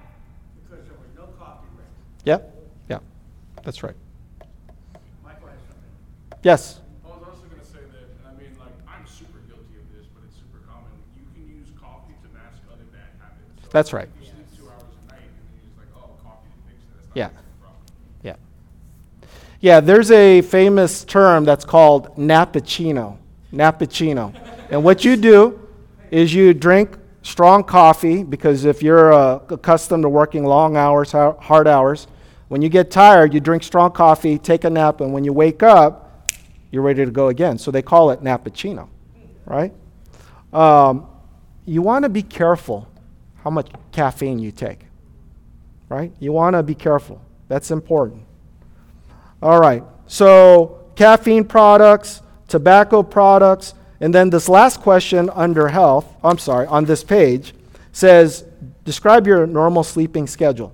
because 0.62 0.85
there 0.87 0.95
was 0.95 1.11
no 1.16 1.26
coffee 1.39 1.66
ready. 1.76 1.91
Yep. 2.24 2.55
Yeah. 2.89 2.99
That's 3.64 3.82
right. 3.82 3.94
Michael 5.24 5.48
has 5.48 5.58
something. 5.66 6.38
Yes. 6.42 6.80
I 7.04 7.08
was 7.08 7.18
also 7.26 7.42
gonna 7.48 7.64
say 7.64 7.78
that, 7.80 8.04
and 8.04 8.24
I 8.28 8.32
mean, 8.40 8.52
like, 8.58 8.72
I'm 8.86 9.06
super 9.06 9.38
guilty 9.48 9.80
of 9.80 9.86
this, 9.96 10.06
but 10.14 10.22
it's 10.28 10.36
super 10.36 10.60
common. 10.68 10.92
You 11.16 11.24
can 11.34 11.48
use 11.48 11.68
coffee 11.80 12.12
to 12.22 12.28
mask 12.34 12.60
other 12.70 12.84
bad 12.92 13.08
habits. 13.20 13.62
So 13.62 13.68
That's 13.72 13.92
right. 13.92 14.08
You 14.20 14.26
sleep 14.26 14.46
two 14.56 14.68
hours 14.68 14.84
a 14.84 15.12
night, 15.12 15.24
and 15.24 15.32
then 15.40 15.48
you're 15.56 15.64
just 15.64 15.78
like, 15.80 15.88
oh, 15.96 16.12
coffee 16.22 16.52
didn't 16.52 16.68
fix 16.68 16.84
it. 16.84 16.92
That's 16.92 17.08
not 17.08 17.16
Yeah. 17.16 17.28
fixing 17.28 17.48
the 17.48 17.60
problem. 17.64 17.82
Yeah. 18.22 18.36
Yeah, 19.60 19.80
there's 19.80 20.10
a 20.10 20.42
famous 20.42 21.04
term 21.04 21.44
that's 21.44 21.64
called 21.64 22.14
nappuccino. 22.16 23.16
Nappuccino. 23.52 24.34
And 24.70 24.84
what 24.84 25.04
you 25.04 25.16
do 25.16 25.58
is 26.10 26.34
you 26.34 26.52
drink 26.52 26.98
strong 27.22 27.64
coffee 27.64 28.22
because 28.22 28.66
if 28.66 28.82
you're 28.82 29.12
uh, 29.12 29.40
accustomed 29.48 30.02
to 30.02 30.08
working 30.10 30.44
long 30.44 30.76
hours, 30.76 31.12
hard 31.12 31.66
hours, 31.66 32.06
when 32.55 32.62
you 32.62 32.68
get 32.68 32.88
tired, 32.88 33.34
you 33.34 33.40
drink 33.40 33.64
strong 33.64 33.90
coffee, 33.90 34.38
take 34.38 34.62
a 34.62 34.70
nap, 34.70 35.00
and 35.00 35.12
when 35.12 35.24
you 35.24 35.32
wake 35.32 35.64
up, 35.64 36.30
you're 36.70 36.84
ready 36.84 37.05
to 37.05 37.11
go 37.11 37.26
again. 37.26 37.59
So 37.59 37.72
they 37.72 37.82
call 37.82 38.12
it 38.12 38.22
nappuccino, 38.22 38.86
right? 39.44 39.72
Um, 40.52 41.09
you 41.66 41.82
want 41.82 42.05
to 42.05 42.09
be 42.09 42.22
careful 42.22 42.88
how 43.42 43.50
much 43.50 43.72
caffeine 43.90 44.38
you 44.38 44.52
take, 44.52 44.82
right? 45.88 46.12
You 46.20 46.30
want 46.30 46.55
to 46.55 46.62
be 46.62 46.76
careful. 46.76 47.20
That's 47.48 47.72
important. 47.72 48.22
All 49.42 49.59
right. 49.59 49.82
So, 50.07 50.78
caffeine 50.94 51.46
products, 51.46 52.22
tobacco 52.46 53.02
products, 53.02 53.74
and 53.98 54.14
then 54.14 54.30
this 54.30 54.48
last 54.48 54.80
question 54.80 55.28
under 55.34 55.66
health, 55.66 56.07
I'm 56.22 56.38
sorry, 56.38 56.68
on 56.68 56.84
this 56.84 57.02
page 57.02 57.52
says 57.90 58.44
describe 58.84 59.26
your 59.26 59.44
normal 59.44 59.82
sleeping 59.82 60.28
schedule. 60.28 60.72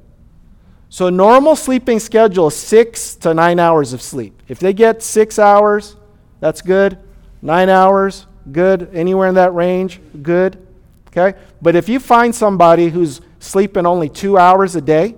So, 0.92 1.06
a 1.06 1.10
normal 1.10 1.54
sleeping 1.54 2.00
schedule 2.00 2.48
is 2.48 2.56
six 2.56 3.14
to 3.16 3.32
nine 3.32 3.60
hours 3.60 3.92
of 3.92 4.02
sleep. 4.02 4.42
If 4.48 4.58
they 4.58 4.72
get 4.72 5.02
six 5.04 5.38
hours, 5.38 5.94
that's 6.40 6.60
good. 6.60 6.98
Nine 7.40 7.68
hours, 7.68 8.26
good. 8.50 8.90
Anywhere 8.92 9.28
in 9.28 9.36
that 9.36 9.54
range, 9.54 10.00
good. 10.20 10.66
Okay? 11.06 11.38
But 11.62 11.76
if 11.76 11.88
you 11.88 12.00
find 12.00 12.34
somebody 12.34 12.88
who's 12.88 13.20
sleeping 13.38 13.86
only 13.86 14.08
two 14.08 14.36
hours 14.36 14.74
a 14.74 14.80
day, 14.80 15.14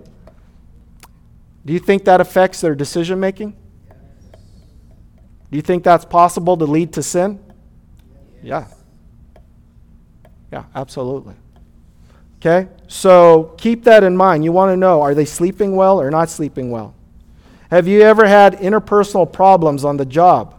do 1.64 1.72
you 1.72 1.78
think 1.78 2.04
that 2.04 2.20
affects 2.20 2.60
their 2.60 2.74
decision 2.74 3.18
making? 3.18 3.56
Do 5.50 5.56
you 5.56 5.62
think 5.62 5.84
that's 5.84 6.04
possible 6.04 6.54
to 6.58 6.66
lead 6.66 6.92
to 6.94 7.02
sin? 7.02 7.42
Yeah. 8.42 8.66
Yeah, 10.52 10.64
absolutely. 10.74 11.34
Okay? 12.43 12.68
So 12.88 13.55
keep 13.57 13.84
that 13.84 14.03
in 14.03 14.16
mind. 14.16 14.45
You 14.45 14.51
want 14.51 14.72
to 14.72 14.76
know 14.76 15.01
are 15.01 15.14
they 15.14 15.24
sleeping 15.24 15.76
well 15.76 16.01
or 16.01 16.11
not 16.11 16.28
sleeping 16.28 16.72
well? 16.72 16.93
Have 17.70 17.86
you 17.86 18.03
ever 18.03 18.26
had 18.26 18.59
interpersonal 18.59 19.32
problems 19.32 19.84
on 19.84 19.97
the 19.97 20.05
job? 20.05 20.57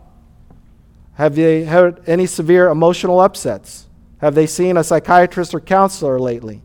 Have 1.15 1.35
they 1.35 1.65
had 1.65 2.01
any 2.07 2.25
severe 2.25 2.69
emotional 2.69 3.19
upsets? 3.19 3.87
Have 4.19 4.33
they 4.33 4.47
seen 4.47 4.77
a 4.77 4.83
psychiatrist 4.83 5.53
or 5.53 5.59
counselor 5.59 6.19
lately? 6.19 6.61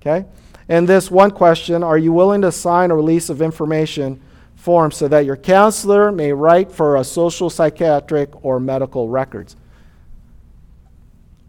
Okay? 0.00 0.26
And 0.68 0.88
this 0.88 1.08
one 1.08 1.30
question 1.30 1.84
Are 1.84 1.96
you 1.96 2.12
willing 2.12 2.42
to 2.42 2.50
sign 2.50 2.90
a 2.90 2.96
release 2.96 3.30
of 3.30 3.40
information 3.42 4.20
form 4.56 4.90
so 4.90 5.06
that 5.06 5.24
your 5.24 5.36
counselor 5.36 6.10
may 6.10 6.32
write 6.32 6.72
for 6.72 6.96
a 6.96 7.04
social, 7.04 7.48
psychiatric, 7.48 8.44
or 8.44 8.58
medical 8.58 9.08
records? 9.08 9.54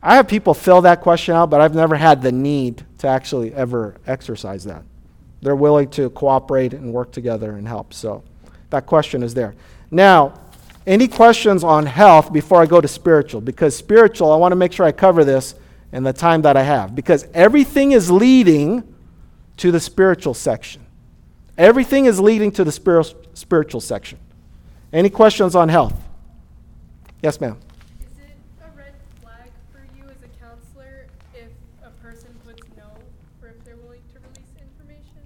I 0.04 0.16
have 0.18 0.28
people 0.28 0.54
fill 0.54 0.82
that 0.82 1.02
question 1.02 1.34
out, 1.34 1.50
but 1.50 1.62
I've 1.62 1.74
never 1.74 1.96
had 1.96 2.22
the 2.22 2.32
need 2.32 2.86
to 3.00 3.08
actually 3.08 3.54
ever 3.54 3.96
exercise 4.06 4.66
that. 4.66 4.84
They're 5.42 5.56
willing 5.56 5.90
to 5.92 6.10
cooperate 6.10 6.74
and 6.74 6.94
work 6.94 7.12
together 7.12 7.54
and 7.54 7.68
help. 7.68 7.94
So 7.94 8.24
that 8.70 8.86
question 8.86 9.24
is 9.24 9.34
there. 9.34 9.56
Now, 9.90 10.40
any 10.86 11.08
questions 11.08 11.64
on 11.64 11.86
health 11.86 12.34
before 12.34 12.62
I 12.62 12.66
go 12.66 12.82
to 12.82 12.88
spiritual? 12.88 13.40
Because 13.40 13.76
spiritual, 13.76 14.32
I 14.32 14.36
want 14.36 14.52
to 14.52 14.58
make 14.58 14.74
sure 14.74 14.86
I 14.86 14.92
cover 14.92 15.24
this 15.24 15.56
in 15.94 16.04
the 16.04 16.12
time 16.12 16.42
that 16.42 16.58
I 16.58 16.64
have. 16.64 16.94
Because 16.96 17.26
everything 17.34 17.94
is 17.94 18.12
leading 18.12 18.84
to 19.58 19.72
the 19.72 19.80
spiritual 19.80 20.34
section. 20.34 20.86
Everything 21.58 22.06
is 22.06 22.20
leading 22.20 22.52
to 22.54 22.64
the 22.64 22.72
spiritual 22.72 23.80
section. 23.80 24.20
Any 24.92 25.10
questions 25.10 25.56
on 25.56 25.70
health? 25.70 25.94
Yes, 27.22 27.40
ma'am. 27.40 27.58
Is 28.02 28.08
it 28.18 28.36
a 28.62 28.78
red 28.78 28.96
flag 29.22 29.52
for 29.72 29.86
you 29.96 30.04
as 30.10 30.18
a 30.24 30.28
counselor 30.44 31.06
if 31.36 31.50
a 31.86 31.92
person 32.02 32.30
puts 32.44 32.64
no 32.76 32.90
or 33.42 33.50
if 33.50 33.64
they're 33.64 33.78
willing 33.78 34.02
to 34.14 34.20
release 34.20 34.52
information 34.60 35.22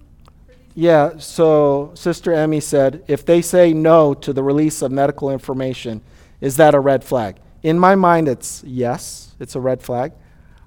for 0.46 0.54
these? 0.54 0.67
Yeah, 0.80 1.18
so 1.18 1.90
Sister 1.96 2.32
Emmy 2.32 2.60
said 2.60 3.04
if 3.08 3.26
they 3.26 3.42
say 3.42 3.74
no 3.74 4.14
to 4.14 4.32
the 4.32 4.44
release 4.44 4.84
of 4.84 4.92
medical 4.92 5.32
information, 5.32 6.04
is 6.40 6.58
that 6.58 6.76
a 6.76 6.80
red 6.80 7.04
flag? 7.04 7.38
In 7.64 7.80
my 7.80 7.96
mind, 7.96 8.28
it's 8.28 8.64
yes, 8.64 9.34
it's 9.40 9.56
a 9.56 9.60
red 9.60 9.82
flag. 9.82 10.12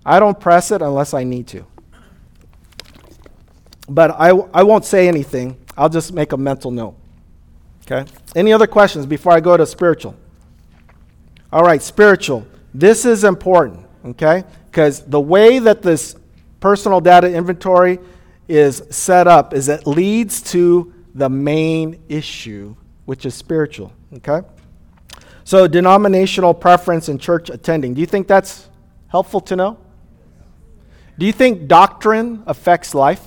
I 0.04 0.18
don't 0.18 0.40
press 0.40 0.72
it 0.72 0.82
unless 0.82 1.14
I 1.14 1.22
need 1.22 1.46
to. 1.46 1.64
But 3.88 4.10
I, 4.18 4.30
I 4.52 4.64
won't 4.64 4.84
say 4.84 5.06
anything. 5.06 5.56
I'll 5.76 5.88
just 5.88 6.12
make 6.12 6.32
a 6.32 6.36
mental 6.36 6.72
note. 6.72 6.96
Okay? 7.82 8.10
Any 8.34 8.52
other 8.52 8.66
questions 8.66 9.06
before 9.06 9.32
I 9.32 9.38
go 9.38 9.56
to 9.56 9.64
spiritual? 9.64 10.16
All 11.52 11.62
right, 11.62 11.80
spiritual. 11.80 12.44
This 12.74 13.04
is 13.04 13.22
important, 13.22 13.86
okay? 14.04 14.42
Because 14.72 15.04
the 15.04 15.20
way 15.20 15.60
that 15.60 15.82
this 15.82 16.16
personal 16.58 17.00
data 17.00 17.32
inventory 17.32 18.00
is 18.50 18.82
set 18.90 19.28
up 19.28 19.54
is 19.54 19.68
it 19.68 19.86
leads 19.86 20.42
to 20.42 20.92
the 21.14 21.28
main 21.28 22.02
issue, 22.08 22.74
which 23.04 23.24
is 23.24 23.34
spiritual, 23.34 23.92
okay? 24.16 24.46
So, 25.44 25.66
denominational 25.66 26.52
preference 26.52 27.08
in 27.08 27.18
church 27.18 27.48
attending. 27.48 27.94
Do 27.94 28.00
you 28.00 28.06
think 28.06 28.26
that's 28.26 28.68
helpful 29.08 29.40
to 29.42 29.56
know? 29.56 29.78
Do 31.18 31.26
you 31.26 31.32
think 31.32 31.68
doctrine 31.68 32.42
affects 32.46 32.94
life? 32.94 33.26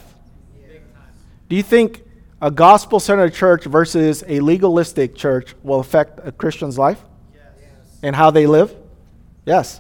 Do 1.48 1.56
you 1.56 1.64
think 1.64 2.04
a 2.42 2.52
gospel 2.52 3.00
centered 3.00 3.34
church 3.34 3.66
versus 3.66 4.24
a 4.28 4.40
legalistic 4.40 5.16
church 5.16 5.56
will 5.64 5.80
affect 5.80 6.20
a 6.28 6.32
Christian's 6.32 6.78
life? 6.78 7.02
Yes. 7.34 8.00
And 8.02 8.16
how 8.16 8.32
they 8.32 8.48
live? 8.48 8.76
Yes. 9.46 9.80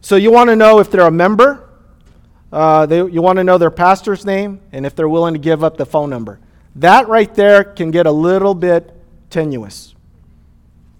So 0.00 0.16
you 0.16 0.30
want 0.30 0.50
to 0.50 0.56
know 0.56 0.80
if 0.80 0.90
they're 0.90 1.06
a 1.06 1.10
member, 1.10 1.63
uh, 2.54 2.86
they, 2.86 2.98
you 2.98 3.20
want 3.20 3.36
to 3.38 3.44
know 3.44 3.58
their 3.58 3.70
pastor's 3.70 4.24
name, 4.24 4.60
and 4.70 4.86
if 4.86 4.94
they're 4.94 5.08
willing 5.08 5.34
to 5.34 5.40
give 5.40 5.64
up 5.64 5.76
the 5.76 5.84
phone 5.84 6.08
number. 6.08 6.38
That 6.76 7.08
right 7.08 7.32
there 7.34 7.64
can 7.64 7.90
get 7.90 8.06
a 8.06 8.12
little 8.12 8.54
bit 8.54 8.94
tenuous 9.28 9.96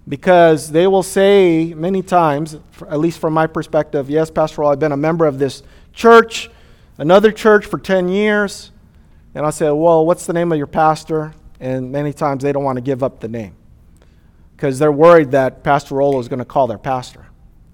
because 0.05 0.69
they 0.69 0.85
will 0.85 1.01
say 1.01 1.73
many 1.73 2.01
times, 2.01 2.57
at 2.89 2.99
least 2.99 3.19
from 3.19 3.33
my 3.33 3.47
perspective, 3.47 4.09
yes, 4.09 4.29
Pastor, 4.29 4.65
I've 4.65 4.79
been 4.79 4.91
a 4.91 4.97
member 4.97 5.25
of 5.25 5.39
this 5.39 5.63
church, 5.93 6.49
another 6.97 7.31
church 7.31 7.65
for 7.65 7.79
10 7.79 8.09
years. 8.09 8.71
And 9.33 9.45
I 9.45 9.49
said, 9.49 9.71
Well, 9.71 10.05
what's 10.05 10.25
the 10.25 10.33
name 10.33 10.51
of 10.51 10.57
your 10.57 10.67
pastor? 10.67 11.33
And 11.61 11.89
many 11.89 12.11
times 12.11 12.43
they 12.43 12.51
don't 12.51 12.65
want 12.65 12.75
to 12.75 12.81
give 12.81 13.01
up 13.01 13.21
the 13.21 13.29
name 13.29 13.55
because 14.57 14.77
they're 14.77 14.91
worried 14.91 15.31
that 15.31 15.63
Pastor 15.63 15.95
Rolo 15.95 16.19
is 16.19 16.27
going 16.27 16.39
to 16.39 16.45
call 16.45 16.67
their 16.67 16.77
pastor 16.77 17.27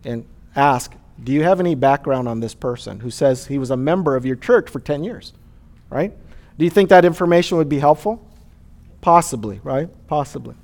and 0.04 0.24
ask, 0.56 0.94
Do 1.24 1.32
you 1.32 1.44
have 1.44 1.60
any 1.60 1.76
background 1.76 2.28
on 2.28 2.40
this 2.40 2.54
person 2.54 3.00
who 3.00 3.12
says 3.12 3.48
he 3.48 3.58
was 3.58 3.70
a 3.70 3.78
member 3.78 4.16
of 4.16 4.26
your 4.26 4.36
church 4.36 4.70
for 4.70 4.80
10 4.80 5.04
years? 5.04 5.34
Right? 5.90 6.14
Do 6.58 6.66
you 6.66 6.72
think 6.72 6.90
that 6.90 7.06
information 7.06 7.58
would 7.58 7.70
be 7.70 7.80
helpful? 7.80 8.28
Possibly, 9.02 9.60
right? 9.64 9.90
Possibly. 10.08 10.56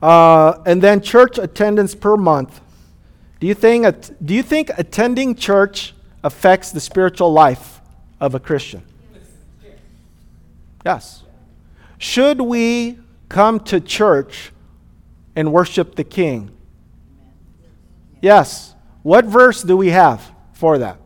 Uh, 0.00 0.62
and 0.64 0.80
then 0.80 1.00
church 1.00 1.38
attendance 1.38 1.94
per 1.94 2.16
month. 2.16 2.60
Do 3.40 3.46
you, 3.46 3.54
think, 3.54 3.86
do 4.24 4.34
you 4.34 4.42
think 4.42 4.70
attending 4.76 5.34
church 5.34 5.94
affects 6.22 6.70
the 6.72 6.80
spiritual 6.80 7.32
life 7.32 7.80
of 8.20 8.34
a 8.34 8.40
Christian? 8.40 8.82
Yes. 10.84 11.22
Should 11.98 12.40
we 12.40 12.98
come 13.28 13.60
to 13.60 13.80
church 13.80 14.52
and 15.36 15.52
worship 15.52 15.96
the 15.96 16.04
King? 16.04 16.50
Yes. 18.20 18.74
What 19.02 19.24
verse 19.24 19.62
do 19.62 19.76
we 19.76 19.88
have 19.88 20.30
for 20.52 20.78
that? 20.78 20.98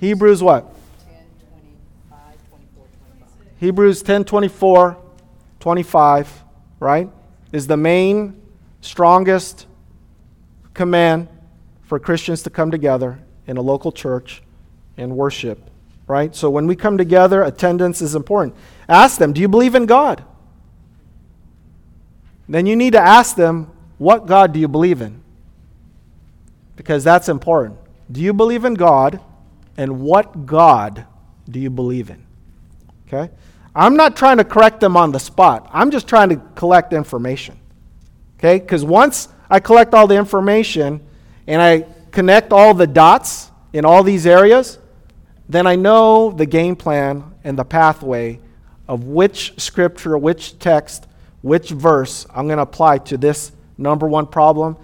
Hebrews 0.00 0.42
what? 0.42 0.72
10, 1.08 1.16
25, 1.50 2.48
24, 2.48 2.86
25. 3.18 3.58
Hebrews 3.58 4.02
10 4.02 4.24
24, 4.24 4.96
25, 5.60 6.44
right? 6.80 7.10
Is 7.52 7.66
the 7.66 7.76
main, 7.76 8.40
strongest 8.80 9.66
command 10.74 11.28
for 11.82 11.98
Christians 11.98 12.42
to 12.42 12.50
come 12.50 12.70
together 12.70 13.18
in 13.46 13.56
a 13.56 13.62
local 13.62 13.90
church 13.90 14.42
and 14.96 15.16
worship 15.16 15.68
right? 16.08 16.34
So 16.34 16.50
when 16.50 16.66
we 16.66 16.74
come 16.74 16.98
together, 16.98 17.42
attendance 17.42 18.00
is 18.02 18.14
important. 18.14 18.56
Ask 18.88 19.18
them, 19.18 19.32
do 19.32 19.40
you 19.40 19.48
believe 19.48 19.74
in 19.74 19.86
God? 19.86 20.24
Then 22.48 22.64
you 22.64 22.74
need 22.74 22.94
to 22.94 23.00
ask 23.00 23.36
them, 23.36 23.70
what 23.98 24.26
God 24.26 24.52
do 24.52 24.58
you 24.58 24.68
believe 24.68 25.02
in? 25.02 25.22
Because 26.78 27.02
that's 27.02 27.28
important. 27.28 27.76
Do 28.10 28.20
you 28.20 28.32
believe 28.32 28.64
in 28.64 28.74
God? 28.74 29.20
And 29.76 30.00
what 30.00 30.46
God 30.46 31.04
do 31.50 31.58
you 31.58 31.70
believe 31.70 32.08
in? 32.08 32.24
Okay? 33.06 33.32
I'm 33.74 33.96
not 33.96 34.16
trying 34.16 34.36
to 34.36 34.44
correct 34.44 34.78
them 34.78 34.96
on 34.96 35.10
the 35.10 35.18
spot. 35.18 35.68
I'm 35.72 35.90
just 35.90 36.06
trying 36.06 36.28
to 36.28 36.36
collect 36.54 36.92
information. 36.92 37.58
Okay? 38.38 38.60
Because 38.60 38.84
once 38.84 39.26
I 39.50 39.58
collect 39.58 39.92
all 39.92 40.06
the 40.06 40.14
information 40.14 41.04
and 41.48 41.60
I 41.60 41.84
connect 42.12 42.52
all 42.52 42.74
the 42.74 42.86
dots 42.86 43.50
in 43.72 43.84
all 43.84 44.04
these 44.04 44.24
areas, 44.24 44.78
then 45.48 45.66
I 45.66 45.74
know 45.74 46.30
the 46.30 46.46
game 46.46 46.76
plan 46.76 47.24
and 47.42 47.58
the 47.58 47.64
pathway 47.64 48.38
of 48.86 49.02
which 49.02 49.60
scripture, 49.60 50.16
which 50.16 50.60
text, 50.60 51.08
which 51.42 51.70
verse 51.70 52.24
I'm 52.32 52.46
going 52.46 52.58
to 52.58 52.62
apply 52.62 52.98
to 52.98 53.16
this 53.16 53.50
number 53.76 54.06
one 54.06 54.26
problem, 54.26 54.76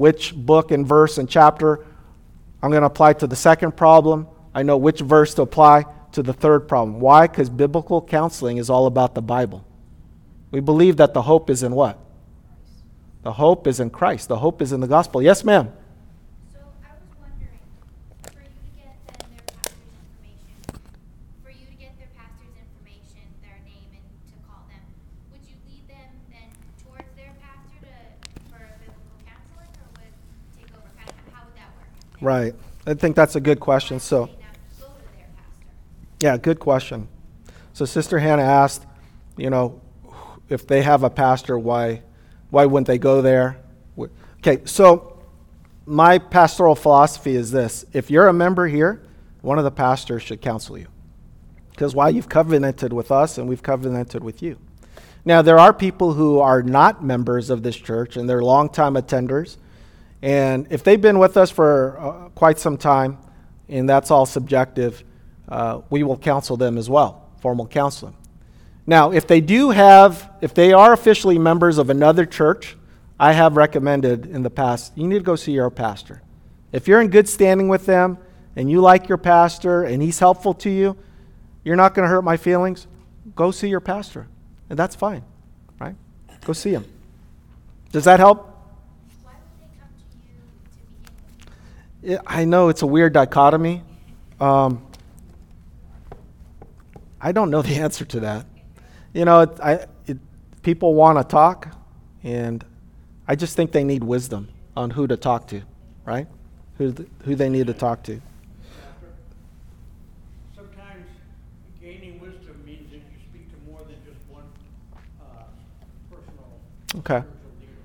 which 0.00 0.34
book 0.34 0.70
and 0.70 0.86
verse 0.86 1.18
and 1.18 1.28
chapter 1.28 1.84
I'm 2.62 2.70
going 2.70 2.80
to 2.80 2.86
apply 2.86 3.14
to 3.14 3.26
the 3.26 3.36
second 3.36 3.76
problem. 3.76 4.28
I 4.54 4.62
know 4.62 4.78
which 4.78 5.00
verse 5.00 5.34
to 5.34 5.42
apply 5.42 5.84
to 6.12 6.22
the 6.22 6.32
third 6.32 6.68
problem. 6.68 7.00
Why? 7.00 7.26
Because 7.26 7.48
biblical 7.50 8.02
counseling 8.02 8.56
is 8.56 8.70
all 8.70 8.86
about 8.86 9.14
the 9.14 9.20
Bible. 9.22 9.64
We 10.50 10.60
believe 10.60 10.96
that 10.96 11.14
the 11.14 11.22
hope 11.22 11.50
is 11.50 11.62
in 11.62 11.74
what? 11.74 11.98
The 13.24 13.32
hope 13.32 13.66
is 13.66 13.78
in 13.78 13.90
Christ. 13.90 14.28
The 14.28 14.38
hope 14.38 14.62
is 14.62 14.72
in 14.72 14.80
the 14.80 14.86
gospel. 14.86 15.22
Yes, 15.22 15.44
ma'am. 15.44 15.70
Right. 32.20 32.54
I 32.86 32.94
think 32.94 33.16
that's 33.16 33.36
a 33.36 33.40
good 33.40 33.60
question. 33.60 34.00
So, 34.00 34.30
yeah, 36.20 36.36
good 36.36 36.60
question. 36.60 37.08
So, 37.72 37.84
Sister 37.84 38.18
Hannah 38.18 38.42
asked, 38.42 38.84
you 39.36 39.50
know, 39.50 39.80
if 40.48 40.66
they 40.66 40.82
have 40.82 41.02
a 41.02 41.10
pastor, 41.10 41.58
why, 41.58 42.02
why 42.50 42.66
wouldn't 42.66 42.86
they 42.86 42.98
go 42.98 43.22
there? 43.22 43.58
Okay, 44.38 44.62
so 44.64 45.22
my 45.84 46.18
pastoral 46.18 46.74
philosophy 46.74 47.36
is 47.36 47.50
this: 47.50 47.84
if 47.92 48.10
you're 48.10 48.28
a 48.28 48.32
member 48.32 48.66
here, 48.66 49.02
one 49.42 49.58
of 49.58 49.64
the 49.64 49.70
pastors 49.70 50.22
should 50.22 50.40
counsel 50.40 50.78
you, 50.78 50.86
because 51.70 51.94
why 51.94 52.08
you've 52.08 52.28
covenanted 52.28 52.92
with 52.92 53.10
us 53.10 53.36
and 53.38 53.48
we've 53.48 53.62
covenanted 53.62 54.24
with 54.24 54.42
you. 54.42 54.58
Now, 55.24 55.42
there 55.42 55.58
are 55.58 55.74
people 55.74 56.14
who 56.14 56.40
are 56.40 56.62
not 56.62 57.04
members 57.04 57.50
of 57.50 57.62
this 57.62 57.76
church 57.76 58.16
and 58.16 58.28
they're 58.28 58.42
longtime 58.42 58.94
attenders 58.94 59.58
and 60.22 60.66
if 60.70 60.84
they've 60.84 61.00
been 61.00 61.18
with 61.18 61.36
us 61.36 61.50
for 61.50 61.98
uh, 61.98 62.28
quite 62.30 62.58
some 62.58 62.76
time 62.76 63.18
and 63.68 63.88
that's 63.88 64.10
all 64.10 64.26
subjective, 64.26 65.04
uh, 65.48 65.80
we 65.90 66.02
will 66.02 66.18
counsel 66.18 66.56
them 66.56 66.78
as 66.78 66.90
well, 66.90 67.28
formal 67.40 67.66
counseling. 67.66 68.16
Now, 68.86 69.12
if 69.12 69.26
they 69.26 69.40
do 69.40 69.70
have, 69.70 70.30
if 70.40 70.52
they 70.54 70.72
are 70.72 70.92
officially 70.92 71.38
members 71.38 71.78
of 71.78 71.90
another 71.90 72.26
church, 72.26 72.76
I 73.18 73.32
have 73.32 73.56
recommended 73.56 74.26
in 74.26 74.42
the 74.42 74.50
past, 74.50 74.92
you 74.96 75.06
need 75.06 75.18
to 75.18 75.24
go 75.24 75.36
see 75.36 75.52
your 75.52 75.70
pastor. 75.70 76.22
If 76.72 76.88
you're 76.88 77.00
in 77.00 77.08
good 77.08 77.28
standing 77.28 77.68
with 77.68 77.86
them 77.86 78.18
and 78.56 78.70
you 78.70 78.80
like 78.80 79.08
your 79.08 79.18
pastor 79.18 79.84
and 79.84 80.02
he's 80.02 80.18
helpful 80.18 80.54
to 80.54 80.70
you, 80.70 80.96
you're 81.64 81.76
not 81.76 81.94
going 81.94 82.04
to 82.04 82.08
hurt 82.08 82.22
my 82.22 82.36
feelings, 82.36 82.86
go 83.36 83.50
see 83.50 83.68
your 83.68 83.80
pastor. 83.80 84.26
And 84.70 84.78
that's 84.78 84.96
fine, 84.96 85.22
right? 85.78 85.94
Go 86.44 86.52
see 86.52 86.70
him. 86.70 86.84
Does 87.92 88.04
that 88.04 88.20
help? 88.20 88.48
Why 89.22 89.32
would 89.32 89.60
they 89.60 89.78
come 89.78 89.90
to 89.90 90.16
you 90.26 90.40
to 90.40 90.70
begin 90.70 90.96
with? 90.96 91.54
Yeah, 91.76 91.89
I 92.26 92.44
know 92.44 92.68
it's 92.68 92.82
a 92.82 92.86
weird 92.86 93.12
dichotomy. 93.12 93.82
Um, 94.40 94.86
I 97.20 97.32
don't 97.32 97.50
know 97.50 97.62
the 97.62 97.74
answer 97.76 98.04
to 98.06 98.20
that. 98.20 98.46
You 99.12 99.24
know, 99.24 99.40
it, 99.40 99.50
I, 99.62 99.86
it, 100.06 100.18
people 100.62 100.94
want 100.94 101.18
to 101.18 101.24
talk, 101.24 101.68
and 102.22 102.64
I 103.28 103.34
just 103.36 103.56
think 103.56 103.72
they 103.72 103.84
need 103.84 104.02
wisdom 104.04 104.48
on 104.76 104.90
who 104.90 105.06
to 105.06 105.16
talk 105.16 105.48
to, 105.48 105.62
right? 106.06 106.26
Who, 106.78 106.92
th- 106.92 107.08
who 107.24 107.34
they 107.34 107.48
need 107.50 107.66
to 107.66 107.74
talk 107.74 108.02
to. 108.04 108.20
Sometimes 110.56 111.06
gaining 111.82 112.18
wisdom 112.20 112.62
means 112.64 112.88
that 112.90 112.96
you 112.96 113.18
speak 113.28 113.50
to 113.50 113.70
more 113.70 113.80
than 113.80 113.96
just 114.06 114.20
one, 114.30 114.44
uh, 115.20 115.42
personal 116.08 116.46
Okay. 117.00 117.26
spiritual 117.26 117.52
leader. 117.60 117.82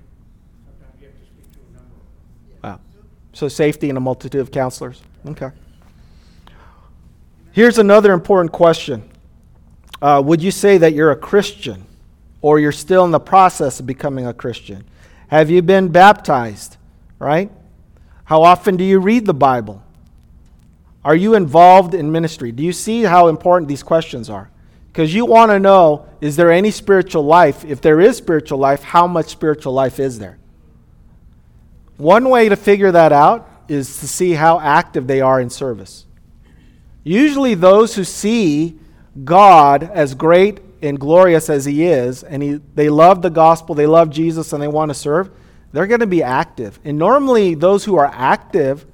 Sometimes 0.64 1.00
you 1.00 1.06
have 1.08 1.18
to 1.18 1.26
speak 1.26 1.52
to 1.52 1.58
a 1.68 1.72
number 1.76 1.96
of 1.96 2.62
them. 2.62 2.70
Wow. 2.70 2.80
So 3.36 3.48
safety 3.48 3.90
and 3.90 3.98
a 3.98 4.00
multitude 4.00 4.40
of 4.40 4.50
counselors. 4.50 5.02
Okay. 5.26 5.50
Here's 7.52 7.76
another 7.76 8.14
important 8.14 8.50
question. 8.50 9.06
Uh, 10.00 10.22
would 10.24 10.42
you 10.42 10.50
say 10.50 10.78
that 10.78 10.94
you're 10.94 11.10
a 11.10 11.16
Christian 11.16 11.84
or 12.40 12.58
you're 12.58 12.72
still 12.72 13.04
in 13.04 13.10
the 13.10 13.20
process 13.20 13.78
of 13.78 13.86
becoming 13.86 14.26
a 14.26 14.32
Christian? 14.32 14.86
Have 15.28 15.50
you 15.50 15.60
been 15.60 15.88
baptized? 15.88 16.78
Right? 17.18 17.52
How 18.24 18.42
often 18.42 18.78
do 18.78 18.84
you 18.84 19.00
read 19.00 19.26
the 19.26 19.34
Bible? 19.34 19.82
Are 21.04 21.14
you 21.14 21.34
involved 21.34 21.92
in 21.92 22.10
ministry? 22.10 22.52
Do 22.52 22.62
you 22.62 22.72
see 22.72 23.02
how 23.02 23.28
important 23.28 23.68
these 23.68 23.82
questions 23.82 24.30
are? 24.30 24.48
Because 24.86 25.14
you 25.14 25.26
want 25.26 25.50
to 25.50 25.60
know 25.60 26.08
is 26.22 26.36
there 26.36 26.50
any 26.50 26.70
spiritual 26.70 27.26
life? 27.26 27.66
If 27.66 27.82
there 27.82 28.00
is 28.00 28.16
spiritual 28.16 28.60
life, 28.60 28.82
how 28.82 29.06
much 29.06 29.26
spiritual 29.26 29.74
life 29.74 30.00
is 30.00 30.18
there? 30.18 30.38
One 31.96 32.28
way 32.28 32.48
to 32.48 32.56
figure 32.56 32.92
that 32.92 33.12
out 33.12 33.48
is 33.68 34.00
to 34.00 34.08
see 34.08 34.32
how 34.32 34.60
active 34.60 35.06
they 35.06 35.20
are 35.20 35.40
in 35.40 35.50
service. 35.50 36.06
Usually, 37.02 37.54
those 37.54 37.94
who 37.94 38.04
see 38.04 38.78
God 39.24 39.84
as 39.84 40.14
great 40.14 40.60
and 40.82 40.98
glorious 40.98 41.48
as 41.48 41.64
He 41.64 41.84
is, 41.84 42.22
and 42.22 42.42
he, 42.42 42.60
they 42.74 42.88
love 42.88 43.22
the 43.22 43.30
gospel, 43.30 43.74
they 43.74 43.86
love 43.86 44.10
Jesus, 44.10 44.52
and 44.52 44.62
they 44.62 44.68
want 44.68 44.90
to 44.90 44.94
serve, 44.94 45.30
they're 45.72 45.86
going 45.86 46.00
to 46.00 46.06
be 46.06 46.22
active. 46.22 46.78
And 46.84 46.98
normally, 46.98 47.54
those 47.54 47.84
who 47.84 47.96
are 47.96 48.10
active, 48.12 48.86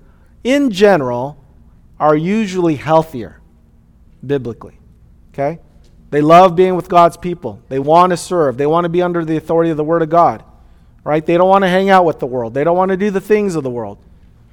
in 0.45 0.71
general, 0.71 1.43
are 1.99 2.17
usually 2.17 2.77
healthier 2.77 3.41
biblically. 4.25 4.79
Okay? 5.33 5.59
They 6.11 6.21
love 6.21 6.55
being 6.55 6.77
with 6.77 6.89
God's 6.89 7.17
people. 7.17 7.63
They 7.69 7.79
want 7.79 8.11
to 8.11 8.17
serve. 8.17 8.59
They 8.59 8.67
want 8.67 8.85
to 8.85 8.89
be 8.89 9.01
under 9.01 9.25
the 9.25 9.37
authority 9.37 9.71
of 9.71 9.77
the 9.77 9.85
Word 9.85 10.03
of 10.03 10.11
God. 10.11 10.45
Right? 11.05 11.25
They 11.25 11.37
don't 11.37 11.49
want 11.49 11.65
to 11.65 11.69
hang 11.69 11.91
out 11.91 12.05
with 12.05 12.21
the 12.21 12.27
world. 12.27 12.55
They 12.55 12.65
don't 12.65 12.77
want 12.77 12.91
to 12.91 12.97
do 12.97 13.11
the 13.11 13.21
things 13.21 13.55
of 13.57 13.65
the 13.65 13.71
world. 13.71 13.99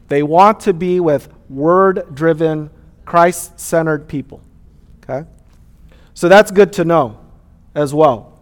They 0.07 0.23
want 0.23 0.61
to 0.61 0.73
be 0.73 0.99
with 0.99 1.29
word 1.49 2.15
driven, 2.15 2.71
Christ 3.05 3.59
centered 3.59 4.07
people. 4.07 4.41
Okay? 5.03 5.27
So 6.13 6.27
that's 6.27 6.51
good 6.51 6.73
to 6.73 6.85
know 6.85 7.19
as 7.75 7.93
well. 7.93 8.39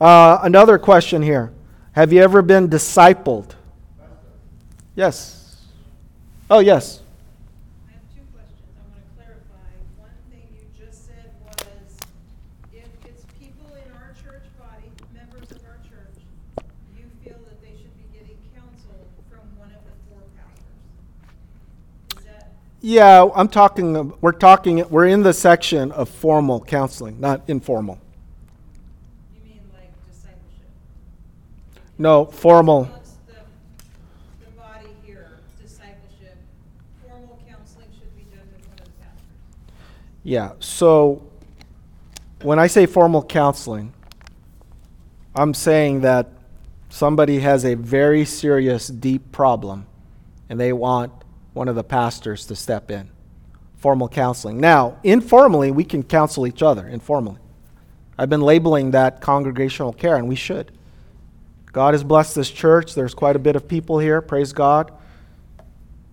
Uh, 0.00 0.38
another 0.42 0.78
question 0.78 1.22
here 1.22 1.52
Have 1.92 2.12
you 2.12 2.22
ever 2.22 2.42
been 2.42 2.68
discipled? 2.68 3.54
Yes. 4.96 5.56
Oh, 6.48 6.60
yes. 6.60 7.00
I 7.88 7.92
have 7.92 8.02
two 8.14 8.22
questions. 8.30 8.70
I 8.78 8.86
want 8.94 9.02
to 9.02 9.10
clarify. 9.18 9.66
One 9.98 10.14
thing 10.30 10.46
you 10.54 10.62
just 10.78 11.06
said 11.06 11.34
was, 11.42 11.98
if 12.72 12.86
it's 13.04 13.24
people 13.40 13.66
in 13.74 13.90
our 13.90 14.14
church 14.22 14.46
body, 14.54 14.86
members 15.10 15.50
of 15.50 15.58
our 15.66 15.82
church, 15.82 16.22
you 16.94 17.10
feel 17.24 17.42
that 17.48 17.58
they 17.58 17.74
should 17.74 17.96
be 17.98 18.06
getting 18.14 18.38
counsel 18.54 19.02
from 19.26 19.42
one 19.58 19.74
of 19.74 19.82
the 19.82 19.94
four 20.06 20.22
pastors. 20.38 20.78
Is 22.18 22.24
that, 22.30 22.54
Yeah, 22.86 23.30
I'm 23.34 23.48
talking, 23.48 24.12
we're 24.20 24.32
talking, 24.32 24.86
we're 24.90 25.06
in 25.06 25.22
the 25.22 25.32
section 25.32 25.90
of 25.90 26.06
formal 26.06 26.60
counseling, 26.60 27.18
not 27.18 27.40
informal. 27.48 27.98
you 29.34 29.40
mean 29.42 29.60
like 29.72 29.90
discipleship? 30.06 30.68
No, 31.96 32.26
formal. 32.26 32.82
Amongst 32.82 33.26
the, 33.26 33.32
the 34.44 34.50
body 34.50 34.88
here, 35.02 35.38
discipleship, 35.62 36.36
formal 37.08 37.40
counseling 37.48 37.86
should 37.98 38.14
be 38.14 38.24
done 38.24 38.46
with 38.54 38.68
one 38.68 38.78
of 38.78 38.84
the 38.84 39.02
pastors. 39.02 39.22
Yeah, 40.22 40.52
so 40.58 41.26
when 42.42 42.58
I 42.58 42.66
say 42.66 42.84
formal 42.84 43.24
counseling, 43.24 43.94
I'm 45.34 45.54
saying 45.54 46.02
that 46.02 46.28
somebody 46.90 47.38
has 47.38 47.64
a 47.64 47.76
very 47.76 48.26
serious, 48.26 48.88
deep 48.88 49.32
problem 49.32 49.86
and 50.50 50.60
they 50.60 50.74
want 50.74 51.23
one 51.54 51.68
of 51.68 51.74
the 51.74 51.82
pastors 51.82 52.44
to 52.46 52.54
step 52.54 52.90
in. 52.90 53.08
Formal 53.78 54.08
counseling. 54.08 54.60
Now, 54.60 54.98
informally, 55.02 55.70
we 55.70 55.84
can 55.84 56.02
counsel 56.02 56.46
each 56.46 56.62
other, 56.62 56.86
informally. 56.86 57.38
I've 58.18 58.28
been 58.28 58.42
labeling 58.42 58.90
that 58.90 59.20
congregational 59.20 59.92
care, 59.92 60.16
and 60.16 60.28
we 60.28 60.36
should. 60.36 60.70
God 61.72 61.94
has 61.94 62.04
blessed 62.04 62.34
this 62.34 62.50
church. 62.50 62.94
There's 62.94 63.14
quite 63.14 63.34
a 63.34 63.40
bit 63.40 63.56
of 63.56 63.66
people 63.66 63.98
here, 63.98 64.20
praise 64.20 64.52
God. 64.52 64.92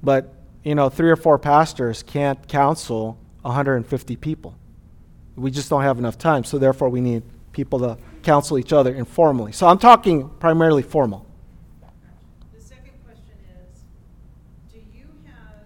But, 0.01 0.33
you 0.63 0.73
know, 0.73 0.89
three 0.89 1.11
or 1.11 1.15
four 1.15 1.37
pastors 1.37 2.01
can't 2.01 2.47
counsel 2.47 3.17
150 3.41 4.15
people. 4.15 4.55
We 5.35 5.51
just 5.51 5.69
don't 5.69 5.83
have 5.83 5.97
enough 5.99 6.17
time, 6.17 6.43
so 6.43 6.57
therefore 6.57 6.89
we 6.89 7.01
need 7.01 7.23
people 7.51 7.79
to 7.79 7.97
counsel 8.23 8.57
each 8.57 8.73
other 8.73 8.93
informally. 8.93 9.51
So 9.51 9.67
I'm 9.67 9.77
talking 9.77 10.29
primarily 10.39 10.83
formal. 10.83 11.25
The 12.53 12.61
second 12.61 12.93
question 13.03 13.35
is, 13.49 13.81
do 14.71 14.79
you 14.93 15.07
have 15.25 15.65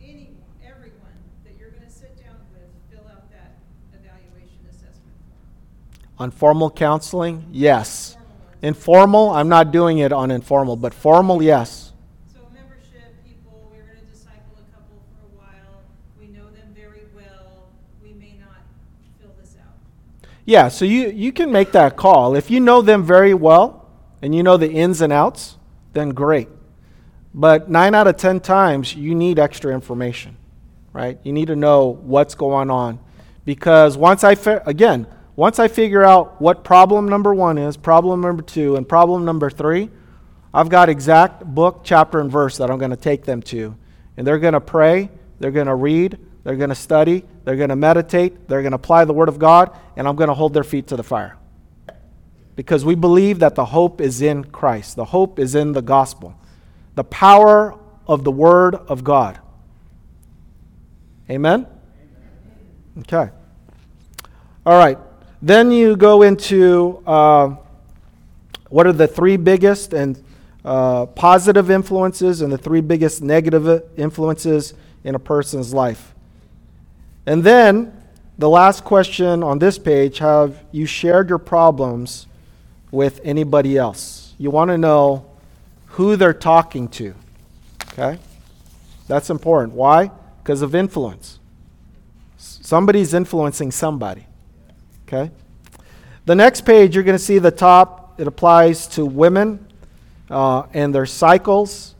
anyone, 0.00 0.36
everyone 0.64 1.18
that 1.44 1.58
you're 1.58 1.70
gonna 1.70 1.90
sit 1.90 2.16
down 2.16 2.36
with 2.52 2.68
fill 2.90 3.06
out 3.10 3.30
that 3.30 3.58
evaluation 3.92 4.66
assessment 4.68 5.16
form? 5.26 6.05
On 6.18 6.30
formal 6.30 6.70
counseling, 6.70 7.46
yes. 7.52 8.16
Informal, 8.62 9.30
I'm 9.30 9.48
not 9.48 9.70
doing 9.70 9.98
it 9.98 10.12
on 10.12 10.30
informal, 10.30 10.76
but 10.76 10.94
formal, 10.94 11.42
yes. 11.42 11.92
So 12.32 12.40
membership, 12.54 13.22
people, 13.24 13.70
we're 13.70 13.82
gonna 13.82 14.00
disciple 14.10 14.56
a 14.56 14.74
couple 14.74 15.02
for 15.12 15.26
a 15.26 15.38
while, 15.38 15.82
we 16.18 16.28
know 16.28 16.46
them 16.50 16.72
very 16.74 17.02
well, 17.14 17.68
we 18.02 18.14
may 18.14 18.34
not 18.40 18.62
fill 19.20 19.30
this 19.38 19.56
out. 19.62 19.74
Yeah, 20.46 20.68
so 20.68 20.86
you, 20.86 21.08
you 21.10 21.32
can 21.32 21.52
make 21.52 21.72
that 21.72 21.96
call. 21.96 22.34
If 22.34 22.50
you 22.50 22.60
know 22.60 22.80
them 22.80 23.04
very 23.04 23.34
well 23.34 23.86
and 24.22 24.34
you 24.34 24.42
know 24.42 24.56
the 24.56 24.70
ins 24.70 25.02
and 25.02 25.12
outs, 25.12 25.58
then 25.92 26.10
great. 26.10 26.48
But 27.34 27.68
nine 27.68 27.94
out 27.94 28.06
of 28.06 28.16
10 28.16 28.40
times, 28.40 28.94
you 28.94 29.14
need 29.14 29.38
extra 29.38 29.74
information, 29.74 30.38
right? 30.94 31.18
You 31.22 31.34
need 31.34 31.48
to 31.48 31.56
know 31.56 31.98
what's 32.02 32.34
going 32.34 32.70
on. 32.70 32.98
Because 33.44 33.98
once 33.98 34.24
I, 34.24 34.34
fi- 34.34 34.62
again, 34.64 35.06
once 35.36 35.58
I 35.58 35.68
figure 35.68 36.02
out 36.02 36.40
what 36.40 36.64
problem 36.64 37.08
number 37.08 37.34
one 37.34 37.58
is, 37.58 37.76
problem 37.76 38.22
number 38.22 38.42
two, 38.42 38.76
and 38.76 38.88
problem 38.88 39.26
number 39.26 39.50
three, 39.50 39.90
I've 40.52 40.70
got 40.70 40.88
exact 40.88 41.44
book, 41.44 41.82
chapter, 41.84 42.18
and 42.20 42.32
verse 42.32 42.56
that 42.56 42.70
I'm 42.70 42.78
going 42.78 42.90
to 42.90 42.96
take 42.96 43.24
them 43.24 43.42
to. 43.42 43.76
And 44.16 44.26
they're 44.26 44.38
going 44.38 44.54
to 44.54 44.60
pray, 44.60 45.10
they're 45.38 45.50
going 45.50 45.66
to 45.66 45.74
read, 45.74 46.18
they're 46.42 46.56
going 46.56 46.70
to 46.70 46.74
study, 46.74 47.22
they're 47.44 47.56
going 47.56 47.68
to 47.68 47.76
meditate, 47.76 48.48
they're 48.48 48.62
going 48.62 48.72
to 48.72 48.76
apply 48.76 49.04
the 49.04 49.12
Word 49.12 49.28
of 49.28 49.38
God, 49.38 49.78
and 49.94 50.08
I'm 50.08 50.16
going 50.16 50.28
to 50.28 50.34
hold 50.34 50.54
their 50.54 50.64
feet 50.64 50.86
to 50.86 50.96
the 50.96 51.02
fire. 51.02 51.36
Because 52.54 52.86
we 52.86 52.94
believe 52.94 53.40
that 53.40 53.54
the 53.54 53.66
hope 53.66 54.00
is 54.00 54.22
in 54.22 54.44
Christ, 54.44 54.96
the 54.96 55.04
hope 55.04 55.38
is 55.38 55.54
in 55.54 55.72
the 55.72 55.82
gospel, 55.82 56.40
the 56.94 57.04
power 57.04 57.78
of 58.06 58.24
the 58.24 58.32
Word 58.32 58.74
of 58.74 59.04
God. 59.04 59.38
Amen? 61.28 61.66
Okay. 63.00 63.28
All 64.64 64.78
right. 64.78 64.98
Then 65.42 65.70
you 65.70 65.96
go 65.96 66.22
into 66.22 67.02
uh, 67.06 67.56
what 68.68 68.86
are 68.86 68.92
the 68.92 69.06
three 69.06 69.36
biggest 69.36 69.92
and 69.92 70.22
uh, 70.64 71.06
positive 71.06 71.70
influences 71.70 72.40
and 72.40 72.52
the 72.52 72.58
three 72.58 72.80
biggest 72.80 73.22
negative 73.22 73.84
influences 73.96 74.74
in 75.04 75.14
a 75.14 75.18
person's 75.18 75.72
life. 75.72 76.14
And 77.26 77.44
then 77.44 77.92
the 78.38 78.48
last 78.48 78.84
question 78.84 79.42
on 79.42 79.58
this 79.58 79.78
page 79.78 80.18
have 80.18 80.64
you 80.72 80.86
shared 80.86 81.28
your 81.28 81.38
problems 81.38 82.26
with 82.90 83.20
anybody 83.24 83.76
else? 83.76 84.34
You 84.38 84.50
want 84.50 84.70
to 84.70 84.78
know 84.78 85.30
who 85.86 86.16
they're 86.16 86.34
talking 86.34 86.88
to. 86.88 87.14
Okay? 87.92 88.18
That's 89.08 89.30
important. 89.30 89.74
Why? 89.74 90.10
Because 90.42 90.62
of 90.62 90.74
influence. 90.74 91.38
Somebody's 92.36 93.14
influencing 93.14 93.70
somebody. 93.70 94.25
Okay? 95.06 95.30
The 96.24 96.34
next 96.34 96.62
page, 96.62 96.94
you're 96.94 97.04
going 97.04 97.16
to 97.16 97.22
see 97.22 97.38
the 97.38 97.50
top, 97.50 98.20
it 98.20 98.26
applies 98.26 98.88
to 98.88 99.06
women 99.06 99.66
uh, 100.28 100.64
and 100.74 100.94
their 100.94 101.06
cycles. 101.06 101.94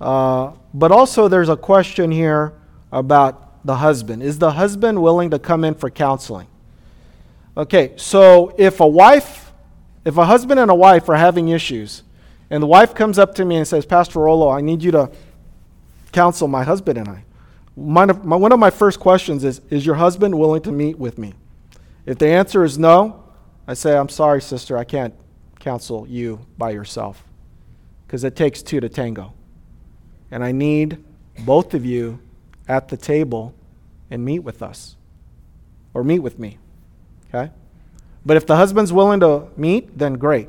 Uh, 0.00 0.52
but 0.72 0.92
also, 0.92 1.26
there's 1.26 1.48
a 1.48 1.56
question 1.56 2.12
here 2.12 2.52
about 2.92 3.66
the 3.66 3.76
husband. 3.76 4.22
Is 4.22 4.38
the 4.38 4.52
husband 4.52 5.02
willing 5.02 5.30
to 5.30 5.38
come 5.38 5.64
in 5.64 5.74
for 5.74 5.90
counseling? 5.90 6.46
Okay, 7.56 7.94
so 7.96 8.54
if 8.58 8.80
a 8.80 8.86
wife, 8.86 9.52
if 10.04 10.16
a 10.16 10.26
husband 10.26 10.60
and 10.60 10.70
a 10.70 10.74
wife 10.74 11.08
are 11.08 11.16
having 11.16 11.48
issues, 11.48 12.02
and 12.50 12.62
the 12.62 12.66
wife 12.66 12.94
comes 12.94 13.18
up 13.18 13.34
to 13.36 13.44
me 13.44 13.56
and 13.56 13.66
says, 13.66 13.84
Pastor 13.84 14.20
Rolo, 14.20 14.48
I 14.48 14.60
need 14.60 14.82
you 14.82 14.92
to 14.92 15.10
counsel 16.12 16.46
my 16.46 16.62
husband 16.62 16.98
and 16.98 17.08
I. 17.08 17.24
One 17.74 18.10
of, 18.10 18.24
my, 18.24 18.36
one 18.36 18.52
of 18.52 18.58
my 18.58 18.70
first 18.70 19.00
questions 19.00 19.42
is 19.42 19.60
Is 19.70 19.84
your 19.84 19.96
husband 19.96 20.38
willing 20.38 20.62
to 20.62 20.72
meet 20.72 20.98
with 20.98 21.18
me? 21.18 21.34
If 22.06 22.18
the 22.18 22.28
answer 22.28 22.64
is 22.64 22.78
no, 22.78 23.24
I 23.66 23.74
say, 23.74 23.96
I'm 23.96 24.08
sorry, 24.08 24.40
sister, 24.40 24.78
I 24.78 24.84
can't 24.84 25.12
counsel 25.58 26.06
you 26.08 26.46
by 26.56 26.70
yourself 26.70 27.24
because 28.06 28.22
it 28.22 28.36
takes 28.36 28.62
two 28.62 28.78
to 28.80 28.88
tango. 28.88 29.34
And 30.30 30.44
I 30.44 30.52
need 30.52 31.04
both 31.40 31.74
of 31.74 31.84
you 31.84 32.20
at 32.68 32.88
the 32.88 32.96
table 32.96 33.54
and 34.10 34.24
meet 34.24 34.40
with 34.40 34.62
us 34.62 34.96
or 35.92 36.04
meet 36.04 36.20
with 36.20 36.38
me. 36.38 36.58
Okay? 37.28 37.50
But 38.24 38.36
if 38.36 38.46
the 38.46 38.56
husband's 38.56 38.92
willing 38.92 39.20
to 39.20 39.48
meet, 39.56 39.98
then 39.98 40.14
great. 40.14 40.48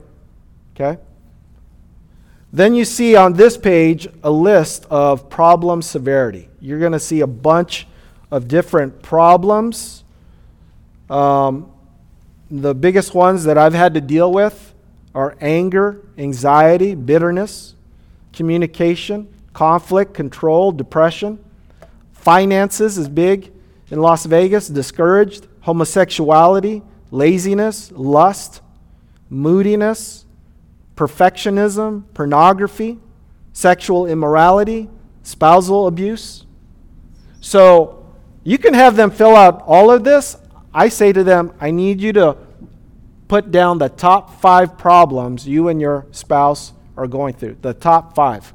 Okay? 0.76 1.02
Then 2.54 2.76
you 2.76 2.86
see 2.86 3.16
on 3.16 3.34
this 3.34 3.58
page 3.58 4.08
a 4.24 4.32
list 4.32 4.86
of 4.90 5.30
problem 5.30 5.82
severity. 5.82 6.50
You're 6.62 6.80
going 6.80 6.92
to 6.92 7.00
see 7.00 7.22
a 7.22 7.28
bunch 7.28 7.88
of 8.32 8.48
different 8.48 9.02
problems. 9.02 10.04
Um, 11.10 11.72
the 12.50 12.74
biggest 12.74 13.14
ones 13.14 13.44
that 13.46 13.58
I've 13.58 13.74
had 13.74 13.94
to 13.96 14.02
deal 14.02 14.32
with 14.32 14.74
are 15.14 15.36
anger, 15.42 16.06
anxiety, 16.18 16.96
bitterness, 16.96 17.76
communication, 18.34 19.28
conflict, 19.54 20.14
control, 20.14 20.72
depression. 20.72 21.44
Finances 22.14 22.98
is 22.98 23.10
big 23.10 23.52
in 23.90 24.00
Las 24.00 24.26
Vegas, 24.26 24.68
discouraged, 24.68 25.48
homosexuality, 25.62 26.84
laziness, 27.12 27.92
lust, 27.92 28.62
moodiness, 29.30 30.26
perfectionism, 30.96 32.04
pornography, 32.14 33.00
sexual 33.54 34.06
immorality, 34.06 34.90
spousal 35.24 35.88
abuse. 35.88 36.46
So 37.42 38.06
you 38.44 38.58
can 38.58 38.74
have 38.74 38.96
them 38.96 39.12
fill 39.12 39.36
out 39.36 39.64
all 39.66 39.90
of 39.92 40.04
this. 40.04 40.38
I 40.74 40.90
say 40.90 41.14
to 41.14 41.24
them, 41.24 41.54
I 41.60 41.72
need 41.72 42.02
you 42.02 42.14
to 42.14 42.38
put 43.28 43.52
down 43.52 43.78
the 43.78 43.90
top 43.90 44.42
five 44.42 44.78
problems 44.78 45.48
you 45.48 45.68
and 45.68 45.82
your 45.82 46.06
spouse 46.12 46.74
are 46.96 47.08
going 47.08 47.34
through, 47.34 47.58
the 47.62 47.74
top 47.74 48.16
five, 48.16 48.54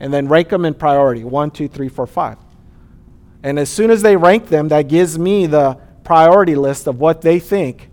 and 0.00 0.12
then 0.12 0.28
rank 0.28 0.48
them 0.48 0.64
in 0.64 0.74
priority 0.74 1.24
one, 1.24 1.50
two, 1.50 1.68
three, 1.68 1.88
four, 1.88 2.06
five. 2.06 2.38
And 3.42 3.58
as 3.58 3.68
soon 3.68 3.90
as 3.90 4.02
they 4.02 4.16
rank 4.16 4.48
them, 4.48 4.68
that 4.68 4.88
gives 4.88 5.18
me 5.18 5.46
the 5.46 5.78
priority 6.04 6.54
list 6.54 6.86
of 6.86 6.98
what 6.98 7.20
they 7.20 7.38
think 7.38 7.90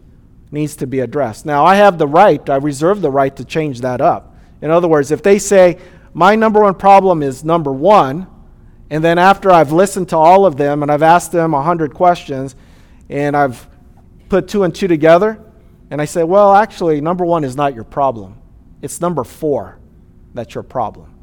needs 0.51 0.75
to 0.77 0.87
be 0.87 0.99
addressed. 0.99 1.45
Now, 1.45 1.65
I 1.65 1.75
have 1.75 1.97
the 1.97 2.07
right, 2.07 2.47
I 2.49 2.57
reserve 2.57 3.01
the 3.01 3.11
right 3.11 3.35
to 3.35 3.43
change 3.43 3.81
that 3.81 4.01
up. 4.01 4.35
In 4.61 4.71
other 4.71 4.87
words, 4.87 5.11
if 5.11 5.23
they 5.23 5.39
say, 5.39 5.79
my 6.13 6.35
number 6.35 6.61
one 6.61 6.75
problem 6.75 7.23
is 7.23 7.43
number 7.43 7.71
one, 7.71 8.27
and 8.89 9.03
then 9.03 9.17
after 9.17 9.51
I've 9.51 9.71
listened 9.71 10.09
to 10.09 10.17
all 10.17 10.45
of 10.45 10.57
them 10.57 10.83
and 10.83 10.91
I've 10.91 11.01
asked 11.01 11.31
them 11.31 11.53
100 11.53 11.93
questions 11.93 12.55
and 13.13 13.37
I've 13.37 13.67
put 14.27 14.47
two 14.47 14.63
and 14.63 14.73
two 14.73 14.87
together, 14.87 15.39
and 15.91 16.01
I 16.01 16.05
say, 16.05 16.23
well, 16.23 16.55
actually, 16.55 16.99
number 16.99 17.23
one 17.23 17.43
is 17.43 17.55
not 17.55 17.75
your 17.75 17.83
problem. 17.83 18.35
It's 18.81 18.99
number 18.99 19.23
four 19.23 19.77
that's 20.33 20.55
your 20.55 20.63
problem. 20.63 21.13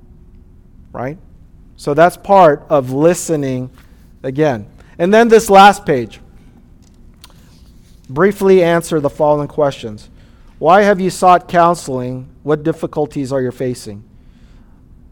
Right? 0.93 1.18
So 1.76 1.95
that's 1.95 2.16
part 2.16 2.64
of 2.70 2.93
listening 2.93 3.70
again. 4.22 4.68
And 4.99 5.12
then 5.12 5.28
this 5.28 5.51
last 5.51 5.84
page. 5.84 6.20
Briefly 8.09 8.62
answer 8.62 9.01
the 9.01 9.11
following 9.11 9.49
questions 9.49 10.09
Why 10.61 10.82
have 10.82 11.01
you 11.01 11.11
sought 11.11 11.49
counseling? 11.49 12.28
What 12.45 12.62
difficulties 12.62 13.32
are 13.32 13.43
you 13.43 13.51
facing? 13.51 14.05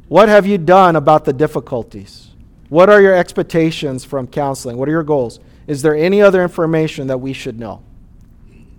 What 0.07 0.29
have 0.29 0.47
you 0.47 0.59
done 0.59 0.95
about 0.95 1.25
the 1.25 1.33
difficulties? 1.33 2.29
What 2.69 2.89
are 2.89 3.01
your 3.01 3.17
expectations 3.17 4.05
from 4.05 4.29
counseling? 4.29 4.77
What 4.77 4.89
are 4.89 4.93
your 4.93 5.03
goals? 5.03 5.41
Is 5.69 5.83
there 5.83 5.95
any 5.95 6.21
other 6.23 6.43
information 6.43 7.07
that 7.07 7.19
we 7.19 7.33
should 7.33 7.61
know? 7.61 7.83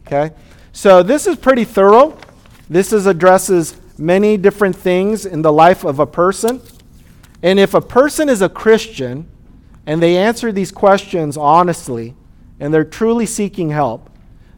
Okay? 0.06 0.36
So 0.74 1.04
this 1.04 1.28
is 1.28 1.38
pretty 1.38 1.64
thorough. 1.64 2.18
This 2.68 2.92
is 2.92 3.06
addresses 3.06 3.80
many 3.98 4.38
different 4.38 4.76
things 4.76 5.26
in 5.26 5.44
the 5.44 5.54
life 5.54 5.84
of 5.84 6.00
a 6.00 6.08
person. 6.08 6.62
And 7.44 7.60
if 7.60 7.76
a 7.76 7.82
person 7.82 8.28
is 8.28 8.42
a 8.42 8.50
Christian 8.50 9.30
and 9.86 10.02
they 10.02 10.18
answer 10.18 10.52
these 10.52 10.72
questions 10.72 11.38
honestly 11.38 12.16
and 12.60 12.74
they're 12.74 12.84
truly 12.84 13.28
seeking 13.28 13.70
help, 13.70 14.10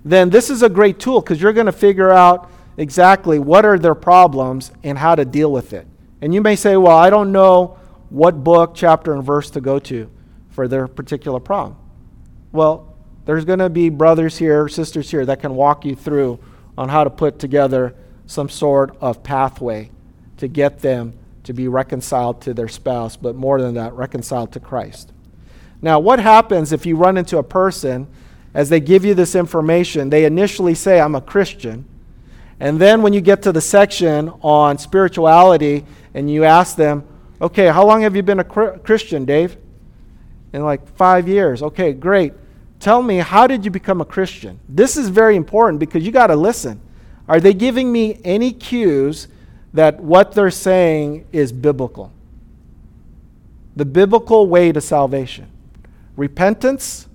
then 0.05 0.29
this 0.29 0.49
is 0.49 0.63
a 0.63 0.69
great 0.69 0.99
tool 0.99 1.19
because 1.19 1.41
you're 1.41 1.53
going 1.53 1.65
to 1.65 1.71
figure 1.71 2.11
out 2.11 2.49
exactly 2.77 3.39
what 3.39 3.65
are 3.65 3.77
their 3.77 3.93
problems 3.93 4.71
and 4.83 4.97
how 4.97 5.15
to 5.15 5.25
deal 5.25 5.51
with 5.51 5.73
it. 5.73 5.85
And 6.21 6.33
you 6.33 6.41
may 6.41 6.55
say, 6.55 6.77
well, 6.77 6.97
I 6.97 7.09
don't 7.09 7.33
know 7.33 7.77
what 8.09 8.41
book, 8.41 8.71
chapter, 8.73 9.13
and 9.13 9.23
verse 9.23 9.49
to 9.51 9.61
go 9.61 9.79
to 9.79 10.09
for 10.49 10.67
their 10.67 10.87
particular 10.87 11.39
problem. 11.39 11.77
Well, 12.51 12.93
there's 13.25 13.45
going 13.45 13.59
to 13.59 13.69
be 13.69 13.89
brothers 13.89 14.37
here, 14.37 14.67
sisters 14.67 15.09
here 15.09 15.25
that 15.25 15.39
can 15.39 15.55
walk 15.55 15.85
you 15.85 15.95
through 15.95 16.39
on 16.77 16.89
how 16.89 17.03
to 17.03 17.09
put 17.09 17.39
together 17.39 17.95
some 18.25 18.49
sort 18.49 18.95
of 18.99 19.23
pathway 19.23 19.91
to 20.37 20.47
get 20.47 20.79
them 20.79 21.13
to 21.43 21.53
be 21.53 21.67
reconciled 21.67 22.41
to 22.41 22.53
their 22.53 22.67
spouse, 22.67 23.15
but 23.15 23.35
more 23.35 23.61
than 23.61 23.75
that, 23.75 23.93
reconciled 23.93 24.51
to 24.53 24.59
Christ. 24.59 25.11
Now, 25.81 25.99
what 25.99 26.19
happens 26.19 26.71
if 26.71 26.85
you 26.85 26.95
run 26.95 27.17
into 27.17 27.37
a 27.37 27.43
person 27.43 28.07
as 28.53 28.69
they 28.69 28.79
give 28.79 29.03
you 29.05 29.13
this 29.13 29.35
information? 29.35 30.09
They 30.09 30.25
initially 30.25 30.75
say, 30.75 30.99
I'm 30.99 31.15
a 31.15 31.21
Christian. 31.21 31.85
And 32.59 32.79
then 32.79 33.01
when 33.01 33.13
you 33.13 33.21
get 33.21 33.41
to 33.43 33.51
the 33.51 33.61
section 33.61 34.29
on 34.41 34.77
spirituality 34.77 35.85
and 36.13 36.29
you 36.29 36.43
ask 36.43 36.75
them, 36.75 37.03
okay, 37.41 37.67
how 37.67 37.85
long 37.85 38.01
have 38.01 38.15
you 38.15 38.21
been 38.21 38.39
a 38.39 38.43
Christian, 38.43 39.25
Dave? 39.25 39.57
In 40.53 40.63
like 40.63 40.87
five 40.95 41.27
years. 41.27 41.63
Okay, 41.63 41.93
great. 41.93 42.33
Tell 42.81 43.03
me, 43.03 43.17
how 43.17 43.45
did 43.45 43.63
you 43.63 43.69
become 43.69 44.01
a 44.01 44.05
Christian? 44.05 44.59
This 44.67 44.97
is 44.97 45.07
very 45.07 45.35
important 45.35 45.79
because 45.79 46.03
you 46.03 46.11
got 46.11 46.27
to 46.27 46.35
listen. 46.35 46.81
Are 47.27 47.39
they 47.39 47.53
giving 47.53 47.91
me 47.91 48.19
any 48.25 48.51
cues 48.51 49.27
that 49.71 49.99
what 49.99 50.31
they're 50.31 50.49
saying 50.49 51.27
is 51.31 51.51
biblical? 51.51 52.11
The 53.75 53.85
biblical 53.85 54.47
way 54.47 54.71
to 54.71 54.81
salvation 54.81 55.47
repentance, 56.17 57.07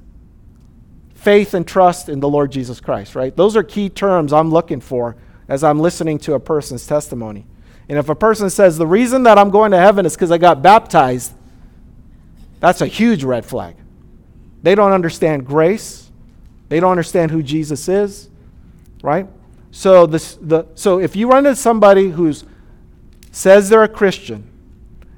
faith, 1.14 1.52
and 1.52 1.66
trust 1.66 2.08
in 2.08 2.20
the 2.20 2.28
Lord 2.28 2.52
Jesus 2.52 2.80
Christ, 2.80 3.16
right? 3.16 3.36
Those 3.36 3.56
are 3.56 3.62
key 3.62 3.90
terms 3.90 4.32
I'm 4.32 4.50
looking 4.50 4.80
for 4.80 5.16
as 5.48 5.64
I'm 5.64 5.80
listening 5.80 6.18
to 6.20 6.34
a 6.34 6.40
person's 6.40 6.86
testimony. 6.86 7.44
And 7.88 7.98
if 7.98 8.08
a 8.08 8.14
person 8.14 8.50
says, 8.50 8.78
the 8.78 8.86
reason 8.86 9.24
that 9.24 9.36
I'm 9.36 9.50
going 9.50 9.72
to 9.72 9.78
heaven 9.78 10.06
is 10.06 10.14
because 10.14 10.30
I 10.30 10.38
got 10.38 10.62
baptized, 10.62 11.34
that's 12.60 12.80
a 12.80 12.86
huge 12.86 13.22
red 13.22 13.44
flag. 13.44 13.76
They 14.66 14.74
don't 14.74 14.90
understand 14.90 15.46
grace. 15.46 16.10
They 16.68 16.80
don't 16.80 16.90
understand 16.90 17.30
who 17.30 17.40
Jesus 17.40 17.88
is, 17.88 18.28
right? 19.00 19.28
So, 19.70 20.06
this, 20.06 20.36
the, 20.42 20.66
so 20.74 20.98
if 20.98 21.14
you 21.14 21.30
run 21.30 21.46
into 21.46 21.54
somebody 21.54 22.10
who 22.10 22.34
says 23.30 23.68
they're 23.68 23.84
a 23.84 23.88
Christian, 23.88 24.50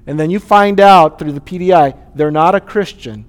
and 0.07 0.21
then 0.21 0.29
you 0.29 0.39
find 0.39 0.79
out 0.79 1.19
through 1.19 1.33
the 1.33 1.41
PDI 1.41 1.97
they're 2.15 2.31
not 2.31 2.55
a 2.57 2.61
Christian, 2.61 3.25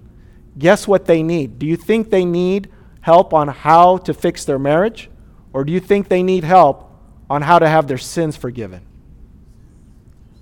guess 0.58 0.90
what 0.90 1.06
they 1.06 1.24
need? 1.24 1.58
Do 1.58 1.66
you 1.66 1.78
think 1.78 2.10
they 2.10 2.26
need 2.26 2.70
help 3.00 3.34
on 3.34 3.48
how 3.48 3.96
to 4.00 4.14
fix 4.14 4.44
their 4.44 4.60
marriage? 4.60 5.10
Or 5.54 5.64
do 5.64 5.72
you 5.72 5.80
think 5.80 6.10
they 6.10 6.22
need 6.22 6.44
help 6.44 6.92
on 7.30 7.44
how 7.44 7.60
to 7.60 7.70
have 7.70 7.88
their 7.88 7.98
sins 7.98 8.36
forgiven? 8.36 8.86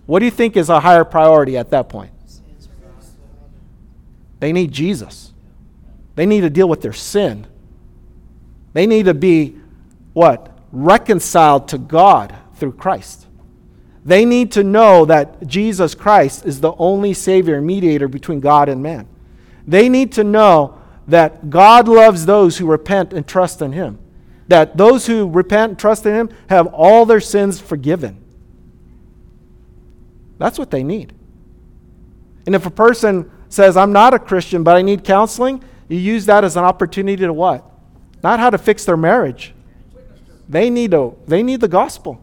What 0.07 0.17
do 0.21 0.25
you 0.25 0.31
think 0.31 0.57
is 0.57 0.69
a 0.69 0.79
higher 0.79 1.05
priority 1.05 1.55
at 1.55 1.69
that 1.69 1.87
point? 1.87 2.13
They 4.39 4.51
need 4.51 4.71
Jesus. 4.71 5.26
They 6.17 6.25
need 6.25 6.41
to 6.41 6.49
deal 6.49 6.67
with 6.67 6.81
their 6.81 6.93
sin. 6.93 7.45
They 8.73 8.87
need 8.87 9.05
to 9.05 9.13
be 9.13 9.55
what? 10.13 10.51
Reconciled 10.71 11.67
to 11.67 11.77
God 11.77 12.35
through 12.55 12.71
Christ. 12.71 13.27
They 14.03 14.25
need 14.25 14.51
to 14.53 14.63
know 14.63 15.05
that 15.05 15.45
Jesus 15.45 15.93
Christ 15.93 16.43
is 16.43 16.59
the 16.59 16.73
only 16.79 17.13
Savior 17.13 17.57
and 17.57 17.67
mediator 17.67 18.07
between 18.07 18.39
God 18.39 18.67
and 18.67 18.81
man. 18.81 19.07
They 19.67 19.89
need 19.89 20.11
to 20.13 20.23
know 20.23 20.81
that 21.07 21.51
God 21.51 21.87
loves 21.87 22.25
those 22.25 22.57
who 22.57 22.65
repent 22.65 23.13
and 23.13 23.27
trust 23.27 23.61
in 23.61 23.73
Him. 23.73 23.99
That 24.47 24.75
those 24.75 25.05
who 25.05 25.29
repent 25.29 25.69
and 25.69 25.79
trust 25.79 26.03
in 26.07 26.15
Him 26.15 26.29
have 26.49 26.65
all 26.73 27.05
their 27.05 27.19
sins 27.19 27.59
forgiven. 27.59 28.17
That's 30.39 30.57
what 30.57 30.71
they 30.71 30.81
need. 30.81 31.13
And 32.47 32.55
if 32.55 32.65
a 32.65 32.71
person 32.71 33.29
says, 33.49 33.77
I'm 33.77 33.93
not 33.93 34.15
a 34.15 34.19
Christian, 34.19 34.63
but 34.63 34.75
I 34.75 34.81
need 34.81 35.03
counseling, 35.03 35.63
you 35.89 35.97
use 35.97 36.25
that 36.25 36.43
as 36.43 36.57
an 36.57 36.63
opportunity 36.63 37.23
to 37.23 37.33
what? 37.33 37.69
Not 38.23 38.39
how 38.39 38.49
to 38.49 38.57
fix 38.57 38.85
their 38.85 38.97
marriage. 38.97 39.53
They 40.49 40.69
need, 40.69 40.93
a, 40.93 41.11
they 41.27 41.43
need 41.43 41.61
the 41.61 41.67
gospel. 41.67 42.21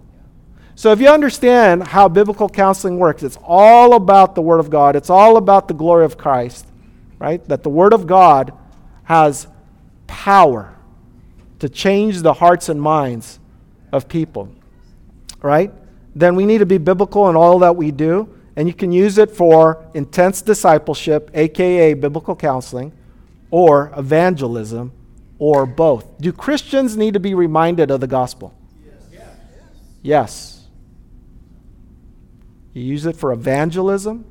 So 0.76 0.90
if 0.92 1.00
you 1.00 1.08
understand 1.08 1.86
how 1.86 2.08
biblical 2.08 2.48
counseling 2.48 2.98
works, 2.98 3.22
it's 3.22 3.38
all 3.42 3.94
about 3.94 4.34
the 4.34 4.42
Word 4.42 4.58
of 4.58 4.70
God, 4.70 4.96
it's 4.96 5.10
all 5.10 5.36
about 5.36 5.68
the 5.68 5.74
glory 5.74 6.04
of 6.04 6.18
Christ, 6.18 6.66
right? 7.18 7.46
That 7.48 7.62
the 7.62 7.70
Word 7.70 7.92
of 7.92 8.06
God 8.06 8.52
has 9.04 9.46
power 10.06 10.74
to 11.60 11.68
change 11.68 12.22
the 12.22 12.32
hearts 12.32 12.68
and 12.68 12.80
minds 12.80 13.38
of 13.92 14.08
people, 14.08 14.48
right? 15.42 15.72
Then 16.16 16.34
we 16.34 16.44
need 16.44 16.58
to 16.58 16.66
be 16.66 16.78
biblical 16.78 17.30
in 17.30 17.36
all 17.36 17.60
that 17.60 17.76
we 17.76 17.90
do, 17.90 18.28
and 18.56 18.66
you 18.66 18.74
can 18.74 18.90
use 18.90 19.18
it 19.18 19.30
for 19.30 19.84
intense 19.94 20.42
discipleship, 20.42 21.30
aka 21.34 21.94
biblical 21.94 22.34
counseling, 22.34 22.92
or 23.54 23.92
evangelism, 23.96 24.90
or 25.38 25.64
both. 25.64 26.18
Do 26.18 26.32
Christians 26.32 26.96
need 26.96 27.14
to 27.14 27.20
be 27.20 27.34
reminded 27.34 27.88
of 27.88 28.00
the 28.00 28.08
gospel? 28.08 28.52
Yes. 28.84 29.22
Yes. 30.02 30.66
You 32.72 32.82
use 32.82 33.06
it 33.06 33.14
for 33.14 33.32
evangelism 33.32 34.24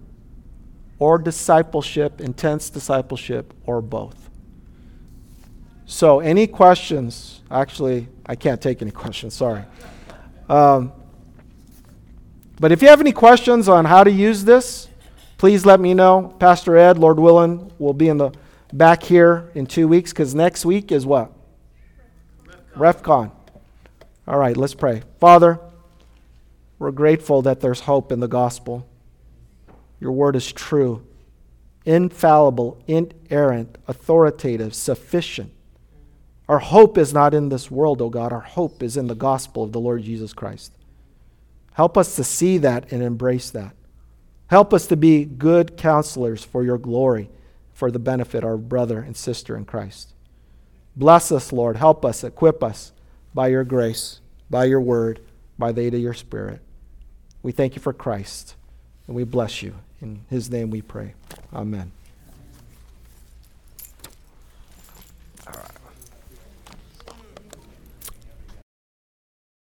or 0.99 1.17
discipleship, 1.17 2.19
intense 2.19 2.69
discipleship, 2.69 3.53
or 3.65 3.81
both. 3.81 4.29
So, 5.85 6.19
any 6.19 6.45
questions? 6.45 7.43
Actually, 7.49 8.09
I 8.25 8.35
can't 8.35 8.61
take 8.61 8.81
any 8.81 8.91
questions, 9.03 9.33
sorry. 9.33 9.63
Um, 10.49 10.91
but 12.59 12.73
if 12.73 12.81
you 12.81 12.89
have 12.89 12.99
any 12.99 13.13
questions 13.13 13.69
on 13.69 13.85
how 13.85 14.03
to 14.03 14.11
use 14.11 14.43
this, 14.43 14.89
please 15.37 15.65
let 15.65 15.79
me 15.79 15.93
know. 15.93 16.35
Pastor 16.39 16.75
Ed, 16.75 16.97
Lord 16.97 17.19
willing, 17.19 17.71
will 17.79 17.93
be 17.93 18.09
in 18.09 18.17
the 18.17 18.33
back 18.73 19.03
here 19.03 19.51
in 19.53 19.67
two 19.67 19.87
weeks 19.87 20.11
because 20.11 20.33
next 20.35 20.65
week 20.65 20.91
is 20.91 21.05
what? 21.05 21.31
REFCON. 22.75 23.31
All 24.27 24.37
right, 24.37 24.57
let's 24.57 24.73
pray. 24.73 25.03
Father, 25.19 25.59
we're 26.79 26.91
grateful 26.91 27.43
that 27.43 27.61
there's 27.61 27.81
hope 27.81 28.11
in 28.11 28.19
the 28.19 28.27
gospel. 28.27 28.87
Your 29.99 30.11
word 30.11 30.35
is 30.35 30.51
true, 30.51 31.05
infallible, 31.85 32.81
inerrant, 32.87 33.77
authoritative, 33.87 34.73
sufficient. 34.73 35.51
Our 36.49 36.59
hope 36.59 36.97
is 36.97 37.13
not 37.13 37.33
in 37.33 37.49
this 37.49 37.71
world, 37.71 38.01
O 38.01 38.05
oh 38.05 38.09
God. 38.09 38.33
Our 38.33 38.41
hope 38.41 38.83
is 38.83 38.97
in 38.97 39.07
the 39.07 39.15
gospel 39.15 39.63
of 39.63 39.71
the 39.71 39.79
Lord 39.79 40.03
Jesus 40.03 40.33
Christ. 40.33 40.73
Help 41.73 41.97
us 41.97 42.15
to 42.15 42.23
see 42.23 42.57
that 42.59 42.91
and 42.91 43.01
embrace 43.01 43.49
that. 43.51 43.75
Help 44.47 44.73
us 44.73 44.87
to 44.87 44.97
be 44.97 45.25
good 45.25 45.77
counselors 45.77 46.43
for 46.43 46.63
your 46.63 46.77
glory, 46.77 47.29
for 47.83 47.91
the 47.91 47.99
benefit 47.99 48.45
of 48.45 48.49
our 48.49 48.55
brother 48.55 48.99
and 48.99 49.17
sister 49.17 49.57
in 49.57 49.65
Christ. 49.65 50.13
Bless 50.95 51.33
us, 51.33 51.51
Lord. 51.51 51.75
Help 51.75 52.05
us, 52.05 52.23
equip 52.23 52.63
us 52.63 52.93
by 53.33 53.49
your 53.49 53.65
grace, 53.65 54.21
by 54.49 54.63
your 54.63 54.79
word, 54.79 55.19
by 55.59 55.73
the 55.73 55.81
aid 55.81 55.93
of 55.93 55.99
your 55.99 56.13
Spirit. 56.13 56.61
We 57.41 57.51
thank 57.51 57.75
you 57.75 57.81
for 57.81 57.91
Christ, 57.91 58.55
and 59.05 59.17
we 59.17 59.25
bless 59.25 59.61
you. 59.61 59.75
In 60.01 60.21
his 60.29 60.49
name 60.49 60.69
we 60.69 60.81
pray. 60.81 61.15
Amen. 61.53 61.91